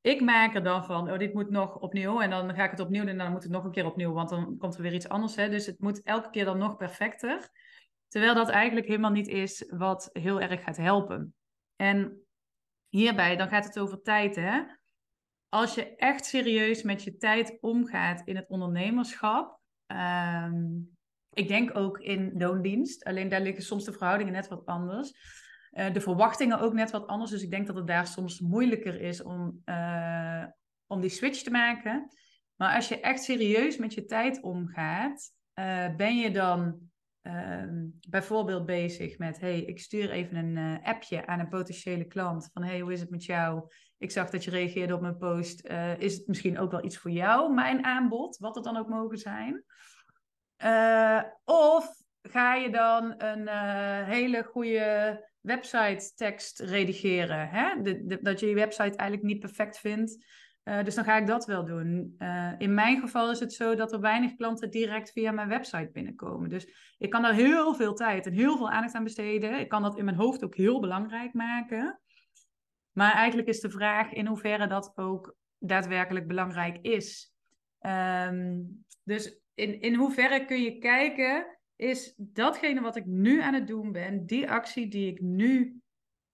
ik 0.00 0.20
maak 0.20 0.54
er 0.54 0.62
dan 0.62 0.84
van, 0.84 1.10
oh, 1.10 1.18
dit 1.18 1.34
moet 1.34 1.50
nog 1.50 1.76
opnieuw. 1.76 2.20
En 2.20 2.30
dan 2.30 2.54
ga 2.54 2.64
ik 2.64 2.70
het 2.70 2.80
opnieuw 2.80 3.00
doen 3.00 3.10
en 3.10 3.18
dan 3.18 3.30
moet 3.32 3.42
het 3.42 3.52
nog 3.52 3.64
een 3.64 3.70
keer 3.70 3.86
opnieuw, 3.86 4.12
want 4.12 4.28
dan 4.28 4.56
komt 4.58 4.76
er 4.76 4.82
weer 4.82 4.94
iets 4.94 5.08
anders. 5.08 5.36
Hè? 5.36 5.48
Dus 5.48 5.66
het 5.66 5.80
moet 5.80 6.02
elke 6.02 6.30
keer 6.30 6.44
dan 6.44 6.58
nog 6.58 6.76
perfecter. 6.76 7.50
Terwijl 8.08 8.34
dat 8.34 8.48
eigenlijk 8.48 8.86
helemaal 8.86 9.10
niet 9.10 9.28
is 9.28 9.64
wat 9.68 10.10
heel 10.12 10.40
erg 10.40 10.62
gaat 10.62 10.76
helpen. 10.76 11.34
En 11.76 12.26
hierbij, 12.88 13.36
dan 13.36 13.48
gaat 13.48 13.64
het 13.64 13.78
over 13.78 14.02
tijd. 14.02 14.36
Hè? 14.36 14.62
Als 15.48 15.74
je 15.74 15.96
echt 15.96 16.24
serieus 16.24 16.82
met 16.82 17.02
je 17.02 17.16
tijd 17.16 17.58
omgaat 17.60 18.22
in 18.24 18.36
het 18.36 18.48
ondernemerschap. 18.48 19.60
Um, 19.86 20.95
ik 21.36 21.48
denk 21.48 21.76
ook 21.76 21.98
in 21.98 22.32
loondienst. 22.34 23.04
Alleen 23.04 23.28
daar 23.28 23.40
liggen 23.40 23.62
soms 23.62 23.84
de 23.84 23.92
verhoudingen 23.92 24.32
net 24.32 24.48
wat 24.48 24.66
anders. 24.66 25.12
Uh, 25.72 25.92
de 25.92 26.00
verwachtingen 26.00 26.60
ook 26.60 26.72
net 26.72 26.90
wat 26.90 27.06
anders. 27.06 27.30
Dus 27.30 27.42
ik 27.42 27.50
denk 27.50 27.66
dat 27.66 27.76
het 27.76 27.86
daar 27.86 28.06
soms 28.06 28.40
moeilijker 28.40 29.00
is 29.00 29.22
om, 29.22 29.62
uh, 29.64 30.44
om 30.86 31.00
die 31.00 31.10
switch 31.10 31.42
te 31.42 31.50
maken. 31.50 32.08
Maar 32.54 32.74
als 32.74 32.88
je 32.88 33.00
echt 33.00 33.22
serieus 33.22 33.76
met 33.76 33.94
je 33.94 34.04
tijd 34.04 34.42
omgaat, 34.42 35.32
uh, 35.54 35.96
ben 35.96 36.18
je 36.18 36.30
dan 36.30 36.78
ehm, 37.22 37.84
bijvoorbeeld 38.08 38.66
bezig 38.66 39.18
met: 39.18 39.40
hey, 39.40 39.60
ik 39.60 39.80
stuur 39.80 40.10
even 40.10 40.36
een 40.36 40.82
appje 40.82 41.26
aan 41.26 41.40
een 41.40 41.48
potentiële 41.48 42.04
klant. 42.04 42.50
Van 42.52 42.62
hey, 42.62 42.80
hoe 42.80 42.92
is 42.92 43.00
het 43.00 43.10
met 43.10 43.24
jou? 43.24 43.70
Ik 43.98 44.10
zag 44.10 44.30
dat 44.30 44.44
je 44.44 44.50
reageerde 44.50 44.94
op 44.94 45.00
mijn 45.00 45.16
post. 45.16 45.66
is 45.98 46.16
het 46.16 46.26
misschien 46.26 46.58
ook 46.58 46.70
wel 46.70 46.84
iets 46.84 46.98
voor 46.98 47.10
jou, 47.10 47.54
mijn 47.54 47.84
aanbod, 47.84 48.36
wat 48.38 48.54
het 48.54 48.64
dan 48.64 48.76
ook 48.76 48.88
mogen 48.88 49.18
zijn? 49.18 49.64
Of 51.44 52.04
ga 52.22 52.54
je 52.54 52.70
dan 52.70 53.14
een 53.18 53.48
hele 54.04 54.42
goede 54.42 55.24
website 55.40 56.12
tekst 56.14 56.60
redigeren. 56.60 57.48
Hè? 57.48 57.82
Dat 58.20 58.40
je 58.40 58.46
je 58.46 58.54
website 58.54 58.96
eigenlijk 58.96 59.22
niet 59.22 59.40
perfect 59.40 59.78
vindt. 59.78 60.24
Uh, 60.64 60.84
dus 60.84 60.94
dan 60.94 61.04
ga 61.04 61.16
ik 61.16 61.26
dat 61.26 61.46
wel 61.46 61.64
doen. 61.64 62.16
In 62.58 62.74
mijn 62.74 63.00
geval 63.00 63.30
is 63.30 63.40
het 63.40 63.52
zo 63.52 63.74
dat 63.74 63.92
er 63.92 64.00
weinig 64.00 64.34
klanten 64.34 64.70
direct 64.70 65.12
via 65.12 65.32
mijn 65.32 65.48
website 65.48 65.90
binnenkomen. 65.92 66.48
Dus 66.48 66.94
ik 66.98 67.10
kan 67.10 67.22
daar 67.22 67.34
heel 67.34 67.74
veel 67.74 67.94
tijd 67.94 68.26
en 68.26 68.32
heel 68.32 68.56
veel 68.56 68.70
aandacht 68.70 68.94
aan 68.94 69.04
besteden. 69.04 69.60
Ik 69.60 69.68
kan 69.68 69.82
dat 69.82 69.98
in 69.98 70.04
mijn 70.04 70.16
hoofd 70.16 70.44
ook 70.44 70.56
heel 70.56 70.80
belangrijk 70.80 71.32
maken. 71.32 72.00
Maar 72.92 73.12
eigenlijk 73.12 73.48
is 73.48 73.60
de 73.60 73.70
vraag 73.70 74.12
in 74.12 74.26
hoeverre 74.26 74.66
dat 74.66 74.92
ook 74.94 75.36
daadwerkelijk 75.58 76.26
belangrijk 76.26 76.78
is. 76.82 77.34
Um, 77.80 78.84
dus 79.02 79.40
in, 79.56 79.80
in 79.80 79.94
hoeverre 79.94 80.44
kun 80.44 80.62
je 80.62 80.78
kijken 80.78 81.58
is 81.76 82.14
datgene 82.16 82.80
wat 82.80 82.96
ik 82.96 83.06
nu 83.06 83.40
aan 83.40 83.54
het 83.54 83.66
doen 83.66 83.92
ben, 83.92 84.26
die 84.26 84.50
actie 84.50 84.88
die 84.88 85.10
ik 85.10 85.20
nu 85.20 85.80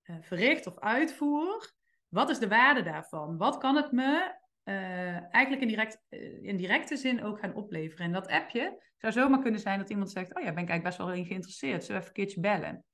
uh, 0.05 0.17
verricht 0.21 0.67
of 0.67 0.79
uitvoer, 0.79 1.73
wat 2.09 2.31
is 2.31 2.39
de 2.39 2.49
waarde 2.49 2.83
daarvan? 2.83 3.37
Wat 3.37 3.59
kan 3.59 3.77
het 3.77 3.93
me 3.93 4.41
eigenlijk 4.65 5.63
in, 5.63 5.69
direct, 5.69 6.03
in 6.43 6.57
directe 6.57 6.97
zin 6.97 7.23
ook 7.23 7.39
gaan 7.39 7.55
opleveren. 7.55 8.07
En 8.07 8.13
dat 8.13 8.29
appje 8.29 8.83
zou 8.99 9.13
zomaar 9.13 9.41
kunnen 9.41 9.61
zijn 9.61 9.79
dat 9.79 9.91
iemand 9.91 10.11
zegt: 10.11 10.35
Oh 10.35 10.43
ja, 10.43 10.53
ben 10.53 10.63
ik 10.63 10.69
eigenlijk 10.69 10.83
best 10.83 10.99
wel 10.99 11.13
in 11.13 11.27
geïnteresseerd. 11.27 11.87
We 11.87 11.95
even 11.95 12.35
een 12.35 12.41
bellen? 12.41 12.85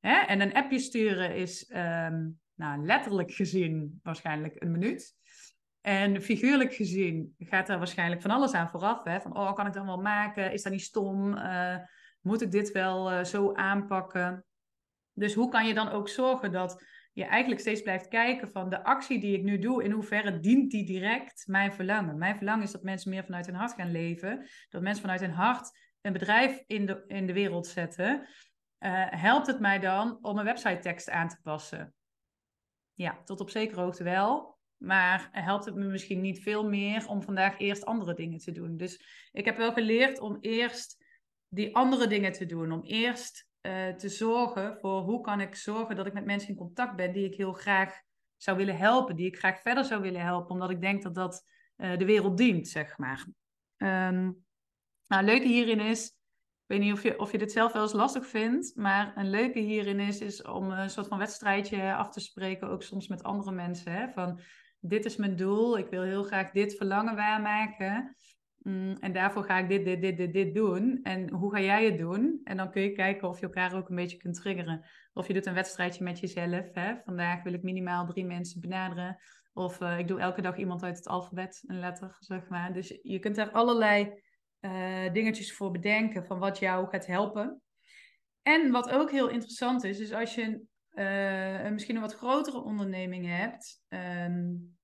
Hè? 0.00 0.18
En 0.18 0.40
een 0.40 0.52
appje 0.52 0.78
sturen 0.78 1.34
is 1.34 1.66
ehm, 1.66 2.28
nou, 2.54 2.84
letterlijk 2.84 3.30
gezien 3.30 4.00
waarschijnlijk 4.02 4.62
een 4.62 4.70
minuut. 4.70 5.16
En 5.88 6.22
figuurlijk 6.22 6.74
gezien 6.74 7.34
gaat 7.38 7.68
er 7.68 7.78
waarschijnlijk 7.78 8.22
van 8.22 8.30
alles 8.30 8.52
aan 8.52 8.68
vooraf. 8.68 9.04
Hè? 9.04 9.20
Van, 9.20 9.36
oh, 9.36 9.54
kan 9.54 9.66
ik 9.66 9.72
dan 9.72 9.86
wel 9.86 10.00
maken? 10.00 10.52
Is 10.52 10.62
dat 10.62 10.72
niet 10.72 10.82
stom? 10.82 11.36
Uh, 11.36 11.76
moet 12.20 12.42
ik 12.42 12.50
dit 12.50 12.72
wel 12.72 13.12
uh, 13.12 13.24
zo 13.24 13.52
aanpakken? 13.54 14.44
Dus 15.12 15.34
hoe 15.34 15.48
kan 15.48 15.66
je 15.66 15.74
dan 15.74 15.88
ook 15.88 16.08
zorgen 16.08 16.52
dat 16.52 16.84
je 17.12 17.24
eigenlijk 17.24 17.60
steeds 17.60 17.82
blijft 17.82 18.08
kijken 18.08 18.48
van 18.48 18.68
de 18.68 18.84
actie 18.84 19.20
die 19.20 19.36
ik 19.36 19.42
nu 19.42 19.58
doe, 19.58 19.84
in 19.84 19.90
hoeverre 19.90 20.40
dient 20.40 20.70
die 20.70 20.86
direct 20.86 21.46
mijn 21.46 21.72
verlangen? 21.72 22.18
Mijn 22.18 22.36
verlangen 22.36 22.62
is 22.62 22.72
dat 22.72 22.82
mensen 22.82 23.10
meer 23.10 23.24
vanuit 23.24 23.46
hun 23.46 23.54
hart 23.54 23.72
gaan 23.72 23.90
leven. 23.90 24.48
Dat 24.68 24.82
mensen 24.82 25.02
vanuit 25.02 25.20
hun 25.20 25.30
hart 25.30 25.78
een 26.00 26.12
bedrijf 26.12 26.62
in 26.66 26.86
de, 26.86 27.04
in 27.06 27.26
de 27.26 27.32
wereld 27.32 27.66
zetten. 27.66 28.20
Uh, 28.20 29.06
helpt 29.10 29.46
het 29.46 29.60
mij 29.60 29.78
dan 29.78 30.18
om 30.20 30.38
een 30.38 30.44
website 30.44 30.78
tekst 30.78 31.10
aan 31.10 31.28
te 31.28 31.40
passen? 31.42 31.94
Ja, 32.94 33.22
tot 33.24 33.40
op 33.40 33.50
zekere 33.50 33.80
hoogte 33.80 34.04
wel. 34.04 34.57
Maar 34.78 35.28
helpt 35.32 35.64
het 35.64 35.74
me 35.74 35.84
misschien 35.84 36.20
niet 36.20 36.42
veel 36.42 36.68
meer 36.68 37.08
om 37.08 37.22
vandaag 37.22 37.58
eerst 37.58 37.84
andere 37.84 38.14
dingen 38.14 38.38
te 38.38 38.52
doen. 38.52 38.76
Dus 38.76 39.28
ik 39.32 39.44
heb 39.44 39.56
wel 39.56 39.72
geleerd 39.72 40.20
om 40.20 40.38
eerst 40.40 41.04
die 41.48 41.74
andere 41.76 42.06
dingen 42.06 42.32
te 42.32 42.46
doen. 42.46 42.72
Om 42.72 42.82
eerst 42.82 43.48
uh, 43.62 43.88
te 43.88 44.08
zorgen 44.08 44.78
voor 44.78 45.00
hoe 45.00 45.20
kan 45.20 45.40
ik 45.40 45.54
zorgen 45.54 45.96
dat 45.96 46.06
ik 46.06 46.12
met 46.12 46.24
mensen 46.24 46.48
in 46.48 46.56
contact 46.56 46.96
ben 46.96 47.12
die 47.12 47.26
ik 47.26 47.34
heel 47.34 47.52
graag 47.52 48.00
zou 48.36 48.56
willen 48.56 48.76
helpen. 48.76 49.16
Die 49.16 49.26
ik 49.26 49.38
graag 49.38 49.60
verder 49.60 49.84
zou 49.84 50.02
willen 50.02 50.20
helpen. 50.20 50.50
Omdat 50.50 50.70
ik 50.70 50.80
denk 50.80 51.02
dat 51.02 51.14
dat 51.14 51.44
uh, 51.76 51.98
de 51.98 52.04
wereld 52.04 52.36
dient, 52.36 52.68
zeg 52.68 52.98
maar. 52.98 53.26
Um, 53.76 54.46
nou, 55.06 55.24
leuke 55.24 55.46
hierin 55.46 55.80
is 55.80 56.18
ik 56.68 56.76
weet 56.76 56.86
niet 56.86 56.92
of 56.92 57.02
je, 57.02 57.18
of 57.18 57.32
je 57.32 57.38
dit 57.38 57.52
zelf 57.52 57.72
wel 57.72 57.82
eens 57.82 57.92
lastig 57.92 58.26
vindt, 58.26 58.76
maar 58.76 59.16
een 59.16 59.30
leuke 59.30 59.58
hierin 59.58 60.00
is, 60.00 60.20
is 60.20 60.42
om 60.42 60.70
een 60.70 60.90
soort 60.90 61.08
van 61.08 61.18
wedstrijdje 61.18 61.94
af 61.94 62.10
te 62.10 62.20
spreken, 62.20 62.68
ook 62.68 62.82
soms 62.82 63.08
met 63.08 63.22
andere 63.22 63.52
mensen. 63.52 63.92
Hè? 63.92 64.08
Van, 64.08 64.40
dit 64.80 65.04
is 65.04 65.16
mijn 65.16 65.36
doel, 65.36 65.78
ik 65.78 65.88
wil 65.88 66.02
heel 66.02 66.22
graag 66.22 66.50
dit 66.50 66.76
verlangen 66.76 67.16
waarmaken. 67.16 68.16
Mm, 68.58 68.96
en 69.00 69.12
daarvoor 69.12 69.44
ga 69.44 69.58
ik 69.58 69.68
dit, 69.68 69.84
dit, 69.84 70.00
dit, 70.00 70.16
dit, 70.16 70.32
dit 70.32 70.54
doen. 70.54 71.00
En 71.02 71.30
hoe 71.30 71.52
ga 71.52 71.60
jij 71.60 71.84
het 71.84 71.98
doen? 71.98 72.40
En 72.44 72.56
dan 72.56 72.70
kun 72.70 72.82
je 72.82 72.92
kijken 72.92 73.28
of 73.28 73.40
je 73.40 73.46
elkaar 73.46 73.74
ook 73.74 73.88
een 73.88 73.96
beetje 73.96 74.16
kunt 74.16 74.34
triggeren. 74.34 74.88
Of 75.12 75.26
je 75.26 75.34
doet 75.34 75.46
een 75.46 75.54
wedstrijdje 75.54 76.04
met 76.04 76.18
jezelf. 76.18 76.68
Hè? 76.72 76.94
Vandaag 77.04 77.42
wil 77.42 77.52
ik 77.52 77.62
minimaal 77.62 78.06
drie 78.06 78.24
mensen 78.24 78.60
benaderen. 78.60 79.18
Of 79.52 79.80
uh, 79.80 79.98
ik 79.98 80.08
doe 80.08 80.20
elke 80.20 80.42
dag 80.42 80.56
iemand 80.56 80.82
uit 80.82 80.96
het 80.96 81.08
alfabet, 81.08 81.62
een 81.66 81.78
letter, 81.78 82.16
zeg 82.20 82.48
maar. 82.48 82.72
Dus 82.72 82.98
je 83.02 83.18
kunt 83.18 83.36
daar 83.36 83.50
allerlei 83.50 84.22
uh, 84.60 85.12
dingetjes 85.12 85.56
voor 85.56 85.70
bedenken 85.70 86.24
van 86.24 86.38
wat 86.38 86.58
jou 86.58 86.88
gaat 86.88 87.06
helpen. 87.06 87.62
En 88.42 88.70
wat 88.70 88.90
ook 88.90 89.10
heel 89.10 89.28
interessant 89.28 89.84
is, 89.84 89.98
is 89.98 90.12
als 90.12 90.34
je 90.34 90.62
uh, 90.98 91.70
misschien 91.70 91.94
een 91.94 92.02
wat 92.02 92.14
grotere 92.14 92.62
onderneming 92.62 93.26
hebt. 93.26 93.82
Um, 93.88 94.76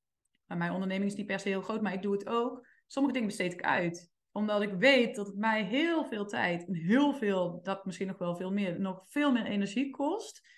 mijn 0.46 0.72
onderneming 0.72 1.10
is 1.10 1.16
niet 1.16 1.26
per 1.26 1.38
se 1.38 1.48
heel 1.48 1.62
groot, 1.62 1.82
maar 1.82 1.92
ik 1.92 2.02
doe 2.02 2.12
het 2.12 2.26
ook. 2.26 2.66
Sommige 2.86 3.14
dingen 3.14 3.28
besteed 3.28 3.52
ik 3.52 3.62
uit 3.62 4.12
omdat 4.32 4.62
ik 4.62 4.72
weet 4.72 5.16
dat 5.16 5.26
het 5.26 5.36
mij 5.36 5.64
heel 5.64 6.04
veel 6.04 6.26
tijd 6.26 6.66
en 6.66 6.74
heel 6.74 7.14
veel, 7.14 7.60
dat 7.62 7.84
misschien 7.84 8.06
nog 8.06 8.18
wel 8.18 8.36
veel 8.36 8.52
meer, 8.52 8.80
nog 8.80 9.02
veel 9.08 9.32
meer 9.32 9.44
energie 9.44 9.90
kost. 9.90 10.48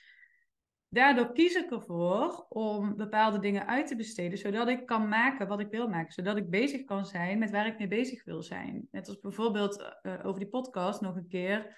Daardoor 0.88 1.32
kies 1.32 1.54
ik 1.54 1.70
ervoor 1.70 2.46
om 2.48 2.96
bepaalde 2.96 3.38
dingen 3.38 3.66
uit 3.66 3.86
te 3.86 3.96
besteden, 3.96 4.38
zodat 4.38 4.68
ik 4.68 4.86
kan 4.86 5.08
maken 5.08 5.48
wat 5.48 5.60
ik 5.60 5.70
wil 5.70 5.88
maken. 5.88 6.12
Zodat 6.12 6.36
ik 6.36 6.50
bezig 6.50 6.84
kan 6.84 7.06
zijn 7.06 7.38
met 7.38 7.50
waar 7.50 7.66
ik 7.66 7.78
mee 7.78 7.88
bezig 7.88 8.24
wil 8.24 8.42
zijn. 8.42 8.88
Net 8.90 9.08
als 9.08 9.20
bijvoorbeeld 9.20 9.94
uh, 10.02 10.26
over 10.26 10.40
die 10.40 10.48
podcast 10.48 11.00
nog 11.00 11.16
een 11.16 11.28
keer. 11.28 11.76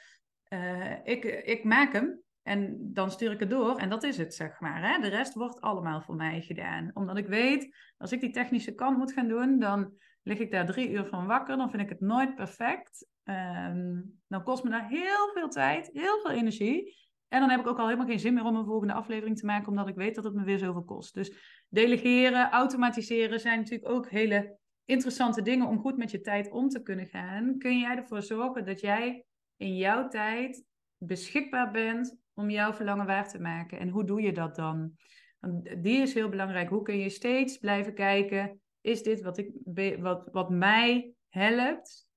Uh, 0.49 0.95
ik, 1.03 1.25
ik 1.25 1.65
maak 1.65 1.93
hem 1.93 2.23
en 2.49 2.91
dan 2.93 3.11
stuur 3.11 3.33
ik 3.33 3.41
het 3.41 3.51
door 3.51 3.77
en 3.77 3.89
dat 3.89 4.03
is 4.03 4.17
het, 4.17 4.35
zeg 4.35 4.61
maar. 4.61 4.93
Hè? 4.93 5.01
De 5.01 5.09
rest 5.09 5.35
wordt 5.35 5.61
allemaal 5.61 6.01
voor 6.01 6.15
mij 6.15 6.41
gedaan. 6.41 6.91
Omdat 6.95 7.17
ik 7.17 7.27
weet, 7.27 7.77
als 7.97 8.13
ik 8.13 8.21
die 8.21 8.31
technische 8.31 8.75
kant 8.75 8.99
moet 8.99 9.13
gaan 9.13 9.29
doen, 9.29 9.59
dan 9.59 9.93
lig 10.23 10.39
ik 10.39 10.51
daar 10.51 10.67
drie 10.67 10.91
uur 10.91 11.05
van 11.05 11.27
wakker. 11.27 11.57
Dan 11.57 11.71
vind 11.71 11.83
ik 11.83 11.89
het 11.89 12.01
nooit 12.01 12.35
perfect. 12.35 13.07
Um, 13.25 14.21
dan 14.27 14.43
kost 14.43 14.65
me 14.65 14.71
daar 14.71 14.89
heel 14.89 15.31
veel 15.35 15.49
tijd, 15.49 15.91
heel 15.93 16.21
veel 16.21 16.31
energie. 16.31 16.97
En 17.29 17.41
dan 17.41 17.51
heb 17.51 17.61
ik 17.61 17.67
ook 17.67 17.79
al 17.79 17.85
helemaal 17.85 18.07
geen 18.07 18.21
zin 18.21 18.35
meer 18.35 18.45
om 18.45 18.57
een 18.57 18.65
volgende 18.65 18.95
aflevering 18.95 19.39
te 19.39 19.47
maken, 19.47 19.69
omdat 19.69 19.89
ik 19.89 19.95
weet 19.95 20.15
dat 20.15 20.25
het 20.25 20.35
me 20.35 20.45
weer 20.45 20.59
zoveel 20.59 20.85
kost. 20.85 21.15
Dus 21.15 21.33
delegeren, 21.69 22.51
automatiseren 22.51 23.41
zijn 23.41 23.59
natuurlijk 23.59 23.91
ook 23.91 24.11
hele 24.11 24.59
interessante 24.85 25.43
dingen 25.43 25.67
om 25.67 25.79
goed 25.79 25.97
met 25.97 26.11
je 26.11 26.21
tijd 26.21 26.51
om 26.51 26.69
te 26.69 26.83
kunnen 26.83 27.07
gaan. 27.07 27.59
Kun 27.59 27.79
jij 27.79 27.97
ervoor 27.97 28.23
zorgen 28.23 28.65
dat 28.65 28.81
jij 28.81 29.25
in 29.57 29.77
jouw 29.77 30.09
tijd 30.09 30.65
beschikbaar 30.99 31.71
bent 31.71 32.17
om 32.39 32.51
jouw 32.51 32.73
verlangen 32.73 33.07
waar 33.07 33.29
te 33.29 33.41
maken? 33.41 33.79
En 33.79 33.89
hoe 33.89 34.05
doe 34.05 34.21
je 34.21 34.33
dat 34.33 34.57
dan? 34.57 34.97
die 35.79 36.01
is 36.01 36.15
heel 36.15 36.29
belangrijk. 36.29 36.69
Hoe 36.69 36.83
kun 36.83 36.99
je 36.99 37.09
steeds 37.09 37.59
blijven 37.59 37.95
kijken? 37.95 38.61
Is 38.81 39.03
dit 39.03 39.23
wat, 39.23 39.39
ik, 39.39 39.53
wat, 40.01 40.29
wat 40.33 40.51
mij 40.51 41.13
helpt 41.29 42.09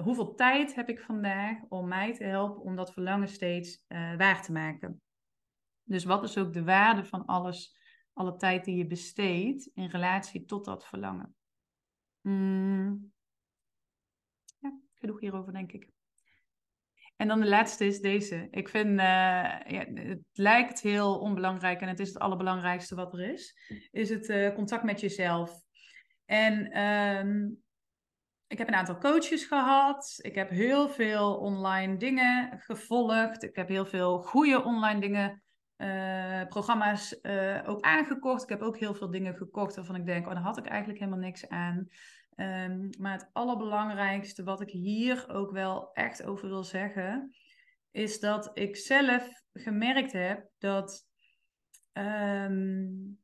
hoeveel 0.00 0.34
tijd 0.34 0.74
heb 0.74 0.88
ik 0.88 1.00
vandaag 1.00 1.58
om 1.68 1.88
mij 1.88 2.14
te 2.14 2.24
helpen 2.24 2.62
om 2.62 2.76
dat 2.76 2.92
verlangen 2.92 3.28
steeds 3.28 3.84
uh, 3.88 4.16
waar 4.16 4.42
te 4.42 4.52
maken? 4.52 5.02
Dus 5.82 6.04
wat 6.04 6.22
is 6.22 6.38
ook 6.38 6.52
de 6.52 6.64
waarde 6.64 7.04
van 7.04 7.24
alles, 7.24 7.76
alle 8.12 8.36
tijd 8.36 8.64
die 8.64 8.76
je 8.76 8.86
besteedt 8.86 9.70
in 9.74 9.86
relatie 9.86 10.44
tot 10.44 10.64
dat 10.64 10.86
verlangen? 10.86 11.34
Mm. 12.20 13.12
Ja, 14.58 14.80
genoeg 14.94 15.20
hierover, 15.20 15.52
denk 15.52 15.72
ik. 15.72 15.90
En 17.22 17.28
dan 17.28 17.40
de 17.40 17.48
laatste 17.48 17.86
is 17.86 18.00
deze. 18.00 18.48
Ik 18.50 18.68
vind, 18.68 18.88
uh, 18.88 18.96
ja, 19.66 19.84
het 19.94 20.20
lijkt 20.32 20.80
heel 20.80 21.18
onbelangrijk 21.18 21.80
en 21.80 21.88
het 21.88 22.00
is 22.00 22.08
het 22.08 22.18
allerbelangrijkste 22.18 22.94
wat 22.94 23.12
er 23.12 23.32
is. 23.32 23.56
Is 23.90 24.08
het 24.08 24.28
uh, 24.28 24.54
contact 24.54 24.82
met 24.82 25.00
jezelf. 25.00 25.60
En 26.24 26.80
um, 26.80 27.62
ik 28.46 28.58
heb 28.58 28.68
een 28.68 28.74
aantal 28.74 28.98
coaches 28.98 29.44
gehad. 29.44 30.18
Ik 30.22 30.34
heb 30.34 30.50
heel 30.50 30.88
veel 30.88 31.36
online 31.36 31.96
dingen 31.96 32.60
gevolgd. 32.60 33.42
Ik 33.42 33.56
heb 33.56 33.68
heel 33.68 33.86
veel 33.86 34.22
goede 34.22 34.64
online 34.64 35.00
dingen, 35.00 35.42
uh, 35.76 36.46
programma's 36.48 37.18
ook 37.66 37.80
aangekocht. 37.80 38.42
Ik 38.42 38.48
heb 38.48 38.62
ook 38.62 38.78
heel 38.78 38.94
veel 38.94 39.10
dingen 39.10 39.34
gekocht 39.34 39.76
waarvan 39.76 39.96
ik 39.96 40.06
denk, 40.06 40.26
oh, 40.26 40.32
daar 40.32 40.42
had 40.42 40.58
ik 40.58 40.66
eigenlijk 40.66 40.98
helemaal 40.98 41.20
niks 41.20 41.48
aan. 41.48 41.88
Um, 42.36 42.88
maar 42.98 43.12
het 43.12 43.30
allerbelangrijkste 43.32 44.42
wat 44.42 44.60
ik 44.60 44.70
hier 44.70 45.28
ook 45.28 45.50
wel 45.50 45.92
echt 45.92 46.22
over 46.22 46.48
wil 46.48 46.64
zeggen, 46.64 47.34
is 47.90 48.20
dat 48.20 48.50
ik 48.54 48.76
zelf 48.76 49.42
gemerkt 49.52 50.12
heb 50.12 50.48
dat 50.58 51.06
um, 51.92 53.20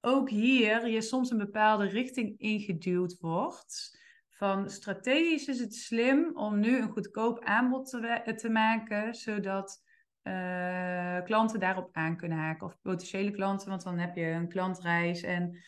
ook 0.00 0.30
hier 0.30 0.88
je 0.88 1.00
soms 1.00 1.30
een 1.30 1.38
bepaalde 1.38 1.88
richting 1.88 2.38
ingeduwd 2.38 3.16
wordt 3.18 3.98
van 4.40 4.70
strategisch 4.70 5.46
is 5.46 5.60
het 5.60 5.74
slim 5.74 6.36
om 6.36 6.60
nu 6.60 6.78
een 6.78 6.90
goedkoop 6.90 7.44
aanbod 7.44 7.90
te, 7.90 8.32
te 8.36 8.48
maken, 8.48 9.14
zodat 9.14 9.82
uh, 10.22 11.22
klanten 11.22 11.60
daarop 11.60 11.88
aan 11.92 12.16
kunnen 12.16 12.38
haken. 12.38 12.66
Of 12.66 12.80
potentiële 12.82 13.30
klanten, 13.30 13.68
want 13.68 13.82
dan 13.82 13.98
heb 13.98 14.16
je 14.16 14.24
een 14.24 14.48
klantreis. 14.48 15.22
En, 15.22 15.58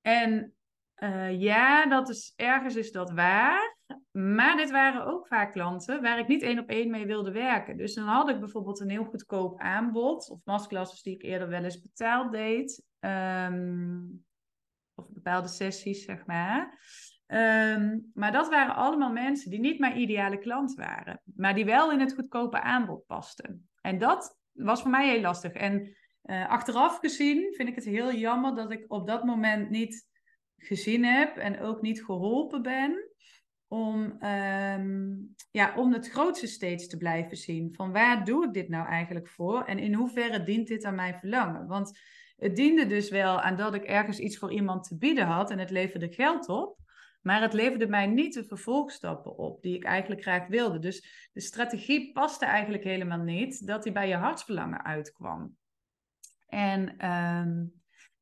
en 0.00 0.54
uh, 0.98 1.40
ja, 1.40 1.86
dat 1.86 2.08
is, 2.08 2.32
ergens 2.36 2.76
is 2.76 2.92
dat 2.92 3.10
waar. 3.10 3.76
Maar 4.10 4.56
dit 4.56 4.70
waren 4.70 5.06
ook 5.06 5.26
vaak 5.26 5.52
klanten 5.52 6.02
waar 6.02 6.18
ik 6.18 6.28
niet 6.28 6.42
één 6.42 6.58
op 6.58 6.68
één 6.68 6.90
mee 6.90 7.06
wilde 7.06 7.32
werken. 7.32 7.76
Dus 7.76 7.94
dan 7.94 8.04
had 8.04 8.28
ik 8.28 8.40
bijvoorbeeld 8.40 8.80
een 8.80 8.90
heel 8.90 9.04
goedkoop 9.04 9.60
aanbod. 9.60 10.30
Of 10.30 10.40
masterclasses 10.44 11.02
die 11.02 11.14
ik 11.14 11.22
eerder 11.22 11.48
wel 11.48 11.64
eens 11.64 11.80
betaald 11.80 12.32
deed. 12.32 12.86
Um, 13.00 14.24
of 14.94 15.08
bepaalde 15.08 15.48
sessies, 15.48 16.04
zeg 16.04 16.26
maar. 16.26 16.78
Um, 17.26 18.10
maar 18.14 18.32
dat 18.32 18.48
waren 18.48 18.74
allemaal 18.74 19.12
mensen 19.12 19.50
die 19.50 19.60
niet 19.60 19.78
mijn 19.78 19.98
ideale 19.98 20.38
klant 20.38 20.74
waren, 20.74 21.20
maar 21.24 21.54
die 21.54 21.64
wel 21.64 21.92
in 21.92 22.00
het 22.00 22.14
goedkope 22.14 22.60
aanbod 22.60 23.06
pasten. 23.06 23.68
En 23.80 23.98
dat 23.98 24.38
was 24.52 24.80
voor 24.80 24.90
mij 24.90 25.08
heel 25.08 25.20
lastig. 25.20 25.52
En 25.52 25.96
uh, 26.22 26.48
achteraf 26.48 26.98
gezien 26.98 27.54
vind 27.54 27.68
ik 27.68 27.74
het 27.74 27.84
heel 27.84 28.12
jammer 28.12 28.54
dat 28.54 28.70
ik 28.70 28.84
op 28.88 29.06
dat 29.06 29.24
moment 29.24 29.70
niet 29.70 30.07
gezien 30.58 31.04
heb 31.04 31.36
en 31.36 31.60
ook 31.60 31.82
niet 31.82 32.04
geholpen 32.04 32.62
ben 32.62 33.08
om, 33.68 34.24
um, 34.24 35.34
ja, 35.50 35.74
om 35.76 35.92
het 35.92 36.08
grootste 36.08 36.46
steeds 36.46 36.86
te 36.86 36.96
blijven 36.96 37.36
zien. 37.36 37.74
Van 37.74 37.92
waar 37.92 38.24
doe 38.24 38.44
ik 38.44 38.52
dit 38.52 38.68
nou 38.68 38.88
eigenlijk 38.88 39.28
voor 39.28 39.64
en 39.64 39.78
in 39.78 39.94
hoeverre 39.94 40.42
dient 40.42 40.68
dit 40.68 40.84
aan 40.84 40.94
mijn 40.94 41.18
verlangen? 41.18 41.66
Want 41.66 41.98
het 42.36 42.56
diende 42.56 42.86
dus 42.86 43.10
wel 43.10 43.40
aan 43.40 43.56
dat 43.56 43.74
ik 43.74 43.84
ergens 43.84 44.18
iets 44.18 44.38
voor 44.38 44.52
iemand 44.52 44.84
te 44.84 44.98
bieden 44.98 45.26
had 45.26 45.50
en 45.50 45.58
het 45.58 45.70
leverde 45.70 46.12
geld 46.12 46.48
op. 46.48 46.76
Maar 47.22 47.40
het 47.40 47.52
leverde 47.52 47.88
mij 47.88 48.06
niet 48.06 48.34
de 48.34 48.44
vervolgstappen 48.44 49.36
op 49.36 49.62
die 49.62 49.74
ik 49.74 49.84
eigenlijk 49.84 50.22
graag 50.22 50.46
wilde. 50.46 50.78
Dus 50.78 51.30
de 51.32 51.40
strategie 51.40 52.12
paste 52.12 52.44
eigenlijk 52.44 52.84
helemaal 52.84 53.22
niet 53.22 53.66
dat 53.66 53.82
die 53.82 53.92
bij 53.92 54.08
je 54.08 54.14
hartsverlangen 54.14 54.84
uitkwam. 54.84 55.56
En 56.46 57.10
um, 57.10 57.77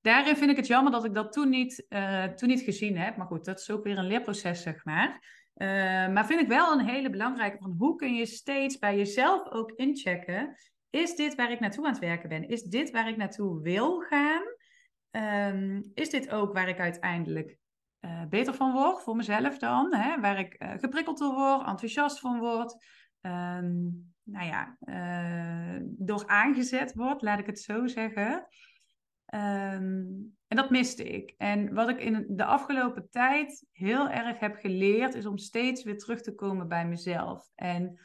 daarin 0.07 0.37
vind 0.37 0.51
ik 0.51 0.57
het 0.57 0.67
jammer 0.67 0.93
dat 0.93 1.05
ik 1.05 1.15
dat 1.15 1.33
toen 1.33 1.49
niet, 1.49 1.87
uh, 1.89 2.25
toen 2.25 2.49
niet 2.49 2.61
gezien 2.61 2.99
heb. 2.99 3.17
Maar 3.17 3.27
goed, 3.27 3.45
dat 3.45 3.61
is 3.61 3.71
ook 3.71 3.85
weer 3.85 3.99
een 3.99 4.07
leerproces, 4.07 4.63
zeg 4.63 4.85
maar. 4.85 5.09
Uh, 5.55 5.69
maar 6.09 6.27
vind 6.27 6.41
ik 6.41 6.49
wel 6.49 6.73
een 6.73 6.87
hele 6.87 7.11
belangrijke 7.11 7.59
van 7.59 7.75
hoe 7.79 7.97
kun 7.97 8.15
je 8.15 8.27
steeds 8.27 8.79
bij 8.79 8.97
jezelf 8.97 9.51
ook 9.51 9.71
inchecken. 9.71 10.57
Is 10.91 11.15
dit 11.15 11.35
waar 11.35 11.51
ik 11.51 11.61
naartoe 11.61 11.85
aan 11.85 11.91
het 11.91 12.01
werken 12.01 12.29
ben? 12.29 12.49
Is 12.49 12.63
dit 12.63 12.91
waar 12.91 13.09
ik 13.09 13.17
naartoe 13.17 13.63
wil 13.63 14.01
gaan? 14.01 14.43
Um, 15.51 15.91
is 15.95 16.11
dit 16.11 16.31
ook 16.31 16.53
waar 16.53 16.69
ik 16.69 16.81
uiteindelijk 16.81 17.59
uh, 18.01 18.25
beter 18.29 18.55
van 18.55 18.73
word 18.73 19.03
voor 19.03 19.17
mezelf 19.17 19.59
dan? 19.59 19.95
Hè? 19.95 20.21
Waar 20.21 20.39
ik 20.39 20.57
geprikkeld 20.59 21.19
door 21.19 21.35
word, 21.35 21.67
enthousiast 21.67 22.21
van 22.21 22.39
word. 22.39 22.77
Um, 23.21 24.15
nou 24.23 24.47
ja, 24.47 24.77
door 25.81 26.27
aangezet 26.27 26.95
word, 26.95 27.23
laat 27.23 27.39
ik 27.39 27.47
het 27.47 27.61
zo 27.61 27.87
zeggen. 27.87 28.47
Um, 29.37 30.35
en 30.47 30.57
dat 30.57 30.71
miste 30.71 31.05
ik. 31.05 31.35
En 31.37 31.75
wat 31.75 31.89
ik 31.89 32.01
in 32.01 32.27
de 32.29 32.45
afgelopen 32.45 33.11
tijd 33.11 33.67
heel 33.73 34.09
erg 34.09 34.39
heb 34.39 34.57
geleerd, 34.57 35.15
is 35.15 35.27
om 35.27 35.39
steeds 35.39 35.83
weer 35.83 35.99
terug 35.99 36.23
te 36.23 36.35
komen 36.35 36.69
bij 36.69 36.87
mezelf. 36.87 37.51
En 37.55 37.99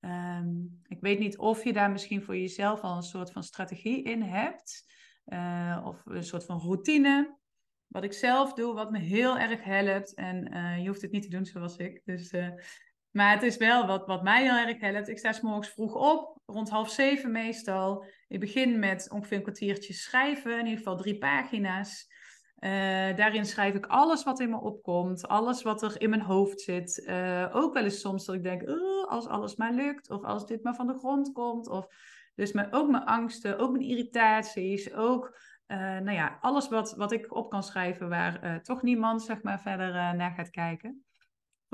um, 0.00 0.80
ik 0.86 1.00
weet 1.00 1.18
niet 1.18 1.38
of 1.38 1.64
je 1.64 1.72
daar 1.72 1.90
misschien 1.90 2.22
voor 2.22 2.36
jezelf 2.36 2.80
al 2.80 2.96
een 2.96 3.02
soort 3.02 3.32
van 3.32 3.42
strategie 3.42 4.02
in 4.02 4.22
hebt, 4.22 4.92
uh, 5.26 5.82
of 5.84 6.02
een 6.04 6.24
soort 6.24 6.44
van 6.44 6.58
routine. 6.58 7.38
Wat 7.86 8.04
ik 8.04 8.12
zelf 8.12 8.52
doe, 8.52 8.74
wat 8.74 8.90
me 8.90 8.98
heel 8.98 9.38
erg 9.38 9.64
helpt. 9.64 10.14
En 10.14 10.54
uh, 10.54 10.78
je 10.78 10.86
hoeft 10.86 11.02
het 11.02 11.10
niet 11.10 11.22
te 11.22 11.28
doen 11.28 11.44
zoals 11.44 11.76
ik. 11.76 12.02
Dus 12.04 12.32
uh, 12.32 12.48
maar 13.14 13.32
het 13.32 13.42
is 13.42 13.56
wel 13.56 13.86
wat, 13.86 14.06
wat 14.06 14.22
mij 14.22 14.42
heel 14.42 14.68
erg 14.68 14.80
helpt. 14.80 15.08
Ik 15.08 15.18
sta 15.18 15.32
s 15.32 15.40
morgens 15.40 15.68
vroeg 15.68 15.94
op, 15.94 16.38
rond 16.46 16.70
half 16.70 16.90
zeven 16.90 17.30
meestal. 17.30 18.04
Ik 18.28 18.40
begin 18.40 18.78
met 18.78 19.10
ongeveer 19.10 19.36
een 19.36 19.42
kwartiertje 19.42 19.92
schrijven, 19.92 20.52
in 20.52 20.64
ieder 20.64 20.78
geval 20.78 20.96
drie 20.96 21.18
pagina's. 21.18 22.12
Uh, 22.58 22.70
daarin 23.16 23.44
schrijf 23.44 23.74
ik 23.74 23.86
alles 23.86 24.24
wat 24.24 24.40
in 24.40 24.50
me 24.50 24.60
opkomt, 24.60 25.28
alles 25.28 25.62
wat 25.62 25.82
er 25.82 26.00
in 26.00 26.10
mijn 26.10 26.22
hoofd 26.22 26.60
zit. 26.60 27.06
Uh, 27.08 27.50
ook 27.52 27.74
wel 27.74 27.84
eens 27.84 28.00
soms 28.00 28.24
dat 28.24 28.34
ik 28.34 28.42
denk, 28.42 28.62
als 29.08 29.26
alles 29.26 29.56
maar 29.56 29.72
lukt, 29.72 30.10
of 30.10 30.22
als 30.22 30.46
dit 30.46 30.62
maar 30.62 30.74
van 30.74 30.86
de 30.86 30.98
grond 30.98 31.32
komt. 31.32 31.68
Of, 31.68 31.86
dus 32.34 32.52
mijn, 32.52 32.72
ook 32.72 32.90
mijn 32.90 33.04
angsten, 33.04 33.58
ook 33.58 33.72
mijn 33.72 33.84
irritaties, 33.84 34.92
ook 34.92 35.38
uh, 35.66 35.78
nou 35.78 36.12
ja, 36.12 36.38
alles 36.40 36.68
wat, 36.68 36.94
wat 36.96 37.12
ik 37.12 37.34
op 37.34 37.50
kan 37.50 37.62
schrijven 37.62 38.08
waar 38.08 38.62
toch 38.62 38.82
niemand 38.82 39.22
zeg 39.22 39.42
maar, 39.42 39.60
verder 39.60 39.92
naar 39.92 40.32
gaat 40.36 40.50
kijken. 40.50 41.03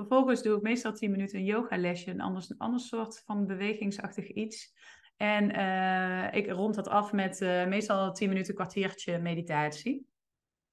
Vervolgens 0.01 0.43
doe 0.43 0.57
ik 0.57 0.63
meestal 0.63 0.93
10 0.93 1.11
minuten 1.11 1.39
een 1.39 1.45
yogalesje, 1.45 2.11
een 2.11 2.21
ander, 2.21 2.45
een 2.49 2.59
ander 2.59 2.81
soort 2.81 3.23
van 3.25 3.47
bewegingsachtig 3.47 4.29
iets. 4.29 4.73
En 5.17 5.59
uh, 5.59 6.35
ik 6.35 6.51
rond 6.51 6.75
dat 6.75 6.89
af 6.89 7.13
met 7.13 7.41
uh, 7.41 7.67
meestal 7.67 8.13
10 8.13 8.29
minuten, 8.29 8.55
kwartiertje 8.55 9.19
meditatie. 9.19 10.07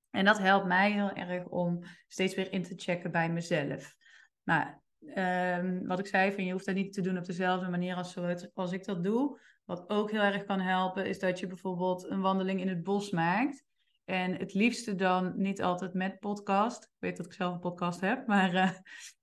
En 0.10 0.26
dat 0.26 0.38
helpt 0.38 0.66
mij 0.66 0.92
heel 0.92 1.12
erg 1.12 1.46
om 1.48 1.84
steeds 2.08 2.36
weer 2.36 2.52
in 2.52 2.64
te 2.64 2.74
checken 2.76 3.12
bij 3.12 3.30
mezelf. 3.30 3.96
Nou, 4.44 4.68
um, 5.16 5.88
wat 5.88 6.00
ik 6.00 6.08
zei, 6.08 6.32
van 6.32 6.46
je 6.46 6.52
hoeft 6.52 6.66
dat 6.66 6.76
niet 6.76 6.94
te 6.94 7.02
doen 7.02 7.18
op 7.18 7.26
dezelfde 7.26 7.70
manier 7.70 7.96
als, 7.96 8.18
als 8.54 8.72
ik 8.72 8.86
dat 8.86 9.04
doe. 9.04 9.40
Wat 9.66 9.90
ook 9.90 10.12
heel 10.12 10.22
erg 10.22 10.44
kan 10.44 10.60
helpen, 10.60 11.06
is 11.06 11.20
dat 11.20 11.40
je 11.40 11.48
bijvoorbeeld 11.48 12.10
een 12.10 12.22
wandeling 12.22 12.62
in 12.62 12.70
het 12.70 12.84
bos 12.84 13.10
maakt. 13.10 13.66
En 14.06 14.36
het 14.36 14.54
liefste 14.54 14.96
dan 14.96 15.34
niet 15.36 15.62
altijd 15.62 15.94
met 15.94 16.20
podcast. 16.20 16.84
Ik 16.84 16.96
weet 17.00 17.18
dat 17.18 17.26
ik 17.26 17.34
zelf 17.34 17.54
een 17.54 17.60
podcast 17.60 18.02
heb, 18.02 18.28
maar 18.28 18.54
uh, 18.54 18.70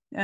uh, 0.09 0.21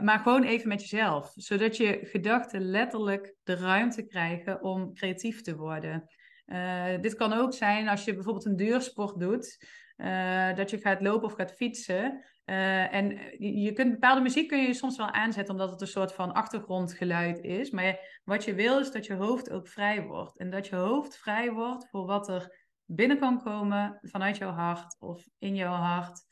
maar 0.00 0.18
gewoon 0.18 0.42
even 0.42 0.68
met 0.68 0.80
jezelf, 0.80 1.32
zodat 1.34 1.76
je 1.76 1.98
gedachten 2.02 2.60
letterlijk 2.60 3.34
de 3.42 3.54
ruimte 3.54 4.06
krijgen 4.06 4.62
om 4.62 4.94
creatief 4.94 5.42
te 5.42 5.56
worden. 5.56 6.04
Uh, 6.46 7.00
dit 7.00 7.14
kan 7.14 7.32
ook 7.32 7.54
zijn 7.54 7.88
als 7.88 8.04
je 8.04 8.14
bijvoorbeeld 8.14 8.44
een 8.44 8.56
duursport 8.56 9.20
doet, 9.20 9.66
uh, 9.96 10.54
dat 10.54 10.70
je 10.70 10.78
gaat 10.78 11.00
lopen 11.00 11.28
of 11.28 11.34
gaat 11.34 11.52
fietsen. 11.52 12.24
en 12.44 13.18
je 13.38 13.72
kunt 13.72 13.92
bepaalde 13.92 14.20
muziek 14.20 14.48
kun 14.48 14.62
je 14.62 14.74
soms 14.74 14.96
wel 14.96 15.10
aanzetten, 15.10 15.54
omdat 15.54 15.70
het 15.70 15.80
een 15.80 15.86
soort 15.86 16.12
van 16.12 16.32
achtergrondgeluid 16.32 17.38
is. 17.38 17.70
Maar 17.70 18.20
wat 18.24 18.44
je 18.44 18.54
wil 18.54 18.78
is 18.78 18.90
dat 18.90 19.06
je 19.06 19.14
hoofd 19.14 19.50
ook 19.50 19.68
vrij 19.68 20.02
wordt. 20.02 20.38
En 20.38 20.50
dat 20.50 20.66
je 20.66 20.76
hoofd 20.76 21.16
vrij 21.16 21.50
wordt 21.50 21.88
voor 21.88 22.06
wat 22.06 22.28
er 22.28 22.66
binnen 22.84 23.18
kan 23.18 23.42
komen 23.42 23.98
vanuit 24.02 24.36
jouw 24.36 24.50
hart 24.50 24.96
of 25.00 25.28
in 25.38 25.54
jouw 25.54 25.74
hart 25.74 26.30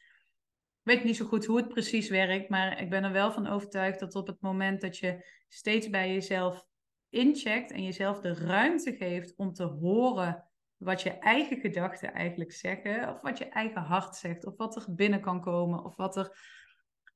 weet 0.82 1.04
niet 1.04 1.16
zo 1.16 1.26
goed 1.26 1.46
hoe 1.46 1.56
het 1.56 1.68
precies 1.68 2.08
werkt, 2.08 2.48
maar 2.48 2.80
ik 2.80 2.90
ben 2.90 3.04
er 3.04 3.12
wel 3.12 3.32
van 3.32 3.46
overtuigd 3.46 4.00
dat 4.00 4.14
op 4.14 4.26
het 4.26 4.40
moment 4.40 4.80
dat 4.80 4.98
je 4.98 5.26
steeds 5.48 5.90
bij 5.90 6.12
jezelf 6.12 6.66
incheckt 7.08 7.70
en 7.70 7.82
jezelf 7.82 8.20
de 8.20 8.34
ruimte 8.34 8.96
geeft 8.96 9.36
om 9.36 9.52
te 9.52 9.64
horen 9.64 10.50
wat 10.76 11.02
je 11.02 11.10
eigen 11.10 11.60
gedachten 11.60 12.12
eigenlijk 12.12 12.52
zeggen, 12.52 13.08
of 13.08 13.20
wat 13.20 13.38
je 13.38 13.48
eigen 13.48 13.82
hart 13.82 14.16
zegt, 14.16 14.46
of 14.46 14.56
wat 14.56 14.76
er 14.76 14.94
binnen 14.94 15.20
kan 15.20 15.40
komen, 15.40 15.84
of 15.84 15.96
wat 15.96 16.16
er. 16.16 16.38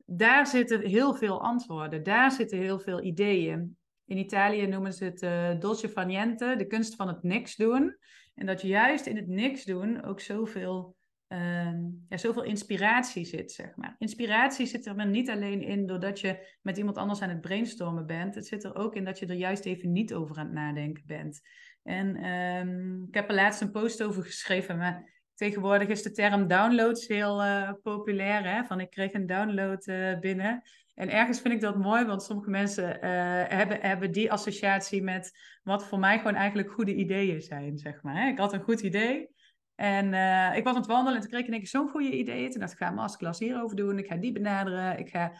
Daar 0.06 0.46
zitten 0.46 0.80
heel 0.80 1.14
veel 1.14 1.42
antwoorden, 1.42 2.02
daar 2.02 2.30
zitten 2.30 2.58
heel 2.58 2.78
veel 2.78 3.02
ideeën. 3.02 3.76
In 4.04 4.18
Italië 4.18 4.66
noemen 4.66 4.92
ze 4.92 5.04
het 5.04 5.22
uh, 5.22 5.60
dolce 5.60 5.88
far 5.88 6.06
niente, 6.06 6.54
de 6.58 6.66
kunst 6.66 6.96
van 6.96 7.08
het 7.08 7.22
niks 7.22 7.56
doen. 7.56 7.96
En 8.34 8.46
dat 8.46 8.62
juist 8.62 9.06
in 9.06 9.16
het 9.16 9.28
niks 9.28 9.64
doen 9.64 10.02
ook 10.02 10.20
zoveel 10.20 10.96
uh, 11.34 11.72
ja, 12.08 12.16
zoveel 12.16 12.42
inspiratie 12.42 13.24
zit, 13.24 13.52
zeg 13.52 13.76
maar. 13.76 13.94
Inspiratie 13.98 14.66
zit 14.66 14.86
er 14.86 14.94
maar 14.94 15.06
niet 15.06 15.30
alleen 15.30 15.62
in 15.62 15.86
doordat 15.86 16.20
je 16.20 16.56
met 16.62 16.76
iemand 16.76 16.96
anders 16.96 17.20
aan 17.20 17.28
het 17.28 17.40
brainstormen 17.40 18.06
bent. 18.06 18.34
Het 18.34 18.46
zit 18.46 18.64
er 18.64 18.76
ook 18.76 18.94
in 18.94 19.04
dat 19.04 19.18
je 19.18 19.26
er 19.26 19.34
juist 19.34 19.64
even 19.64 19.92
niet 19.92 20.14
over 20.14 20.36
aan 20.36 20.46
het 20.46 20.54
nadenken 20.54 21.02
bent. 21.06 21.40
En 21.82 22.24
um, 22.24 23.04
ik 23.08 23.14
heb 23.14 23.28
er 23.28 23.34
laatst 23.34 23.60
een 23.60 23.70
post 23.70 24.02
over 24.02 24.22
geschreven, 24.22 24.78
maar 24.78 25.12
tegenwoordig 25.34 25.88
is 25.88 26.02
de 26.02 26.10
term 26.10 26.46
downloads 26.46 27.06
heel 27.06 27.44
uh, 27.44 27.72
populair. 27.82 28.54
Hè? 28.54 28.64
Van 28.64 28.80
ik 28.80 28.90
kreeg 28.90 29.12
een 29.12 29.26
download 29.26 29.86
uh, 29.86 30.18
binnen. 30.18 30.62
En 30.94 31.10
ergens 31.10 31.40
vind 31.40 31.54
ik 31.54 31.60
dat 31.60 31.76
mooi, 31.76 32.04
want 32.04 32.22
sommige 32.22 32.50
mensen 32.50 32.94
uh, 32.94 33.00
hebben, 33.48 33.80
hebben 33.80 34.12
die 34.12 34.32
associatie 34.32 35.02
met 35.02 35.38
wat 35.62 35.86
voor 35.86 35.98
mij 35.98 36.18
gewoon 36.18 36.34
eigenlijk 36.34 36.70
goede 36.70 36.94
ideeën 36.94 37.40
zijn, 37.40 37.78
zeg 37.78 38.02
maar. 38.02 38.28
Ik 38.28 38.38
had 38.38 38.52
een 38.52 38.62
goed 38.62 38.80
idee 38.80 39.33
en 39.74 40.12
uh, 40.12 40.56
ik 40.56 40.64
was 40.64 40.74
aan 40.74 40.80
het 40.80 40.90
wandelen 40.90 41.14
en 41.14 41.20
toen 41.20 41.30
kreeg 41.30 41.42
ik 41.42 41.48
in 41.48 41.54
één 41.54 41.66
zo'n 41.66 41.88
goede 41.88 42.16
idee. 42.16 42.48
Toen 42.48 42.60
dacht 42.60 42.72
ik, 42.72 42.78
ga 42.78 42.88
een 42.88 42.94
masterclass 42.94 43.38
hierover 43.38 43.76
doen. 43.76 43.98
Ik 43.98 44.06
ga 44.06 44.16
die 44.16 44.32
benaderen. 44.32 44.98
Ik 44.98 45.08
ga 45.08 45.30
uh, 45.30 45.38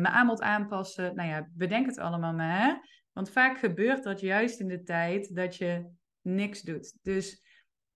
mijn 0.00 0.06
aanbod 0.06 0.40
aanpassen. 0.40 1.14
Nou 1.14 1.28
ja, 1.28 1.48
bedenk 1.52 1.86
het 1.86 1.98
allemaal 1.98 2.34
maar. 2.34 2.88
Want 3.12 3.30
vaak 3.30 3.58
gebeurt 3.58 4.02
dat 4.02 4.20
juist 4.20 4.60
in 4.60 4.68
de 4.68 4.82
tijd 4.82 5.34
dat 5.34 5.56
je 5.56 5.90
niks 6.20 6.62
doet. 6.62 6.98
Dus 7.02 7.42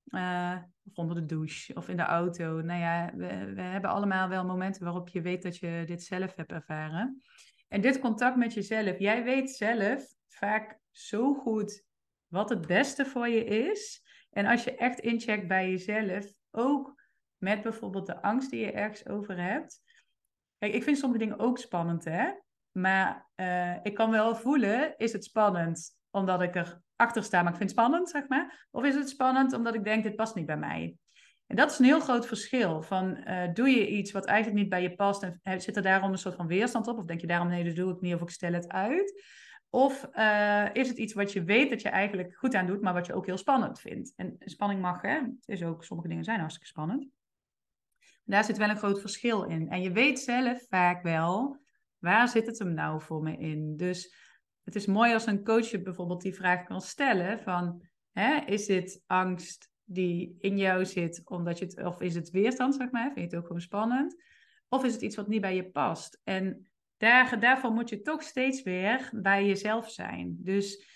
uh, 0.06 0.56
of 0.84 0.94
onder 0.94 1.16
de 1.16 1.24
douche 1.24 1.74
of 1.74 1.88
in 1.88 1.96
de 1.96 2.02
auto. 2.02 2.60
Nou 2.60 2.80
ja, 2.80 3.10
we, 3.14 3.52
we 3.54 3.62
hebben 3.62 3.90
allemaal 3.90 4.28
wel 4.28 4.44
momenten 4.44 4.84
waarop 4.84 5.08
je 5.08 5.20
weet 5.20 5.42
dat 5.42 5.56
je 5.56 5.82
dit 5.86 6.02
zelf 6.02 6.34
hebt 6.34 6.52
ervaren. 6.52 7.22
En 7.68 7.80
dit 7.80 7.98
contact 7.98 8.36
met 8.36 8.54
jezelf. 8.54 8.98
Jij 8.98 9.24
weet 9.24 9.50
zelf 9.50 10.04
vaak 10.28 10.78
zo 10.90 11.34
goed 11.34 11.84
wat 12.26 12.48
het 12.48 12.66
beste 12.66 13.04
voor 13.04 13.28
je 13.28 13.44
is 13.44 14.03
en 14.34 14.46
als 14.46 14.64
je 14.64 14.76
echt 14.76 14.98
incheckt 14.98 15.48
bij 15.48 15.70
jezelf, 15.70 16.26
ook 16.50 17.02
met 17.36 17.62
bijvoorbeeld 17.62 18.06
de 18.06 18.22
angst 18.22 18.50
die 18.50 18.60
je 18.60 18.72
ergens 18.72 19.06
over 19.06 19.42
hebt. 19.42 19.82
Kijk, 20.58 20.74
ik 20.74 20.82
vind 20.82 20.98
sommige 20.98 21.24
dingen 21.24 21.38
ook 21.38 21.58
spannend, 21.58 22.04
hè? 22.04 22.30
Maar 22.72 23.28
uh, 23.36 23.76
ik 23.82 23.94
kan 23.94 24.10
wel 24.10 24.36
voelen, 24.36 24.96
is 24.96 25.12
het 25.12 25.24
spannend 25.24 25.96
omdat 26.10 26.42
ik 26.42 26.54
er 26.54 26.80
achter 26.96 27.22
sta, 27.22 27.42
maar 27.42 27.52
ik 27.52 27.58
vind 27.58 27.70
het 27.70 27.78
spannend, 27.78 28.10
zeg 28.10 28.28
maar? 28.28 28.68
Of 28.70 28.84
is 28.84 28.94
het 28.94 29.08
spannend 29.08 29.52
omdat 29.52 29.74
ik 29.74 29.84
denk, 29.84 30.02
dit 30.02 30.16
past 30.16 30.34
niet 30.34 30.46
bij 30.46 30.56
mij? 30.56 30.96
En 31.46 31.56
dat 31.56 31.70
is 31.70 31.78
een 31.78 31.84
heel 31.84 32.00
groot 32.00 32.26
verschil. 32.26 32.82
Van, 32.82 33.16
uh, 33.28 33.52
doe 33.52 33.68
je 33.68 33.88
iets 33.88 34.12
wat 34.12 34.24
eigenlijk 34.24 34.60
niet 34.60 34.68
bij 34.68 34.82
je 34.82 34.94
past 34.94 35.22
en 35.42 35.60
zit 35.60 35.76
er 35.76 35.82
daarom 35.82 36.12
een 36.12 36.18
soort 36.18 36.34
van 36.34 36.46
weerstand 36.46 36.86
op? 36.86 36.98
Of 36.98 37.04
denk 37.04 37.20
je 37.20 37.26
daarom, 37.26 37.48
nee, 37.48 37.64
dat 37.64 37.76
doe 37.76 37.92
ik 37.92 38.00
niet 38.00 38.14
of 38.14 38.20
ik 38.20 38.30
stel 38.30 38.52
het 38.52 38.68
uit? 38.68 39.22
Of 39.74 40.08
uh, 40.12 40.68
is 40.72 40.88
het 40.88 40.98
iets 40.98 41.12
wat 41.12 41.32
je 41.32 41.44
weet 41.44 41.70
dat 41.70 41.82
je 41.82 41.88
eigenlijk 41.88 42.34
goed 42.36 42.54
aan 42.54 42.66
doet, 42.66 42.80
maar 42.80 42.92
wat 42.92 43.06
je 43.06 43.14
ook 43.14 43.26
heel 43.26 43.36
spannend 43.36 43.80
vindt? 43.80 44.12
En 44.16 44.36
spanning 44.38 44.80
mag, 44.80 45.02
hè? 45.02 45.14
Het 45.14 45.48
is 45.48 45.62
ook, 45.62 45.84
sommige 45.84 46.08
dingen 46.08 46.24
zijn 46.24 46.38
hartstikke 46.38 46.68
spannend. 46.68 47.08
Daar 48.24 48.44
zit 48.44 48.56
wel 48.56 48.68
een 48.68 48.76
groot 48.76 49.00
verschil 49.00 49.42
in. 49.44 49.68
En 49.68 49.82
je 49.82 49.92
weet 49.92 50.20
zelf 50.20 50.66
vaak 50.68 51.02
wel, 51.02 51.56
waar 51.98 52.28
zit 52.28 52.46
het 52.46 52.58
hem 52.58 52.74
nou 52.74 53.02
voor 53.02 53.22
me 53.22 53.36
in? 53.36 53.76
Dus 53.76 54.14
het 54.64 54.74
is 54.74 54.86
mooi 54.86 55.12
als 55.12 55.26
een 55.26 55.44
coach 55.44 55.70
je 55.70 55.82
bijvoorbeeld 55.82 56.22
die 56.22 56.34
vraag 56.34 56.64
kan 56.64 56.80
stellen 56.80 57.40
van, 57.40 57.82
hè, 58.12 58.36
is 58.46 58.66
dit 58.66 59.02
angst 59.06 59.70
die 59.84 60.36
in 60.38 60.58
jou 60.58 60.84
zit, 60.84 61.22
omdat 61.24 61.58
je 61.58 61.64
het, 61.64 61.84
of 61.84 62.00
is 62.00 62.14
het 62.14 62.30
weerstand, 62.30 62.74
zeg 62.74 62.90
maar, 62.90 63.04
vind 63.04 63.18
je 63.18 63.22
het 63.22 63.34
ook 63.34 63.46
gewoon 63.46 63.60
spannend? 63.60 64.22
Of 64.68 64.84
is 64.84 64.92
het 64.92 65.02
iets 65.02 65.16
wat 65.16 65.28
niet 65.28 65.40
bij 65.40 65.54
je 65.54 65.70
past? 65.70 66.20
En 66.24 66.68
daar, 67.04 67.40
daarvoor 67.40 67.72
moet 67.72 67.88
je 67.88 68.00
toch 68.00 68.22
steeds 68.22 68.62
weer 68.62 69.10
bij 69.12 69.46
jezelf 69.46 69.90
zijn. 69.90 70.36
Dus 70.38 70.86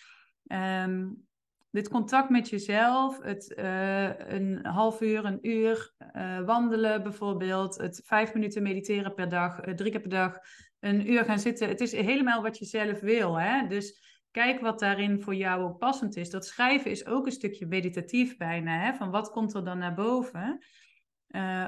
um, 0.46 1.26
dit 1.70 1.88
contact 1.88 2.30
met 2.30 2.48
jezelf, 2.48 3.22
het 3.22 3.54
uh, 3.58 4.18
een 4.18 4.66
half 4.66 5.00
uur, 5.00 5.24
een 5.24 5.48
uur 5.48 5.92
uh, 6.16 6.40
wandelen 6.40 7.02
bijvoorbeeld, 7.02 7.78
het 7.78 8.00
vijf 8.04 8.34
minuten 8.34 8.62
mediteren 8.62 9.14
per 9.14 9.28
dag, 9.28 9.66
uh, 9.66 9.74
drie 9.74 9.90
keer 9.90 10.00
per 10.00 10.10
dag, 10.10 10.38
een 10.80 11.10
uur 11.10 11.24
gaan 11.24 11.38
zitten. 11.38 11.68
Het 11.68 11.80
is 11.80 11.92
helemaal 11.92 12.42
wat 12.42 12.58
je 12.58 12.64
zelf 12.64 13.00
wil. 13.00 13.40
Hè? 13.40 13.66
Dus 13.66 14.02
kijk 14.30 14.60
wat 14.60 14.78
daarin 14.78 15.22
voor 15.22 15.34
jou 15.34 15.62
ook 15.62 15.78
passend 15.78 16.16
is. 16.16 16.30
Dat 16.30 16.46
schrijven 16.46 16.90
is 16.90 17.06
ook 17.06 17.26
een 17.26 17.32
stukje 17.32 17.66
meditatief 17.66 18.36
bijna. 18.36 18.80
Hè? 18.80 18.94
Van 18.94 19.10
wat 19.10 19.30
komt 19.30 19.54
er 19.54 19.64
dan 19.64 19.78
naar 19.78 19.94
boven? 19.94 20.58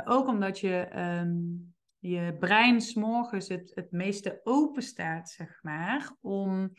Ook 0.04 0.26
omdat 0.26 0.58
je 0.58 0.88
um, 1.20 1.74
je 2.00 2.36
brein 2.38 2.80
s'morgens 2.80 3.48
het, 3.48 3.72
het 3.74 3.90
meeste 3.90 4.40
open 4.42 4.82
staat, 4.82 5.30
zeg 5.30 5.58
maar, 5.62 6.16
om, 6.20 6.72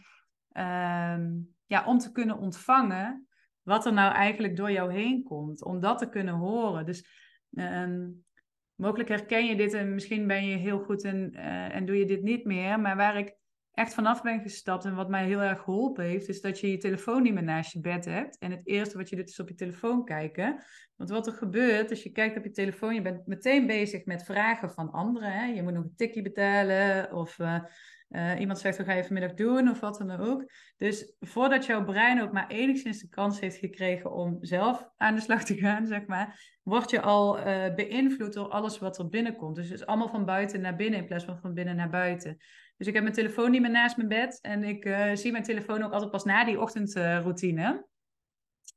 um, 0.54 1.56
ja, 1.66 1.86
om 1.86 1.98
te 1.98 2.12
kunnen 2.12 2.38
ontvangen 2.38 3.28
wat 3.62 3.86
er 3.86 3.94
nou 3.94 4.14
eigenlijk 4.14 4.56
door 4.56 4.72
jou 4.72 4.94
heen 4.94 5.24
komt. 5.24 5.64
Om 5.64 5.80
dat 5.80 5.98
te 5.98 6.10
kunnen 6.10 6.34
horen. 6.34 6.86
Dus 6.86 7.06
um, 7.52 8.26
mogelijk 8.76 9.10
herken 9.10 9.46
je 9.46 9.56
dit 9.56 9.74
en 9.74 9.94
misschien 9.94 10.28
ben 10.28 10.46
je 10.46 10.56
heel 10.56 10.80
goed 10.80 11.04
en, 11.04 11.32
uh, 11.34 11.76
en 11.76 11.86
doe 11.86 11.96
je 11.96 12.06
dit 12.06 12.22
niet 12.22 12.46
meer. 12.46 12.80
Maar 12.80 12.96
waar 12.96 13.18
ik 13.18 13.36
echt 13.74 13.94
vanaf 13.94 14.22
ben 14.22 14.42
gestapt 14.42 14.86
en 14.86 14.96
wat 14.96 15.10
mij 15.10 15.26
heel 15.26 15.42
erg 15.42 15.62
geholpen 15.62 16.04
heeft, 16.04 16.28
is 16.28 16.42
dat 16.42 16.60
je 16.60 16.72
je 16.72 16.78
telefoon 16.78 17.22
niet 17.24 17.34
meer 17.34 17.44
naast 17.44 17.72
je 17.72 17.80
bed 17.80 18.06
hebt. 18.06 18.38
En 18.38 18.52
het 18.52 18.68
eerste 18.68 18.98
wat 18.98 19.10
je 19.10 19.16
doet 19.16 19.30
is 19.30 19.40
op 19.40 19.48
je 19.48 19.56
telefoon 19.56 20.06
kijken. 20.06 20.64
Want 20.96 21.10
wat 21.10 21.28
er 21.28 21.34
gebeurt, 21.34 21.90
als 21.90 22.04
je 22.04 22.12
kijkt 22.12 22.38
op 22.38 22.44
je 22.44 22.52
telefoon, 22.52 22.94
je 22.94 23.02
bent 23.02 23.28
meteen 23.28 23.68
bezig 23.68 24.06
met 24.06 24.24
vragen 24.24 24.72
van 24.72 24.92
anderen. 24.92 25.32
Hè? 25.32 25.46
Je 25.46 25.64
moet 25.64 25.74
nog 25.74 25.84
een 25.84 25.96
tikje 25.96 26.22
betalen 26.22 27.14
of 27.14 27.40
uh, 27.40 27.60
uh, 28.10 28.40
iemand 28.40 28.60
zegt, 28.60 28.78
wat 28.78 28.86
ga 28.86 28.94
je 28.94 29.04
vanmiddag 29.04 29.34
doen 29.34 29.70
of 29.70 29.80
wat 29.80 29.98
dan 29.98 30.12
ook. 30.12 30.52
Dus 30.78 31.16
voordat 31.20 31.66
jouw 31.66 31.84
brein 31.84 32.22
ook 32.22 32.32
maar 32.32 32.48
enigszins 32.48 33.00
de 33.00 33.10
kans 33.10 33.40
heeft 33.40 33.58
gekregen 33.58 34.12
om 34.12 34.38
zelf 34.42 34.90
aan 34.98 35.16
de 35.16 35.22
slag 35.22 35.44
te 35.44 35.56
gaan, 35.56 35.88
zeg 35.88 36.06
maar, 36.06 36.58
word 36.64 36.90
je 36.90 37.02
al 37.02 37.38
uh, 37.40 37.74
beïnvloed 37.76 38.34
door 38.34 38.48
alles 38.48 38.80
wat 38.80 39.00
er 39.00 39.10
binnenkomt. 39.10 39.56
Dus 39.56 39.70
het 39.70 39.80
is 39.80 39.86
allemaal 39.86 40.10
van 40.10 40.26
buiten 40.26 40.62
naar 40.62 40.76
binnen 40.76 41.00
in 41.00 41.06
plaats 41.06 41.26
van 41.26 41.40
van 41.40 41.54
binnen 41.54 41.76
naar 41.76 41.90
buiten. 41.90 42.38
Dus 42.82 42.90
ik 42.90 42.96
heb 42.96 43.06
mijn 43.06 43.16
telefoon 43.16 43.52
niet 43.52 43.62
meer 43.62 43.72
naast 43.72 43.98
mijn 43.98 44.10
bed. 44.10 44.40
En 44.42 44.64
ik 44.64 44.86
uh, 44.86 45.16
zie 45.16 45.32
mijn 45.32 45.44
telefoon 45.44 45.84
ook 45.84 45.92
altijd 45.92 46.12
pas 46.12 46.24
na 46.24 46.44
die 46.44 46.62
ochtendroutine. 46.62 47.86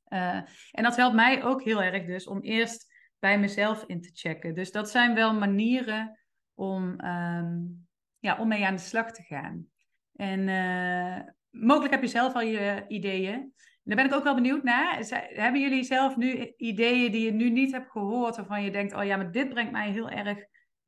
Uh, 0.09 0.41
en 0.71 0.83
dat 0.83 0.97
helpt 0.97 1.15
mij 1.15 1.45
ook 1.45 1.63
heel 1.63 1.83
erg 1.83 2.07
dus 2.07 2.27
om 2.27 2.41
eerst 2.41 2.93
bij 3.19 3.39
mezelf 3.39 3.85
in 3.87 4.01
te 4.01 4.11
checken. 4.13 4.55
Dus 4.55 4.73
dat 4.73 4.91
zijn 4.91 5.15
wel 5.15 5.35
manieren 5.35 6.19
om, 6.55 7.05
um, 7.05 7.87
ja, 8.19 8.39
om 8.39 8.49
mee 8.49 8.67
aan 8.67 8.75
de 8.75 8.81
slag 8.81 9.13
te 9.13 9.23
gaan. 9.23 9.67
En 10.13 10.49
uh, 10.49 11.21
mogelijk 11.51 11.93
heb 11.93 12.03
je 12.03 12.09
zelf 12.09 12.35
al 12.35 12.43
je 12.43 12.85
ideeën. 12.89 13.53
Daar 13.83 13.97
ben 13.97 14.07
ik 14.07 14.15
ook 14.15 14.25
wel 14.25 14.35
benieuwd 14.35 14.63
naar. 14.63 14.99
Hebben 15.29 15.61
jullie 15.61 15.85
zelf 15.85 16.17
nu 16.17 16.53
ideeën 16.57 17.13
die 17.13 17.25
je 17.25 17.33
nu 17.33 17.51
niet 17.51 17.73
hebt 17.73 17.91
gehoord, 17.91 18.37
waarvan 18.37 18.63
je 18.63 18.71
denkt, 18.71 18.95
oh 18.95 19.05
ja, 19.05 19.17
maar 19.17 19.31
dit 19.31 19.49
brengt 19.49 19.73
mij 19.73 19.91
heel 19.91 20.11
erg 20.11 20.39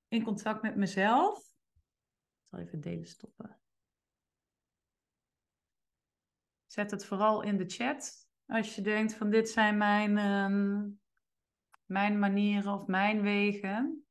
in 0.08 0.22
contact 0.22 0.62
met 0.62 0.76
mezelf? 0.76 1.45
Even 2.59 2.80
delen 2.80 3.07
stoppen. 3.07 3.59
Zet 6.66 6.90
het 6.90 7.04
vooral 7.04 7.42
in 7.42 7.57
de 7.57 7.64
chat. 7.66 8.28
Als 8.46 8.74
je 8.74 8.82
denkt 8.82 9.14
van 9.14 9.30
dit 9.30 9.48
zijn 9.48 9.76
mijn, 9.76 10.18
um, 10.18 11.00
mijn 11.84 12.18
manieren 12.18 12.72
of 12.72 12.86
mijn 12.86 13.22
wegen. 13.22 14.07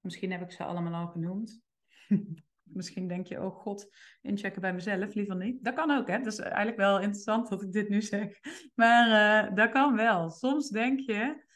Misschien 0.00 0.30
heb 0.30 0.42
ik 0.42 0.52
ze 0.52 0.64
allemaal 0.64 0.94
al 0.94 1.08
genoemd. 1.08 1.62
Misschien 2.62 3.08
denk 3.08 3.26
je, 3.26 3.42
oh 3.42 3.56
god, 3.56 3.88
inchecken 4.22 4.60
bij 4.60 4.74
mezelf, 4.74 5.14
liever 5.14 5.36
niet. 5.36 5.64
Dat 5.64 5.74
kan 5.74 5.90
ook, 5.90 6.08
hè. 6.08 6.18
Dat 6.18 6.32
is 6.32 6.38
eigenlijk 6.38 6.76
wel 6.76 7.00
interessant 7.00 7.48
dat 7.48 7.62
ik 7.62 7.72
dit 7.72 7.88
nu 7.88 8.02
zeg. 8.02 8.40
Maar 8.74 9.46
uh, 9.46 9.54
dat 9.54 9.70
kan 9.70 9.96
wel. 9.96 10.30
Soms 10.30 10.68
denk 10.68 11.00
je, 11.00 11.46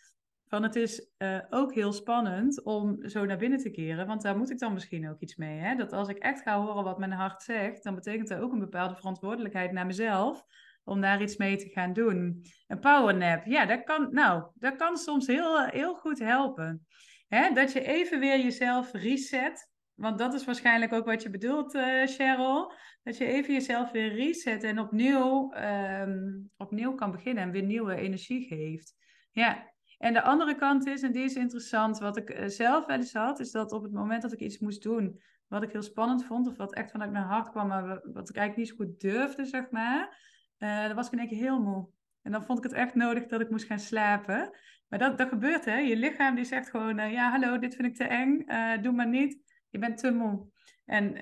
van 0.53 0.63
het 0.63 0.77
is 0.77 1.11
uh, 1.19 1.39
ook 1.51 1.75
heel 1.75 1.93
spannend 1.93 2.63
om 2.63 3.09
zo 3.09 3.25
naar 3.25 3.37
binnen 3.37 3.59
te 3.59 3.71
keren, 3.71 4.07
want 4.07 4.23
daar 4.23 4.37
moet 4.37 4.51
ik 4.51 4.59
dan 4.59 4.73
misschien 4.73 5.11
ook 5.11 5.21
iets 5.21 5.37
mee. 5.37 5.59
Hè? 5.59 5.75
Dat 5.75 5.93
als 5.93 6.09
ik 6.09 6.19
echt 6.19 6.43
ga 6.43 6.61
horen 6.61 6.85
wat 6.85 6.99
mijn 6.99 7.13
hart 7.13 7.43
zegt, 7.43 7.83
dan 7.83 7.95
betekent 7.95 8.29
dat 8.29 8.41
ook 8.41 8.53
een 8.53 8.59
bepaalde 8.59 8.95
verantwoordelijkheid 8.95 9.73
naar 9.73 9.87
mezelf 9.87 10.45
om 10.85 11.01
daar 11.01 11.23
iets 11.23 11.37
mee 11.37 11.57
te 11.57 11.69
gaan 11.69 11.93
doen. 11.93 12.45
Een 12.67 12.79
powernap, 12.79 13.45
ja, 13.45 13.67
dat 13.67 13.85
kan, 13.85 14.09
nou, 14.11 14.51
dat 14.55 14.77
kan 14.77 14.97
soms 14.97 15.27
heel, 15.27 15.65
heel 15.65 15.95
goed 15.95 16.19
helpen. 16.19 16.87
Hè? 17.29 17.53
Dat 17.53 17.73
je 17.73 17.85
even 17.85 18.21
weer 18.21 18.41
jezelf 18.41 18.93
reset, 18.93 19.71
want 19.95 20.19
dat 20.19 20.35
is 20.35 20.45
waarschijnlijk 20.45 20.93
ook 20.93 21.07
wat 21.07 21.23
je 21.23 21.31
bedoelt, 21.31 21.75
uh, 21.75 22.07
Cheryl. 22.07 22.73
Dat 23.03 23.17
je 23.17 23.27
even 23.27 23.55
jezelf 23.55 23.91
weer 23.91 24.15
reset 24.15 24.63
en 24.63 24.79
opnieuw, 24.79 25.55
um, 25.55 26.51
opnieuw 26.57 26.95
kan 26.95 27.11
beginnen 27.11 27.43
en 27.43 27.51
weer 27.51 27.63
nieuwe 27.63 27.95
energie 27.95 28.47
geeft. 28.47 28.95
Ja, 29.31 29.72
en 30.03 30.13
de 30.13 30.23
andere 30.23 30.55
kant 30.55 30.87
is, 30.87 31.03
en 31.03 31.13
die 31.13 31.25
is 31.25 31.35
interessant, 31.35 31.99
wat 31.99 32.17
ik 32.17 32.31
eh, 32.31 32.49
zelf 32.49 32.87
wel 32.87 32.97
eens 32.97 33.13
had, 33.13 33.41
is 33.41 33.51
dat 33.51 33.73
op 33.73 33.83
het 33.83 33.93
moment 33.93 34.23
dat 34.23 34.33
ik 34.33 34.41
iets 34.41 34.59
moest 34.59 34.83
doen 34.83 35.21
wat 35.49 35.63
ik 35.63 35.73
heel 35.73 35.83
spannend 35.83 36.25
vond, 36.25 36.47
of 36.47 36.57
wat 36.57 36.75
echt 36.75 36.91
vanuit 36.91 37.11
mijn 37.11 37.25
hart 37.25 37.51
kwam, 37.51 37.69
maar 37.69 37.87
wat 37.87 38.29
ik 38.29 38.37
eigenlijk 38.37 38.57
niet 38.57 38.69
zo 38.69 38.75
goed 38.75 39.01
durfde, 39.01 39.45
zeg 39.45 39.71
maar, 39.71 40.19
uh, 40.59 40.87
dan 40.87 40.95
was 40.95 41.07
ik 41.07 41.13
in 41.13 41.19
één 41.19 41.29
keer 41.29 41.39
heel 41.39 41.61
moe. 41.61 41.89
En 42.23 42.33
dan 42.33 42.45
vond 42.45 42.59
ik 42.59 42.65
het 42.65 42.73
echt 42.73 42.95
nodig 42.95 43.27
dat 43.27 43.41
ik 43.41 43.51
moest 43.51 43.67
gaan 43.67 43.79
slapen. 43.79 44.51
Maar 44.89 44.99
dat, 44.99 45.19
dat 45.19 45.29
gebeurt, 45.29 45.65
hè. 45.65 45.77
Je 45.77 45.97
lichaam 45.97 46.35
die 46.35 46.45
zegt 46.45 46.71
gewoon, 46.71 46.99
uh, 46.99 47.13
ja, 47.13 47.31
hallo, 47.31 47.59
dit 47.59 47.75
vind 47.75 47.89
ik 47.89 47.95
te 47.97 48.05
eng, 48.05 48.47
doe 48.83 48.93
maar 48.93 49.09
niet. 49.09 49.39
Je 49.71 49.79
bent 49.79 49.99
te 49.99 50.11
moe. 50.11 50.47
En 50.85 51.15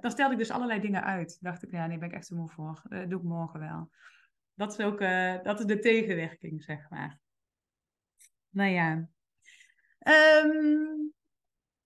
dan 0.00 0.10
stelde 0.10 0.32
ik 0.32 0.38
dus 0.38 0.50
allerlei 0.50 0.80
dingen 0.80 1.04
uit. 1.04 1.38
Dacht 1.40 1.62
ik, 1.62 1.70
ja, 1.70 1.86
nee, 1.86 1.98
ben 1.98 2.08
ik 2.08 2.14
echt 2.14 2.26
te 2.26 2.34
moe 2.34 2.48
voor. 2.48 2.82
Doe 2.88 3.18
ik 3.18 3.22
morgen 3.22 3.60
wel. 3.60 3.90
Dat 4.54 4.78
is 4.78 4.84
ook, 4.84 4.98
dat 5.44 5.60
is 5.60 5.66
de 5.66 5.78
tegenwerking, 5.78 6.62
zeg 6.62 6.90
maar. 6.90 7.24
Nou 8.56 8.70
ja. 8.70 9.08
Um, 10.44 11.12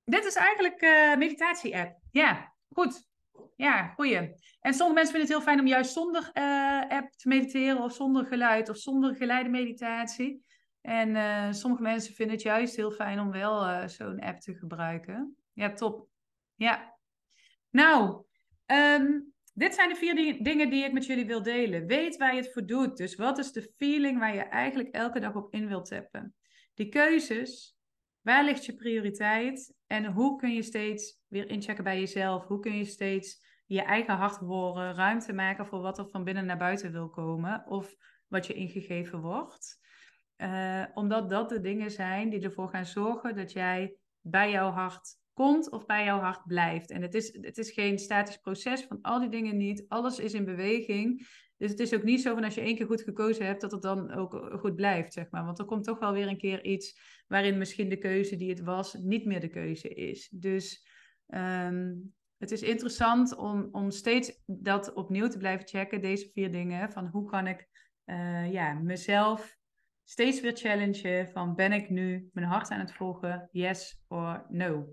dit 0.04 0.24
is 0.24 0.34
eigenlijk 0.34 0.82
uh, 0.82 1.16
meditatie-app. 1.16 1.98
Ja, 2.10 2.54
goed. 2.68 3.08
Ja, 3.56 3.86
goeie. 3.86 4.34
En 4.60 4.74
sommige 4.74 4.92
mensen 4.92 5.14
vinden 5.14 5.20
het 5.20 5.28
heel 5.28 5.40
fijn 5.40 5.60
om 5.60 5.66
juist 5.66 5.92
zonder 5.92 6.30
uh, 6.34 6.88
app 6.88 7.12
te 7.12 7.28
mediteren 7.28 7.82
of 7.82 7.92
zonder 7.92 8.26
geluid 8.26 8.68
of 8.68 8.76
zonder 8.76 9.14
geleide 9.14 9.48
meditatie. 9.48 10.44
En 10.80 11.08
uh, 11.08 11.52
sommige 11.52 11.82
mensen 11.82 12.14
vinden 12.14 12.34
het 12.34 12.44
juist 12.44 12.76
heel 12.76 12.90
fijn 12.90 13.20
om 13.20 13.30
wel 13.30 13.88
zo'n 13.88 14.20
app 14.20 14.40
te 14.40 14.54
gebruiken. 14.54 15.36
Ja, 15.52 15.72
top. 15.72 16.08
Ja. 16.54 16.98
Nou, 17.70 18.24
um, 18.66 19.32
dit 19.54 19.74
zijn 19.74 19.88
de 19.88 19.94
vier 19.94 20.42
dingen 20.42 20.70
die 20.70 20.84
ik 20.84 20.92
met 20.92 21.06
jullie 21.06 21.26
wil 21.26 21.42
delen. 21.42 21.86
Weet 21.86 22.16
waar 22.16 22.34
je 22.34 22.40
het 22.40 22.52
voor 22.52 22.66
doet. 22.66 22.96
Dus 22.96 23.14
wat 23.14 23.38
is 23.38 23.52
de 23.52 23.72
feeling 23.76 24.18
waar 24.18 24.34
je 24.34 24.42
eigenlijk 24.42 24.88
elke 24.94 25.20
dag 25.20 25.34
op 25.34 25.52
in 25.54 25.68
wilt 25.68 25.86
tappen? 25.86 26.34
Die 26.80 26.88
keuzes, 26.88 27.78
waar 28.20 28.44
ligt 28.44 28.64
je 28.64 28.74
prioriteit 28.74 29.74
en 29.86 30.04
hoe 30.04 30.36
kun 30.38 30.54
je 30.54 30.62
steeds 30.62 31.20
weer 31.28 31.48
inchecken 31.48 31.84
bij 31.84 31.98
jezelf? 31.98 32.46
Hoe 32.46 32.60
kun 32.60 32.76
je 32.76 32.84
steeds 32.84 33.44
je 33.66 33.82
eigen 33.82 34.14
hart 34.14 34.36
horen, 34.36 34.94
ruimte 34.94 35.32
maken 35.32 35.66
voor 35.66 35.80
wat 35.80 35.98
er 35.98 36.08
van 36.08 36.24
binnen 36.24 36.46
naar 36.46 36.58
buiten 36.58 36.92
wil 36.92 37.08
komen 37.08 37.66
of 37.66 37.94
wat 38.28 38.46
je 38.46 38.52
ingegeven 38.52 39.20
wordt? 39.20 39.78
Uh, 40.36 40.84
omdat 40.94 41.30
dat 41.30 41.48
de 41.48 41.60
dingen 41.60 41.90
zijn 41.90 42.30
die 42.30 42.40
ervoor 42.40 42.68
gaan 42.68 42.86
zorgen 42.86 43.36
dat 43.36 43.52
jij 43.52 43.96
bij 44.20 44.50
jouw 44.50 44.70
hart 44.70 45.16
komt 45.32 45.70
of 45.70 45.86
bij 45.86 46.04
jouw 46.04 46.20
hart 46.20 46.46
blijft. 46.46 46.90
En 46.90 47.02
het 47.02 47.14
is, 47.14 47.38
het 47.40 47.58
is 47.58 47.70
geen 47.70 47.98
statisch 47.98 48.36
proces 48.36 48.82
van 48.82 48.98
al 49.02 49.20
die 49.20 49.28
dingen 49.28 49.56
niet. 49.56 49.84
Alles 49.88 50.18
is 50.18 50.32
in 50.32 50.44
beweging. 50.44 51.26
Dus 51.60 51.70
het 51.70 51.80
is 51.80 51.94
ook 51.94 52.02
niet 52.02 52.20
zo 52.20 52.34
van 52.34 52.44
als 52.44 52.54
je 52.54 52.60
één 52.60 52.76
keer 52.76 52.86
goed 52.86 53.02
gekozen 53.02 53.46
hebt, 53.46 53.60
dat 53.60 53.72
het 53.72 53.82
dan 53.82 54.12
ook 54.12 54.56
goed 54.58 54.74
blijft, 54.74 55.12
zeg 55.12 55.30
maar. 55.30 55.44
Want 55.44 55.58
er 55.58 55.64
komt 55.64 55.84
toch 55.84 55.98
wel 55.98 56.12
weer 56.12 56.28
een 56.28 56.38
keer 56.38 56.64
iets 56.64 57.00
waarin 57.26 57.58
misschien 57.58 57.88
de 57.88 57.98
keuze 57.98 58.36
die 58.36 58.50
het 58.50 58.60
was, 58.60 58.94
niet 58.94 59.24
meer 59.24 59.40
de 59.40 59.48
keuze 59.48 59.88
is. 59.88 60.28
Dus 60.28 60.86
um, 61.26 62.14
het 62.38 62.50
is 62.50 62.62
interessant 62.62 63.36
om, 63.36 63.68
om 63.72 63.90
steeds 63.90 64.42
dat 64.46 64.92
opnieuw 64.92 65.28
te 65.28 65.38
blijven 65.38 65.68
checken, 65.68 66.00
deze 66.00 66.30
vier 66.32 66.52
dingen. 66.52 66.92
Van 66.92 67.06
hoe 67.06 67.30
kan 67.30 67.46
ik 67.46 67.68
uh, 68.06 68.52
ja, 68.52 68.72
mezelf 68.72 69.56
steeds 70.04 70.40
weer 70.40 70.56
challengen 70.56 71.28
van 71.28 71.54
ben 71.54 71.72
ik 71.72 71.90
nu 71.90 72.30
mijn 72.32 72.46
hart 72.46 72.70
aan 72.70 72.80
het 72.80 72.92
volgen, 72.92 73.48
yes 73.52 74.02
or 74.08 74.46
no? 74.48 74.86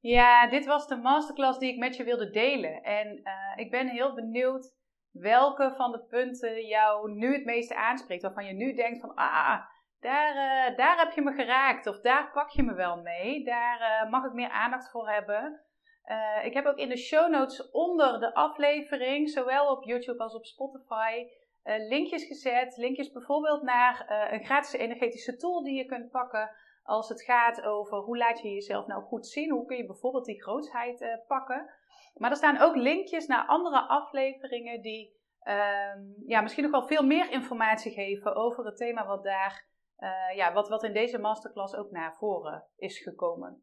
Ja, 0.00 0.48
dit 0.48 0.66
was 0.66 0.86
de 0.86 0.96
masterclass 0.96 1.58
die 1.58 1.72
ik 1.72 1.78
met 1.78 1.96
je 1.96 2.04
wilde 2.04 2.30
delen. 2.30 2.82
En 2.82 3.06
uh, 3.06 3.32
ik 3.64 3.70
ben 3.70 3.88
heel 3.88 4.14
benieuwd 4.14 4.75
welke 5.20 5.72
van 5.76 5.92
de 5.92 6.04
punten 6.04 6.66
jou 6.66 7.12
nu 7.12 7.32
het 7.32 7.44
meeste 7.44 7.76
aanspreekt. 7.76 8.22
Waarvan 8.22 8.46
je 8.46 8.52
nu 8.52 8.74
denkt 8.74 9.00
van, 9.00 9.14
ah, 9.14 9.60
daar, 10.00 10.34
uh, 10.34 10.76
daar 10.76 10.98
heb 10.98 11.12
je 11.12 11.22
me 11.22 11.32
geraakt. 11.32 11.86
Of 11.86 12.00
daar 12.00 12.30
pak 12.32 12.50
je 12.50 12.62
me 12.62 12.74
wel 12.74 13.02
mee. 13.02 13.44
Daar 13.44 13.80
uh, 13.80 14.10
mag 14.10 14.24
ik 14.24 14.32
meer 14.32 14.50
aandacht 14.50 14.90
voor 14.90 15.08
hebben. 15.08 15.60
Uh, 16.06 16.44
ik 16.44 16.54
heb 16.54 16.66
ook 16.66 16.76
in 16.76 16.88
de 16.88 16.96
show 16.96 17.30
notes 17.30 17.70
onder 17.70 18.20
de 18.20 18.34
aflevering, 18.34 19.30
zowel 19.30 19.70
op 19.70 19.84
YouTube 19.84 20.22
als 20.22 20.34
op 20.34 20.44
Spotify, 20.44 21.26
linkjes 21.88 22.24
gezet. 22.24 22.76
Linkjes 22.76 23.12
bijvoorbeeld 23.12 23.62
naar 23.62 24.06
een 24.30 24.44
gratis 24.44 24.72
energetische 24.72 25.36
tool 25.36 25.62
die 25.62 25.76
je 25.76 25.84
kunt 25.84 26.10
pakken 26.10 26.50
als 26.82 27.08
het 27.08 27.22
gaat 27.22 27.62
over 27.62 27.98
hoe 27.98 28.16
laat 28.16 28.40
je 28.40 28.48
jezelf 28.48 28.86
nou 28.86 29.02
goed 29.02 29.26
zien. 29.26 29.50
Hoe 29.50 29.66
kun 29.66 29.76
je 29.76 29.86
bijvoorbeeld 29.86 30.24
die 30.24 30.42
grootsheid 30.42 31.24
pakken. 31.26 31.70
Maar 32.14 32.30
er 32.30 32.36
staan 32.36 32.60
ook 32.60 32.76
linkjes 32.76 33.26
naar 33.26 33.46
andere 33.46 33.88
afleveringen 33.88 34.80
die 34.80 35.14
um, 35.42 36.14
ja, 36.26 36.40
misschien 36.40 36.62
nog 36.62 36.72
wel 36.72 36.86
veel 36.86 37.04
meer 37.04 37.30
informatie 37.30 37.92
geven 37.92 38.34
over 38.34 38.64
het 38.64 38.76
thema 38.76 39.06
wat 39.06 39.24
daar, 39.24 39.66
uh, 39.98 40.36
ja, 40.36 40.52
wat, 40.52 40.68
wat 40.68 40.84
in 40.84 40.92
deze 40.92 41.18
masterclass 41.18 41.74
ook 41.74 41.90
naar 41.90 42.16
voren 42.16 42.66
is 42.76 42.98
gekomen. 42.98 43.62